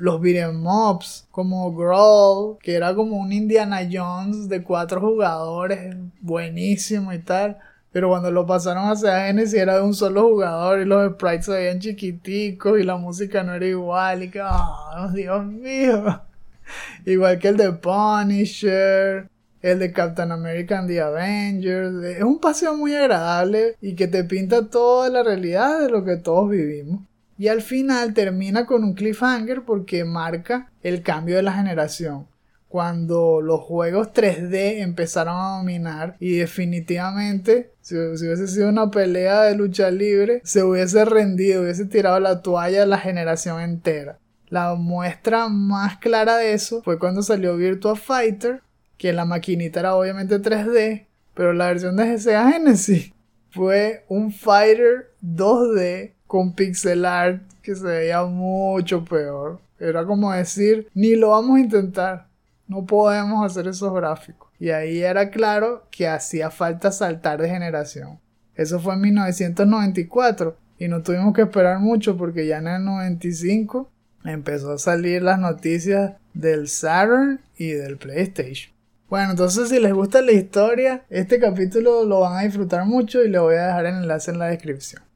los 0.00 0.20
beat'em 0.20 0.54
mobs 0.54 1.26
como 1.30 1.72
Growl, 1.74 2.58
que 2.58 2.74
era 2.74 2.94
como 2.94 3.18
un 3.18 3.32
Indiana 3.32 3.80
Jones 3.90 4.48
de 4.48 4.62
cuatro 4.62 5.00
jugadores, 5.00 5.96
buenísimo 6.20 7.12
y 7.12 7.18
tal. 7.18 7.58
Pero 7.92 8.08
cuando 8.08 8.30
lo 8.30 8.46
pasaron 8.46 8.88
a 8.88 8.96
Sega 8.96 9.26
Genesis 9.26 9.54
era 9.54 9.76
de 9.76 9.82
un 9.82 9.94
solo 9.94 10.22
jugador 10.28 10.80
y 10.80 10.84
los 10.84 11.12
sprites 11.12 11.46
se 11.46 11.52
veían 11.52 11.80
chiquiticos 11.80 12.80
y 12.80 12.84
la 12.84 12.96
música 12.96 13.42
no 13.42 13.54
era 13.54 13.66
igual 13.66 14.22
y 14.22 14.30
que, 14.30 14.40
oh, 14.40 15.08
Dios 15.12 15.44
mío. 15.44 16.22
Igual 17.04 17.38
que 17.40 17.48
el 17.48 17.56
de 17.56 17.72
Punisher, 17.72 19.28
el 19.60 19.78
de 19.80 19.92
Captain 19.92 20.30
America 20.30 20.78
and 20.78 20.88
the 20.88 21.00
Avengers. 21.00 22.04
Es 22.04 22.22
un 22.22 22.38
paseo 22.38 22.76
muy 22.76 22.94
agradable 22.94 23.76
y 23.80 23.96
que 23.96 24.06
te 24.06 24.22
pinta 24.22 24.68
toda 24.68 25.10
la 25.10 25.24
realidad 25.24 25.80
de 25.80 25.90
lo 25.90 26.04
que 26.04 26.16
todos 26.16 26.48
vivimos. 26.48 27.00
Y 27.40 27.48
al 27.48 27.62
final 27.62 28.12
termina 28.12 28.66
con 28.66 28.84
un 28.84 28.92
cliffhanger 28.92 29.64
porque 29.64 30.04
marca 30.04 30.70
el 30.82 31.02
cambio 31.02 31.36
de 31.36 31.42
la 31.42 31.54
generación. 31.54 32.26
Cuando 32.68 33.40
los 33.40 33.60
juegos 33.62 34.08
3D 34.12 34.82
empezaron 34.82 35.36
a 35.38 35.56
dominar 35.56 36.16
y 36.20 36.36
definitivamente, 36.36 37.72
si, 37.80 37.96
hubiese 37.96 38.46
sido 38.46 38.68
una 38.68 38.90
pelea 38.90 39.40
de 39.40 39.54
lucha 39.54 39.90
libre, 39.90 40.42
se 40.44 40.62
hubiese 40.62 41.02
rendido, 41.06 41.62
hubiese 41.62 41.86
tirado 41.86 42.20
la 42.20 42.42
toalla 42.42 42.82
a 42.82 42.86
la 42.86 42.98
generación 42.98 43.58
entera. 43.62 44.18
La 44.50 44.74
muestra 44.74 45.48
más 45.48 45.96
clara 45.96 46.36
de 46.36 46.52
eso 46.52 46.82
fue 46.82 46.98
cuando 46.98 47.22
salió 47.22 47.56
Virtua 47.56 47.96
Fighter, 47.96 48.60
que 48.98 49.14
la 49.14 49.24
maquinita 49.24 49.80
era 49.80 49.94
obviamente 49.94 50.42
3D, 50.42 51.06
pero 51.32 51.54
la 51.54 51.68
versión 51.68 51.96
de 51.96 52.18
Sega 52.18 52.52
Genesis 52.52 53.14
fue 53.48 54.04
un 54.10 54.30
Fighter 54.30 55.14
2D 55.22 56.19
con 56.30 56.52
pixel 56.52 57.04
art 57.06 57.42
que 57.60 57.74
se 57.74 57.84
veía 57.84 58.22
mucho 58.22 59.04
peor. 59.04 59.58
Era 59.80 60.04
como 60.04 60.30
decir, 60.30 60.86
ni 60.94 61.16
lo 61.16 61.30
vamos 61.30 61.56
a 61.56 61.60
intentar. 61.60 62.28
No 62.68 62.86
podemos 62.86 63.44
hacer 63.44 63.66
esos 63.66 63.92
gráficos. 63.92 64.48
Y 64.60 64.70
ahí 64.70 65.00
era 65.00 65.30
claro 65.30 65.88
que 65.90 66.06
hacía 66.06 66.52
falta 66.52 66.92
saltar 66.92 67.42
de 67.42 67.48
generación. 67.48 68.20
Eso 68.54 68.78
fue 68.78 68.94
en 68.94 69.00
1994 69.00 70.56
y 70.78 70.86
no 70.86 71.02
tuvimos 71.02 71.34
que 71.34 71.42
esperar 71.42 71.80
mucho 71.80 72.16
porque 72.16 72.46
ya 72.46 72.58
en 72.58 72.68
el 72.68 72.84
95 72.84 73.90
empezó 74.24 74.74
a 74.74 74.78
salir 74.78 75.22
las 75.22 75.40
noticias 75.40 76.12
del 76.32 76.68
Saturn 76.68 77.40
y 77.58 77.72
del 77.72 77.96
PlayStation. 77.96 78.72
Bueno, 79.08 79.32
entonces 79.32 79.68
si 79.68 79.80
les 79.80 79.92
gusta 79.92 80.22
la 80.22 80.30
historia, 80.30 81.02
este 81.10 81.40
capítulo 81.40 82.04
lo 82.04 82.20
van 82.20 82.36
a 82.36 82.42
disfrutar 82.42 82.86
mucho 82.86 83.24
y 83.24 83.28
les 83.28 83.40
voy 83.40 83.56
a 83.56 83.66
dejar 83.66 83.86
el 83.86 83.96
enlace 83.96 84.30
en 84.30 84.38
la 84.38 84.46
descripción. 84.46 85.09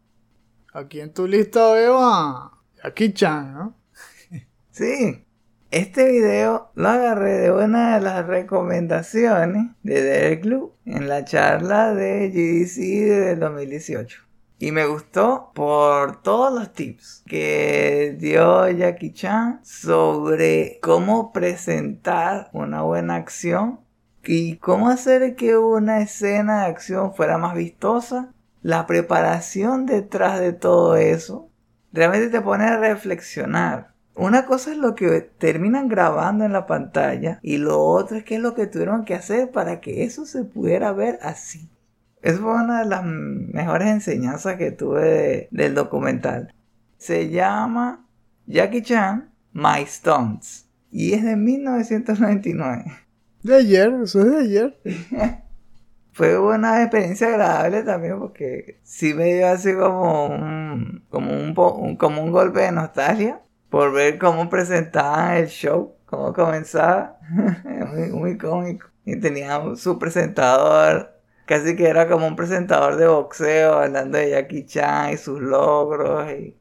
Aquí 0.76 1.00
en 1.00 1.12
tu 1.12 1.28
lista 1.28 1.72
veo 1.72 2.00
a 2.02 2.50
Jackie-chan, 2.82 3.54
¿no? 3.54 3.76
Sí. 4.72 5.24
Este 5.70 6.10
video 6.10 6.72
lo 6.74 6.88
agarré 6.88 7.38
de 7.38 7.52
una 7.52 7.94
de 7.94 8.00
las 8.00 8.26
recomendaciones 8.26 9.70
de 9.84 10.02
Derek 10.02 10.42
Club 10.42 10.74
en 10.84 11.08
la 11.08 11.24
charla 11.24 11.94
de 11.94 12.28
GDC 12.28 13.08
del 13.08 13.38
2018. 13.38 14.22
Y 14.58 14.72
me 14.72 14.84
gustó 14.86 15.52
por 15.54 16.22
todos 16.22 16.52
los 16.52 16.72
tips 16.72 17.22
que 17.24 18.16
dio 18.18 18.68
Jackie 18.68 19.12
Chan 19.12 19.60
sobre 19.64 20.80
cómo 20.82 21.32
presentar 21.32 22.50
una 22.52 22.82
buena 22.82 23.14
acción 23.14 23.78
y 24.24 24.56
cómo 24.56 24.88
hacer 24.88 25.36
que 25.36 25.56
una 25.56 26.00
escena 26.00 26.62
de 26.62 26.66
acción 26.66 27.14
fuera 27.14 27.38
más 27.38 27.54
vistosa 27.54 28.33
la 28.64 28.86
preparación 28.86 29.84
detrás 29.84 30.40
de 30.40 30.54
todo 30.54 30.96
eso 30.96 31.50
realmente 31.92 32.30
te 32.30 32.40
pone 32.40 32.64
a 32.64 32.78
reflexionar. 32.78 33.92
Una 34.16 34.46
cosa 34.46 34.72
es 34.72 34.78
lo 34.78 34.94
que 34.94 35.20
terminan 35.20 35.86
grabando 35.86 36.46
en 36.46 36.54
la 36.54 36.66
pantalla 36.66 37.38
y 37.42 37.58
lo 37.58 37.82
otro 37.82 38.16
es 38.16 38.24
qué 38.24 38.36
es 38.36 38.40
lo 38.40 38.54
que 38.54 38.66
tuvieron 38.66 39.04
que 39.04 39.14
hacer 39.14 39.50
para 39.50 39.82
que 39.82 40.04
eso 40.04 40.24
se 40.24 40.44
pudiera 40.44 40.92
ver 40.92 41.18
así. 41.20 41.68
Esa 42.22 42.38
fue 42.38 42.54
una 42.54 42.80
de 42.80 42.86
las 42.86 43.04
mejores 43.04 43.88
enseñanzas 43.88 44.56
que 44.56 44.70
tuve 44.70 45.46
del 45.50 45.74
documental. 45.74 46.54
Se 46.96 47.28
llama 47.28 48.06
Jackie 48.46 48.80
Chan 48.80 49.30
My 49.52 49.84
Stunts 49.86 50.70
y 50.90 51.12
es 51.12 51.22
de 51.22 51.36
1999. 51.36 52.84
De 53.42 53.56
ayer, 53.56 53.92
eso 54.02 54.22
es 54.22 54.30
de 54.30 54.38
ayer. 54.38 54.80
fue 56.14 56.38
una 56.38 56.80
experiencia 56.80 57.26
agradable 57.26 57.82
también 57.82 58.20
porque 58.20 58.78
sí 58.84 59.14
me 59.14 59.34
dio 59.34 59.48
así 59.48 59.74
como 59.74 60.26
un, 60.26 61.04
como 61.10 61.32
un, 61.32 61.96
como 61.96 62.22
un 62.22 62.30
golpe 62.30 62.60
de 62.60 62.70
nostalgia 62.70 63.42
por 63.68 63.92
ver 63.92 64.20
cómo 64.20 64.48
presentaban 64.48 65.34
el 65.38 65.48
show, 65.48 65.96
cómo 66.06 66.32
comenzaba, 66.32 67.18
muy, 67.92 68.10
muy 68.10 68.38
cómico. 68.38 68.86
Y 69.04 69.16
tenía 69.18 69.60
su 69.74 69.98
presentador, 69.98 71.18
casi 71.46 71.74
que 71.74 71.88
era 71.88 72.08
como 72.08 72.28
un 72.28 72.36
presentador 72.36 72.94
de 72.94 73.08
boxeo, 73.08 73.80
hablando 73.80 74.16
de 74.16 74.30
Jackie 74.30 74.66
Chan 74.66 75.14
y 75.14 75.16
sus 75.16 75.40
logros 75.40 76.30
y 76.30 76.56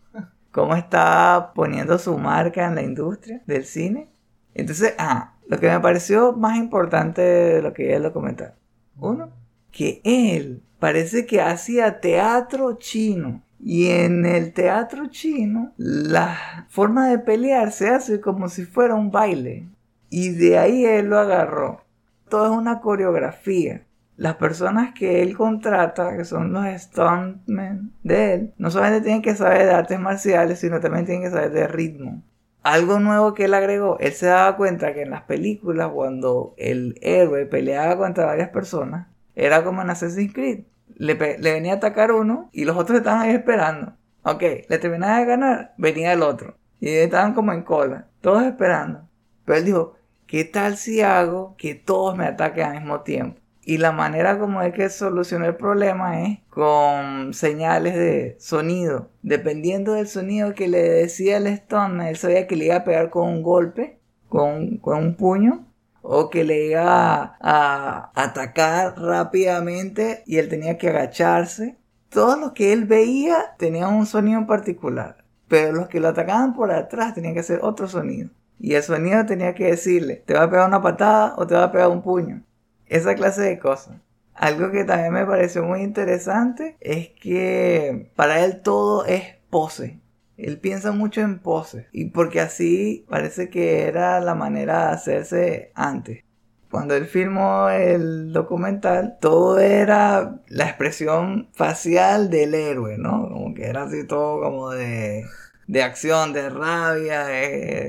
cómo 0.52 0.76
estaba 0.76 1.54
poniendo 1.54 2.00
su 2.00 2.18
marca 2.18 2.66
en 2.66 2.74
la 2.74 2.82
industria 2.82 3.44
del 3.46 3.66
cine. 3.66 4.10
Entonces, 4.56 4.96
ah, 4.98 5.36
lo 5.48 5.60
que 5.60 5.70
me 5.70 5.80
pareció 5.80 6.34
más 6.34 6.58
importante 6.58 7.22
de 7.22 7.62
lo 7.62 7.72
que 7.72 7.96
él 7.96 8.02
lo 8.02 8.12
comentar. 8.12 8.56
Uno, 8.98 9.43
que 9.74 10.00
él 10.06 10.62
parece 10.80 11.26
que 11.26 11.42
hacía 11.42 12.00
teatro 12.00 12.78
chino 12.78 13.44
Y 13.60 13.88
en 13.88 14.26
el 14.26 14.54
teatro 14.54 15.08
chino, 15.08 15.74
la 15.78 16.66
forma 16.70 17.10
de 17.10 17.20
pelear 17.20 17.72
se 17.72 17.90
hace 17.90 18.20
como 18.22 18.50
si 18.50 18.66
fuera 18.66 18.94
un 18.94 19.10
baile. 19.10 19.68
Y 20.10 20.32
de 20.32 20.58
ahí 20.58 20.86
él 20.86 21.08
lo 21.08 21.18
agarró. 21.18 21.82
Todo 22.30 22.52
es 22.52 22.58
una 22.58 22.82
coreografía. 22.82 23.86
Las 24.18 24.36
personas 24.36 24.94
que 24.94 25.22
él 25.22 25.36
contrata, 25.36 26.16
que 26.16 26.26
son 26.26 26.52
los 26.52 26.66
stuntmen 26.82 27.94
de 28.04 28.34
él, 28.34 28.54
no 28.58 28.70
solamente 28.70 29.02
tienen 29.02 29.22
que 29.22 29.36
saber 29.36 29.66
de 29.66 29.72
artes 29.72 30.00
marciales, 30.00 30.60
sino 30.60 30.82
también 30.82 31.06
tienen 31.06 31.24
que 31.24 31.32
saber 31.32 31.52
de 31.52 31.68
ritmo. 31.68 32.22
Algo 32.64 33.00
nuevo 33.00 33.34
que 33.34 33.46
él 33.46 33.54
agregó, 33.54 33.98
él 34.00 34.12
se 34.12 34.28
daba 34.28 34.58
cuenta 34.58 34.94
que 34.94 35.02
en 35.04 35.10
las 35.10 35.24
películas, 35.24 35.90
cuando 35.94 36.54
el 36.58 36.96
héroe 37.02 37.46
peleaba 37.46 37.98
contra 37.98 38.26
varias 38.26 38.50
personas, 38.50 39.08
era 39.36 39.64
como 39.64 39.82
en 39.82 39.90
Assassin's 39.90 40.34
Creed. 40.34 40.66
Le, 40.96 41.16
le 41.16 41.54
venía 41.54 41.74
a 41.74 41.76
atacar 41.78 42.12
uno 42.12 42.50
y 42.52 42.66
los 42.66 42.78
otros 42.78 43.00
estaban 43.00 43.22
ahí 43.22 43.36
esperando. 43.36 43.94
Ok, 44.24 44.42
le 44.70 44.78
terminaba 44.78 45.20
de 45.20 45.26
ganar, 45.26 45.74
venía 45.78 46.14
el 46.14 46.22
otro. 46.22 46.56
Y 46.80 46.90
estaban 46.90 47.34
como 47.34 47.52
en 47.54 47.64
cola, 47.64 48.08
todos 48.22 48.44
esperando. 48.44 49.08
Pero 49.46 49.58
él 49.58 49.66
dijo, 49.66 49.94
¿qué 50.28 50.46
tal 50.46 50.78
si 50.78 51.02
hago 51.02 51.56
que 51.58 51.76
todos 51.76 52.16
me 52.18 52.26
ataquen 52.26 52.66
al 52.66 52.80
mismo 52.80 53.02
tiempo? 53.02 53.40
Y 53.66 53.78
la 53.78 53.92
manera 53.94 54.40
como 54.40 54.62
es 54.62 54.74
que 54.74 54.90
solucionó 54.90 55.46
el 55.46 55.56
problema 55.56 56.24
es 56.24 56.40
con 56.50 57.34
señales 57.34 57.96
de 57.96 58.36
sonido. 58.40 59.10
Dependiendo 59.22 59.94
del 59.94 60.08
sonido 60.08 60.54
que 60.54 60.68
le 60.68 60.82
decía 60.82 61.38
el 61.38 61.48
Stone, 61.48 62.10
él 62.10 62.18
sabía 62.18 62.48
que 62.48 62.58
le 62.58 62.66
iba 62.66 62.76
a 62.76 62.84
pegar 62.84 63.10
con 63.10 63.30
un 63.30 63.42
golpe, 63.42 64.00
con 64.28 64.80
un 64.84 65.16
puño, 65.16 65.66
o 66.04 66.30
que 66.30 66.44
le 66.44 66.68
iba 66.68 67.38
a 67.40 68.12
atacar 68.14 69.00
rápidamente 69.00 70.22
y 70.28 70.38
él 70.38 70.50
tenía 70.50 70.78
que 70.78 70.90
agacharse. 70.90 71.78
Todo 72.10 72.38
lo 72.38 72.54
que 72.54 72.74
él 72.74 72.86
veía 72.86 73.56
tenía 73.58 73.88
un 73.88 74.06
sonido 74.06 74.38
en 74.38 74.46
particular, 74.46 75.24
pero 75.48 75.72
los 75.72 75.88
que 75.88 76.00
lo 76.00 76.10
atacaban 76.10 76.54
por 76.54 76.72
atrás 76.72 77.16
tenían 77.16 77.34
que 77.34 77.40
hacer 77.40 77.60
otro 77.64 77.88
sonido. 77.88 78.30
Y 78.60 78.76
el 78.76 78.84
sonido 78.84 79.26
tenía 79.26 79.56
que 79.56 79.66
decirle, 79.66 80.24
te 80.26 80.34
va 80.36 80.44
a 80.44 80.50
pegar 80.50 80.68
una 80.68 80.82
patada 80.82 81.34
o 81.38 81.48
te 81.48 81.56
va 81.56 81.64
a 81.64 81.72
pegar 81.72 81.90
un 81.90 82.02
puño. 82.02 82.44
Esa 82.86 83.16
clase 83.16 83.42
de 83.42 83.58
cosas. 83.58 83.96
Algo 84.36 84.72
que 84.72 84.84
también 84.84 85.14
me 85.14 85.26
pareció 85.26 85.64
muy 85.64 85.82
interesante 85.82 86.76
es 86.80 87.10
que 87.10 88.12
para 88.16 88.44
él 88.44 88.62
todo 88.62 89.06
es 89.06 89.24
pose. 89.50 90.00
Él 90.38 90.60
piensa 90.60 90.92
mucho 90.92 91.22
en 91.22 91.40
pose. 91.40 91.88
Y 91.92 92.06
porque 92.06 92.42
así 92.42 93.06
parece 93.10 93.50
que 93.50 93.84
era 93.84 94.20
la 94.20 94.36
manera 94.36 94.88
de 94.88 94.94
hacerse 94.94 95.72
antes. 95.76 96.24
Cuando 96.72 96.96
él 96.96 97.06
filmó 97.06 97.70
el 97.70 98.34
documental, 98.34 99.18
todo 99.22 99.60
era 99.60 100.42
la 100.48 100.66
expresión 100.66 101.50
facial 101.54 102.32
del 102.32 102.56
héroe, 102.56 102.98
¿no? 102.98 103.30
Como 103.30 103.54
que 103.54 103.66
era 103.66 103.84
así 103.84 104.08
todo 104.08 104.42
como 104.42 104.72
de, 104.72 105.24
de 105.68 105.84
acción, 105.84 106.34
de 106.34 106.50
rabia. 106.50 107.28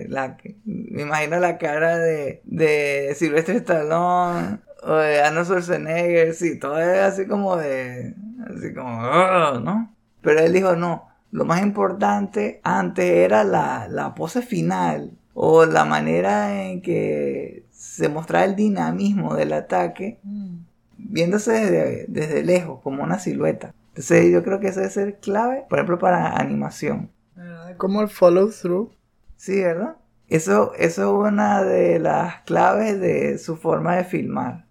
la, 0.08 0.36
me 0.64 1.02
imagino 1.02 1.40
la 1.40 1.56
cara 1.56 1.96
de, 1.98 2.42
de 2.44 3.14
Sylvester 3.16 3.56
Stallone 3.56 4.58
o 4.82 4.94
de 4.96 5.22
Arnold 5.22 5.46
Schwarzenegger, 5.46 6.34
sí, 6.34 6.58
todo 6.58 6.78
era 6.78 7.06
así 7.06 7.26
como 7.26 7.56
de, 7.56 8.14
así 8.54 8.74
como, 8.74 9.00
¿no? 9.60 9.94
Pero 10.20 10.40
él 10.40 10.52
dijo, 10.52 10.76
no, 10.76 11.08
lo 11.34 11.44
más 11.44 11.62
importante 11.62 12.60
antes 12.62 13.04
era 13.04 13.42
la, 13.42 13.88
la 13.90 14.14
pose 14.14 14.40
final 14.40 15.18
o 15.34 15.66
la 15.66 15.84
manera 15.84 16.62
en 16.62 16.80
que 16.80 17.66
se 17.72 18.08
mostraba 18.08 18.44
el 18.44 18.54
dinamismo 18.54 19.34
del 19.34 19.52
ataque 19.52 20.20
viéndose 20.96 21.50
desde, 21.50 22.06
desde 22.06 22.44
lejos 22.44 22.78
como 22.84 23.02
una 23.02 23.18
silueta. 23.18 23.74
Entonces 23.88 24.32
yo 24.32 24.44
creo 24.44 24.60
que 24.60 24.68
eso 24.68 24.78
debe 24.78 24.92
ser 24.92 25.18
clave, 25.18 25.64
por 25.68 25.80
ejemplo, 25.80 25.98
para 25.98 26.36
animación. 26.36 27.10
Como 27.78 28.00
el 28.02 28.08
follow 28.08 28.52
through. 28.52 28.92
Sí, 29.36 29.60
¿verdad? 29.60 29.96
Eso, 30.28 30.72
eso 30.78 31.02
es 31.02 31.32
una 31.32 31.64
de 31.64 31.98
las 31.98 32.42
claves 32.42 33.00
de 33.00 33.38
su 33.38 33.56
forma 33.56 33.96
de 33.96 34.04
filmar. 34.04 34.66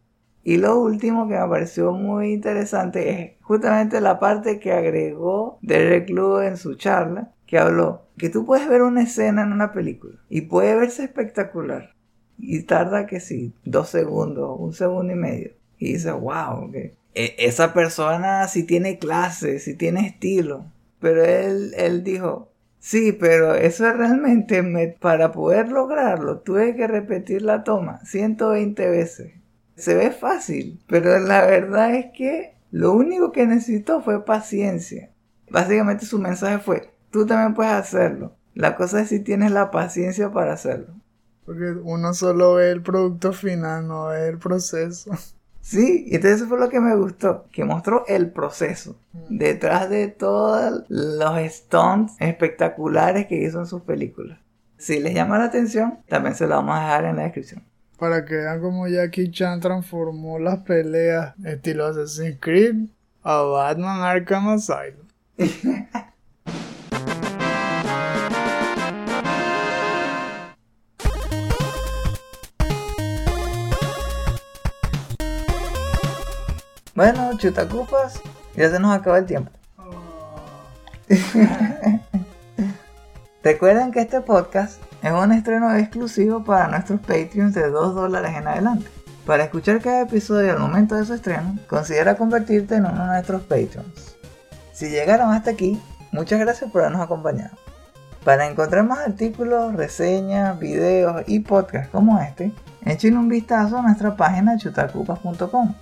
Y 0.46 0.56
lo 0.56 0.80
último 0.80 1.28
que 1.28 1.38
me 1.38 1.46
pareció 1.46 1.92
muy 1.92 2.32
interesante 2.32 3.10
es 3.10 3.32
justamente 3.44 4.02
la 4.02 4.20
parte 4.20 4.60
que 4.60 4.72
agregó 4.74 5.60
Derek 5.62 6.10
Lugo 6.10 6.42
en 6.42 6.58
su 6.58 6.76
charla, 6.76 7.32
que 7.46 7.58
habló 7.60 8.04
que 8.18 8.30
tú 8.30 8.46
puedes 8.46 8.68
ver 8.68 8.82
una 8.84 9.04
escena 9.04 9.44
en 9.44 9.52
una 9.52 9.72
película 9.74 10.16
y 10.30 10.42
puede 10.42 10.76
verse 10.76 11.04
espectacular. 11.04 11.94
Y 12.38 12.64
tarda 12.64 13.06
que 13.06 13.20
sí, 13.20 13.54
dos 13.64 13.90
segundos, 13.90 14.56
un 14.60 14.74
segundo 14.74 15.14
y 15.14 15.16
medio. 15.16 15.52
Y 15.78 15.94
dices, 15.94 16.14
wow, 16.14 16.72
que 16.72 16.96
esa 17.14 17.74
persona 17.74 18.48
sí 18.48 18.64
tiene 18.64 18.98
clase, 18.98 19.60
sí 19.60 19.76
tiene 19.76 20.08
estilo. 20.08 20.66
Pero 21.00 21.24
él, 21.26 21.74
él 21.78 22.04
dijo, 22.04 22.50
Sí, 22.80 23.14
pero 23.14 23.56
eso 23.56 23.88
es 23.88 23.96
realmente 23.96 24.62
me- 24.62 24.90
para 24.90 25.32
poder 25.32 25.70
lograrlo 25.72 26.40
tuve 26.40 26.76
que 26.76 26.86
repetir 26.86 27.42
la 27.42 27.64
toma 27.64 28.04
120 28.06 28.90
veces. 28.90 29.32
Se 29.78 29.96
ve 29.96 30.12
fácil, 30.12 30.80
pero 30.88 31.18
la 31.20 31.46
verdad 31.46 31.96
es 31.96 32.08
que 32.14 32.56
lo 32.74 32.94
único 32.94 33.32
que 33.32 33.46
necesitó 33.46 34.02
fue 34.02 34.26
paciencia. 34.26 35.12
Básicamente 35.48 36.08
su 36.08 36.18
mensaje 36.18 36.58
fue, 36.58 36.92
tú 37.12 37.24
también 37.28 37.54
puedes 37.54 37.72
hacerlo. 37.72 38.34
La 38.56 38.76
cosa 38.76 39.02
es 39.02 39.10
si 39.10 39.20
tienes 39.20 39.52
la 39.52 39.70
paciencia 39.70 40.32
para 40.32 40.54
hacerlo. 40.54 40.96
Porque 41.46 41.70
uno 41.84 42.16
solo 42.16 42.56
ve 42.56 42.72
el 42.72 42.82
producto 42.82 43.32
final, 43.32 43.88
no 43.88 44.08
ve 44.08 44.28
el 44.28 44.40
proceso. 44.40 45.12
Sí, 45.66 46.04
y 46.08 46.16
entonces 46.16 46.42
eso 46.42 46.50
fue 46.50 46.60
lo 46.60 46.68
que 46.68 46.82
me 46.82 46.94
gustó, 46.94 47.46
que 47.54 47.64
mostró 47.64 48.04
el 48.10 48.32
proceso 48.32 48.98
detrás 49.30 49.90
de 49.90 50.10
todos 50.10 50.84
los 50.90 51.40
stunts 51.54 52.16
espectaculares 52.20 53.28
que 53.28 53.42
hizo 53.42 53.60
en 53.60 53.66
sus 53.66 53.82
películas. 53.84 54.40
Si 54.78 55.00
les 55.00 55.14
llama 55.14 55.38
la 55.38 55.46
atención, 55.46 56.00
también 56.10 56.36
se 56.36 56.48
lo 56.48 56.56
vamos 56.56 56.76
a 56.76 56.82
dejar 56.82 57.06
en 57.06 57.16
la 57.16 57.24
descripción. 57.24 57.64
Para 57.98 58.26
que 58.26 58.36
vean 58.36 58.62
cómo 58.62 58.88
Jackie 58.88 59.32
Chan 59.32 59.60
transformó 59.60 60.40
las 60.40 60.60
peleas 60.60 61.36
estilo 61.46 61.86
Assassin's 61.86 62.38
Creed 62.40 62.88
a 63.24 63.42
Batman 63.42 64.02
Arkham 64.02 64.50
Asylum. 64.50 65.08
Bueno, 76.96 77.36
chutacupas, 77.40 78.22
ya 78.56 78.70
se 78.70 78.80
nos 78.80 78.96
acaba 78.96 79.18
el 79.18 79.26
tiempo. 79.26 79.52
Recuerden 83.44 83.92
que 83.92 84.02
este 84.02 84.22
podcast 84.22 84.80
es 85.04 85.12
un 85.12 85.34
estreno 85.34 85.76
exclusivo 85.76 86.46
para 86.46 86.70
nuestros 86.70 87.02
Patreons 87.02 87.54
de 87.54 87.70
2 87.70 87.94
dólares 87.94 88.32
en 88.38 88.48
adelante. 88.48 88.88
Para 89.26 89.44
escuchar 89.44 89.82
cada 89.82 90.04
episodio 90.04 90.54
al 90.54 90.60
momento 90.60 90.96
de 90.96 91.06
su 91.06 91.14
estreno, 91.14 91.60
considera 91.68 92.16
convertirte 92.16 92.76
en 92.76 92.86
uno 92.86 93.02
de 93.02 93.08
nuestros 93.08 93.42
Patreons. 93.42 94.16
Si 94.72 94.90
llegaron 94.90 95.34
hasta 95.34 95.52
aquí, 95.52 95.82
muchas 96.14 96.40
gracias 96.40 96.72
por 96.72 96.82
habernos 96.82 97.02
acompañado. 97.02 97.56
Para 98.24 98.48
encontrar 98.48 98.86
más 98.86 99.00
artículos, 99.00 99.76
reseñas, 99.76 100.58
videos 100.58 101.24
y 101.28 101.42
podcasts 101.42 101.90
como 101.92 102.20
este, 102.22 102.54
echen 102.86 103.18
un 103.18 103.28
vistazo 103.28 103.80
a 103.80 103.82
nuestra 103.82 104.16
página 104.16 104.58
chutacupas.com. 104.58 105.76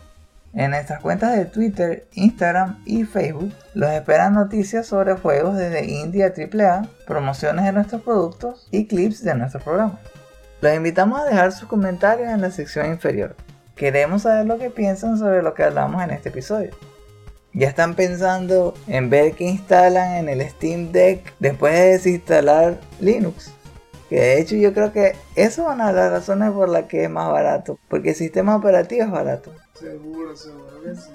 En 0.53 0.71
nuestras 0.71 0.99
cuentas 0.99 1.37
de 1.37 1.45
Twitter, 1.45 2.07
Instagram 2.13 2.83
y 2.85 3.05
Facebook 3.05 3.53
los 3.73 3.89
esperan 3.91 4.33
noticias 4.33 4.85
sobre 4.85 5.15
juegos 5.15 5.55
desde 5.55 5.85
indie 5.85 6.25
a 6.25 6.33
AAA, 6.33 6.89
promociones 7.07 7.63
de 7.63 7.71
nuestros 7.71 8.01
productos 8.01 8.67
y 8.69 8.85
clips 8.85 9.23
de 9.23 9.35
nuestros 9.35 9.63
programas. 9.63 9.99
Los 10.59 10.75
invitamos 10.75 11.21
a 11.21 11.25
dejar 11.25 11.53
sus 11.53 11.69
comentarios 11.69 12.29
en 12.29 12.41
la 12.41 12.51
sección 12.51 12.87
inferior. 12.87 13.35
Queremos 13.75 14.23
saber 14.23 14.45
lo 14.45 14.57
que 14.59 14.69
piensan 14.69 15.17
sobre 15.17 15.41
lo 15.41 15.53
que 15.53 15.63
hablamos 15.63 16.03
en 16.03 16.11
este 16.11 16.29
episodio. 16.29 16.71
Ya 17.53 17.69
están 17.69 17.95
pensando 17.95 18.73
en 18.87 19.09
ver 19.09 19.33
qué 19.33 19.45
instalan 19.45 20.17
en 20.17 20.29
el 20.29 20.47
Steam 20.49 20.91
Deck 20.91 21.33
después 21.39 21.73
de 21.73 21.91
desinstalar 21.91 22.77
Linux. 22.99 23.51
Que 24.09 24.19
de 24.19 24.41
hecho 24.41 24.55
yo 24.57 24.73
creo 24.73 24.91
que 24.91 25.15
eso 25.35 25.61
es 25.63 25.73
una 25.73 25.87
de 25.87 25.93
las 25.93 26.11
razones 26.11 26.51
por 26.51 26.67
las 26.67 26.85
que 26.85 27.05
es 27.05 27.09
más 27.09 27.29
barato. 27.31 27.79
Porque 27.87 28.09
el 28.09 28.15
sistema 28.15 28.55
operativo 28.55 29.03
es 29.03 29.11
barato. 29.11 29.51
Seguro, 29.81 30.35
seguro 30.37 30.83
que 30.83 30.95
sí. 30.95 31.09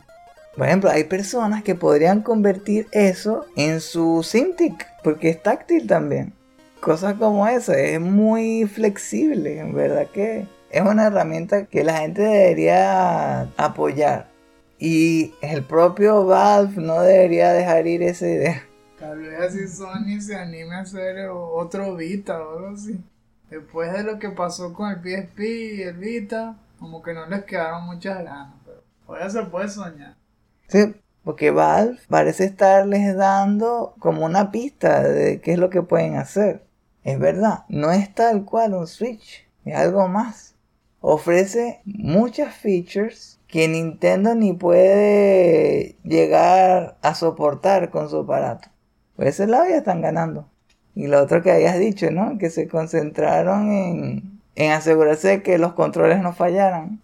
Por 0.56 0.66
ejemplo, 0.66 0.90
hay 0.90 1.04
personas 1.04 1.62
que 1.62 1.74
podrían 1.74 2.22
convertir 2.22 2.88
eso 2.90 3.46
en 3.56 3.80
su 3.80 4.22
SimTick, 4.24 4.86
porque 5.04 5.28
es 5.28 5.42
táctil 5.42 5.86
también. 5.86 6.32
Cosas 6.80 7.14
como 7.14 7.46
esa, 7.46 7.78
es 7.78 8.00
muy 8.00 8.66
flexible, 8.66 9.60
en 9.60 9.74
verdad 9.74 10.08
que 10.12 10.46
es 10.70 10.82
una 10.82 11.06
herramienta 11.06 11.66
que 11.66 11.84
la 11.84 11.98
gente 11.98 12.22
debería 12.22 13.42
apoyar. 13.56 14.28
Y 14.78 15.34
el 15.42 15.62
propio 15.62 16.26
Valve 16.26 16.80
no 16.80 17.02
debería 17.02 17.52
dejar 17.52 17.86
ir 17.86 18.02
esa 18.02 18.26
idea. 18.26 18.62
Tal 18.98 19.18
vez 19.20 19.40
así 19.40 19.68
Sony 19.68 20.20
se 20.20 20.36
anime 20.36 20.74
a 20.74 20.80
hacer 20.80 21.28
otro 21.30 21.94
Vita 21.96 22.42
o 22.42 22.58
algo 22.58 22.68
así. 22.74 22.98
Después 23.50 23.92
de 23.92 24.02
lo 24.02 24.18
que 24.18 24.30
pasó 24.30 24.72
con 24.72 24.90
el 24.90 24.96
PSP 24.96 25.40
y 25.40 25.82
el 25.82 25.96
Vita, 25.98 26.56
como 26.78 27.02
que 27.02 27.14
no 27.14 27.26
les 27.26 27.44
quedaron 27.44 27.84
muchas 27.84 28.22
ganas. 28.24 28.54
Pero 28.64 28.82
todavía 29.06 29.30
se 29.30 29.42
puede 29.42 29.68
soñar. 29.68 30.16
Sí, 30.68 30.94
Porque 31.24 31.50
Valve 31.50 31.98
parece 32.08 32.44
estarles 32.44 33.16
dando 33.16 33.94
como 33.98 34.24
una 34.24 34.50
pista 34.50 35.02
de 35.02 35.40
qué 35.40 35.52
es 35.52 35.58
lo 35.58 35.70
que 35.70 35.82
pueden 35.82 36.16
hacer. 36.16 36.64
Es 37.04 37.18
verdad, 37.18 37.64
no 37.68 37.92
es 37.92 38.12
tal 38.14 38.44
cual 38.44 38.74
un 38.74 38.86
Switch, 38.86 39.46
es 39.64 39.76
algo 39.76 40.08
más. 40.08 40.54
Ofrece 41.00 41.80
muchas 41.84 42.54
features 42.54 43.38
que 43.46 43.68
Nintendo 43.68 44.34
ni 44.34 44.52
puede 44.52 45.96
llegar 46.02 46.96
a 47.02 47.14
soportar 47.14 47.90
con 47.90 48.10
su 48.10 48.18
aparato. 48.18 48.68
Por 49.14 49.26
ese 49.26 49.46
lado 49.46 49.68
ya 49.68 49.76
están 49.76 50.02
ganando. 50.02 50.48
Y 50.94 51.06
lo 51.06 51.22
otro 51.22 51.42
que 51.42 51.52
habías 51.52 51.78
dicho, 51.78 52.10
¿no? 52.10 52.38
Que 52.38 52.50
se 52.50 52.68
concentraron 52.68 53.70
en, 53.70 54.35
en 54.56 54.72
asegurarse 54.72 55.28
de 55.28 55.42
que 55.42 55.58
los 55.58 55.74
controles 55.74 56.20
no 56.20 56.32
fallaran. 56.32 57.00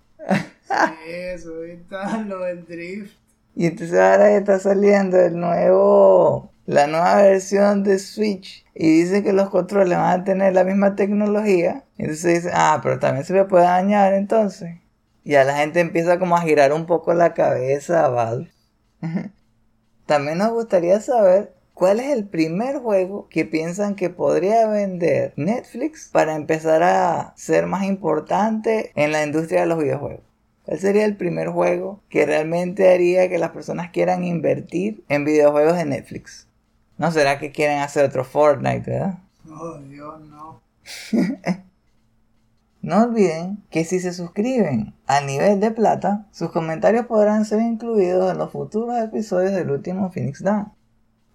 Eso, 1.07 1.55
ahorita 1.55 2.23
lo 2.27 2.41
del 2.41 2.67
drift. 2.67 3.13
Y 3.55 3.67
entonces 3.67 3.99
ahora 3.99 4.35
está 4.35 4.59
saliendo 4.59 5.21
el 5.21 5.39
nuevo, 5.39 6.51
la 6.67 6.87
nueva 6.87 7.23
versión 7.23 7.85
de 7.85 7.99
Switch 7.99 8.65
y 8.75 9.03
dice 9.03 9.23
que 9.23 9.35
los 9.35 9.51
controles 9.51 9.99
van 9.99 10.21
a 10.21 10.25
tener 10.25 10.55
la 10.55 10.65
misma 10.65 10.97
tecnología. 10.97 11.85
Entonces 11.99 12.43
dice, 12.43 12.51
ah, 12.55 12.81
pero 12.83 12.99
también 12.99 13.27
se 13.27 13.35
me 13.35 13.45
puede 13.45 13.65
dañar 13.65 14.15
entonces. 14.15 14.77
Y 15.23 15.35
a 15.35 15.45
la 15.45 15.55
gente 15.57 15.81
empieza 15.81 16.19
como 16.19 16.37
a 16.37 16.41
girar 16.41 16.73
un 16.73 16.87
poco 16.87 17.13
la 17.13 17.35
cabeza 17.35 18.07
a 18.07 18.09
Valve. 18.09 18.51
también 20.07 20.39
nos 20.39 20.51
gustaría 20.51 20.99
saber 21.01 21.53
cuál 21.75 22.01
es 22.01 22.13
el 22.13 22.27
primer 22.27 22.79
juego 22.79 23.29
que 23.29 23.45
piensan 23.45 23.95
que 23.95 24.11
podría 24.11 24.67
vender 24.69 25.33
Netflix 25.37 26.09
para 26.13 26.37
empezar 26.37 26.83
a 26.83 27.33
ser 27.37 27.67
más 27.67 27.85
importante 27.85 28.93
en 28.95 29.13
la 29.13 29.25
industria 29.25 29.61
de 29.61 29.67
los 29.67 29.79
videojuegos. 29.79 30.25
¿Cuál 30.65 30.79
sería 30.79 31.05
el 31.05 31.17
primer 31.17 31.49
juego 31.49 32.01
que 32.09 32.25
realmente 32.25 32.93
haría 32.93 33.29
que 33.29 33.39
las 33.39 33.51
personas 33.51 33.91
quieran 33.91 34.25
invertir 34.25 35.05
en 35.09 35.25
videojuegos 35.25 35.77
de 35.77 35.85
Netflix? 35.87 36.49
¿No 36.99 37.11
será 37.11 37.39
que 37.39 37.51
quieren 37.51 37.79
hacer 37.79 38.05
otro 38.05 38.25
Fortnite, 38.25 38.91
verdad? 38.91 39.19
Oh, 39.49 39.79
Dios, 39.79 40.21
no. 40.21 40.63
No 42.83 43.05
olviden 43.05 43.63
que 43.71 43.85
si 43.85 44.01
se 44.01 44.13
suscriben 44.13 44.93
al 45.07 45.27
nivel 45.27 45.61
de 45.61 45.71
plata, 45.71 46.27
sus 46.33 46.51
comentarios 46.51 47.07
podrán 47.07 47.45
ser 47.45 47.63
incluidos 47.63 48.33
en 48.33 48.39
los 48.39 48.51
futuros 48.51 48.99
episodios 48.99 49.53
del 49.53 49.71
último 49.71 50.11
Phoenix 50.11 50.43
Down. 50.43 50.73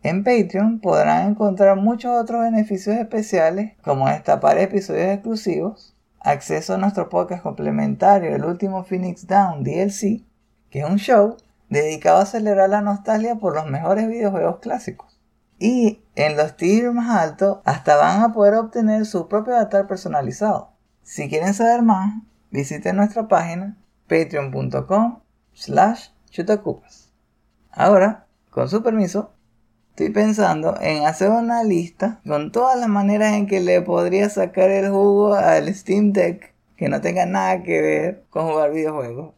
En 0.04 0.24
Patreon 0.24 0.80
podrán 0.80 1.32
encontrar 1.32 1.76
muchos 1.76 2.12
otros 2.12 2.42
beneficios 2.42 2.96
especiales 2.96 3.74
como 3.84 4.08
destapar 4.08 4.58
episodios 4.60 5.08
exclusivos, 5.08 5.96
acceso 6.20 6.76
a 6.76 6.78
nuestro 6.78 7.10
podcast 7.10 7.42
complementario 7.42 8.36
El 8.36 8.46
último 8.46 8.84
Phoenix 8.84 9.26
Down 9.28 9.64
DLC, 9.64 10.24
que 10.70 10.80
es 10.80 10.86
un 10.86 10.98
show 10.98 11.38
dedicado 11.70 12.20
a 12.20 12.26
celebrar 12.26 12.70
la 12.70 12.82
nostalgia 12.82 13.36
por 13.36 13.56
los 13.56 13.68
mejores 13.68 14.08
videojuegos 14.08 14.60
clásicos. 14.60 15.20
Y 15.60 16.04
en 16.16 16.38
los 16.38 16.56
tiers 16.56 16.94
más 16.94 17.10
altos 17.10 17.60
hasta 17.66 17.96
van 17.96 18.22
a 18.22 18.34
poder 18.34 18.54
obtener 18.54 19.06
su 19.06 19.28
propio 19.28 19.56
avatar 19.56 19.88
personalizado. 19.88 20.72
Si 21.02 21.28
quieren 21.28 21.54
saber 21.54 21.82
más, 21.82 22.22
visiten 22.52 22.98
nuestra 22.98 23.28
página 23.28 23.76
patreon.com 24.08 25.20
slash 25.54 26.10
chutacupas. 26.30 27.12
Ahora, 27.72 28.28
con 28.52 28.70
su 28.70 28.84
permiso, 28.84 29.34
estoy 29.98 30.12
pensando 30.12 30.78
en 30.80 31.08
hacer 31.08 31.32
una 31.32 31.64
lista 31.64 32.22
con 32.28 32.52
todas 32.52 32.80
las 32.80 32.88
maneras 32.88 33.34
en 33.34 33.48
que 33.48 33.62
le 33.62 33.82
podría 33.82 34.30
sacar 34.30 34.70
el 34.70 34.92
jugo 34.92 35.34
al 35.34 35.74
Steam 35.74 36.14
Deck 36.14 36.54
que 36.76 36.88
no 36.88 37.02
tenga 37.02 37.26
nada 37.26 37.64
que 37.64 37.82
ver 37.82 38.24
con 38.30 38.48
jugar 38.48 38.72
videojuegos. 38.72 39.34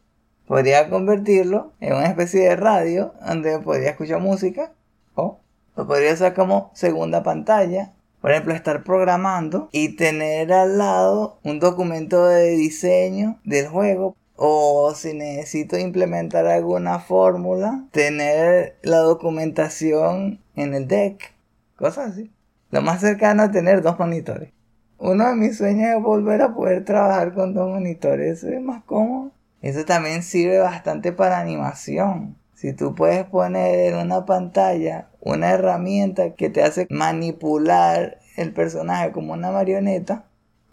Podría 0.46 0.90
convertirlo 0.90 1.72
en 1.80 1.94
una 1.94 2.08
especie 2.08 2.42
de 2.42 2.58
radio 2.58 3.14
donde 3.26 3.58
podría 3.60 3.92
escuchar 3.92 4.20
música 4.20 4.74
o 5.16 5.40
lo 5.78 5.88
podría 5.88 6.12
hacer 6.12 6.34
como 6.34 6.72
segunda 6.74 7.24
pantalla 7.24 7.94
por 8.20 8.32
ejemplo, 8.32 8.54
estar 8.54 8.84
programando 8.84 9.70
y 9.72 9.96
tener 9.96 10.52
al 10.52 10.78
lado 10.78 11.40
un 11.42 11.62
documento 11.62 12.26
de 12.26 12.50
diseño 12.58 13.40
del 13.46 13.70
juego. 13.70 14.18
O 14.36 14.94
si 14.94 15.14
necesito 15.14 15.78
implementar 15.78 16.48
alguna 16.48 17.00
fórmula, 17.00 17.86
tener 17.92 18.78
la 18.84 19.00
documentación 19.00 20.40
en 20.62 20.74
el 20.74 20.88
deck. 20.88 21.34
Cosas 21.76 22.12
así. 22.12 22.32
Lo 22.72 22.82
más 22.82 23.02
cercano 23.02 23.44
a 23.44 23.52
tener 23.52 23.82
dos 23.82 23.98
monitores. 23.98 24.52
Uno 24.98 25.28
de 25.28 25.36
mis 25.36 25.58
sueños 25.58 25.96
es 25.96 26.04
volver 26.04 26.42
a 26.42 26.54
poder 26.54 26.84
trabajar 26.86 27.34
con 27.34 27.54
dos 27.54 27.70
monitores. 27.70 28.40
Eso 28.40 28.50
es 28.54 28.62
más 28.62 28.84
cómodo. 28.84 29.32
Eso 29.62 29.86
también 29.86 30.24
sirve 30.24 30.60
bastante 30.60 31.12
para 31.12 31.40
animación. 31.40 32.36
Si 32.54 32.74
tú 32.74 32.94
puedes 32.94 33.26
poner 33.26 33.94
en 33.94 33.96
una 33.98 34.26
pantalla 34.26 35.10
una 35.22 35.52
herramienta 35.52 36.36
que 36.36 36.50
te 36.50 36.62
hace 36.62 36.88
manipular 36.90 38.20
el 38.36 38.54
personaje 38.54 39.12
como 39.12 39.34
una 39.34 39.52
marioneta 39.52 40.26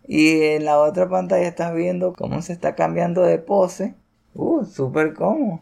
y 0.06 0.42
en 0.42 0.64
la 0.64 0.78
otra 0.78 1.08
pantalla 1.08 1.46
estás 1.46 1.74
viendo 1.74 2.12
cómo 2.12 2.42
se 2.42 2.52
está 2.52 2.74
cambiando 2.74 3.22
de 3.22 3.38
pose, 3.38 3.94
uh, 4.34 4.64
súper 4.64 5.14
cómodo. 5.14 5.60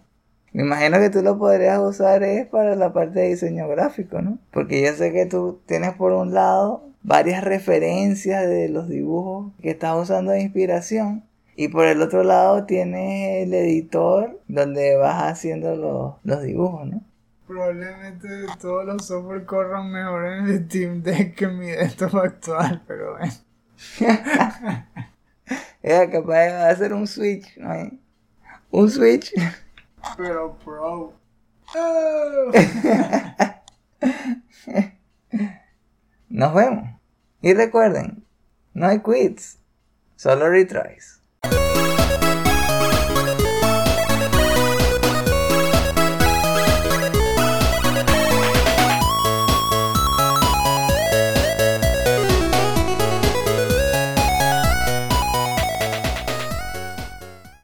Me 0.55 0.62
imagino 0.62 0.98
que 1.00 1.11
tú 1.11 1.20
lo 1.20 1.36
podrías 1.36 1.80
usar 1.80 2.22
es 2.22 2.46
para 2.46 2.76
la 2.76 2.92
parte 2.92 3.18
de 3.18 3.28
diseño 3.30 3.66
gráfico, 3.66 4.22
¿no? 4.22 4.38
Porque 4.52 4.80
yo 4.82 4.92
sé 4.92 5.12
que 5.12 5.26
tú 5.26 5.61
tienes 5.66 5.94
por 5.94 6.12
un 6.12 6.32
lado 6.32 6.84
varias 7.02 7.42
referencias 7.42 8.46
de 8.46 8.68
los 8.68 8.88
dibujos 8.88 9.52
que 9.61 9.70
estás 9.70 10.00
usando 10.00 10.30
de 10.30 10.42
inspiración 10.42 11.24
y 11.57 11.66
por 11.68 11.86
el 11.86 12.00
otro 12.00 12.22
lado 12.22 12.66
tienes 12.66 13.48
el 13.48 13.52
editor 13.52 14.40
donde 14.46 14.96
vas 14.96 15.24
haciendo 15.24 15.74
los, 15.74 16.14
los 16.22 16.42
dibujos, 16.44 16.86
¿no? 16.86 17.02
Probablemente 17.48 18.28
todos 18.61 18.84
los 18.86 19.05
software 19.05 19.44
corran 19.46 19.90
mejor 19.90 20.24
en 20.24 20.46
el 20.46 20.66
Steam 20.66 21.02
Deck 21.02 21.34
que 21.34 21.46
en 21.46 21.59
mi 21.59 21.66
desktop 21.66 22.14
actual, 22.14 22.80
pero 22.86 23.16
bueno. 23.18 23.32
Era 25.82 26.09
capaz 26.09 26.44
de 26.44 26.52
hacer 26.70 26.94
un 26.94 27.09
switch, 27.09 27.59
¿no? 27.59 27.90
Un 28.70 28.88
switch. 28.88 29.34
Pero 30.16 30.57
pro. 30.59 31.14
Oh. 31.76 32.52
Nos 36.28 36.55
vemos. 36.55 36.88
Y 37.42 37.55
recuerden, 37.55 38.24
no 38.72 38.86
hay 38.86 39.00
quits, 39.00 39.59
solo 40.16 40.48
retries. 40.48 41.14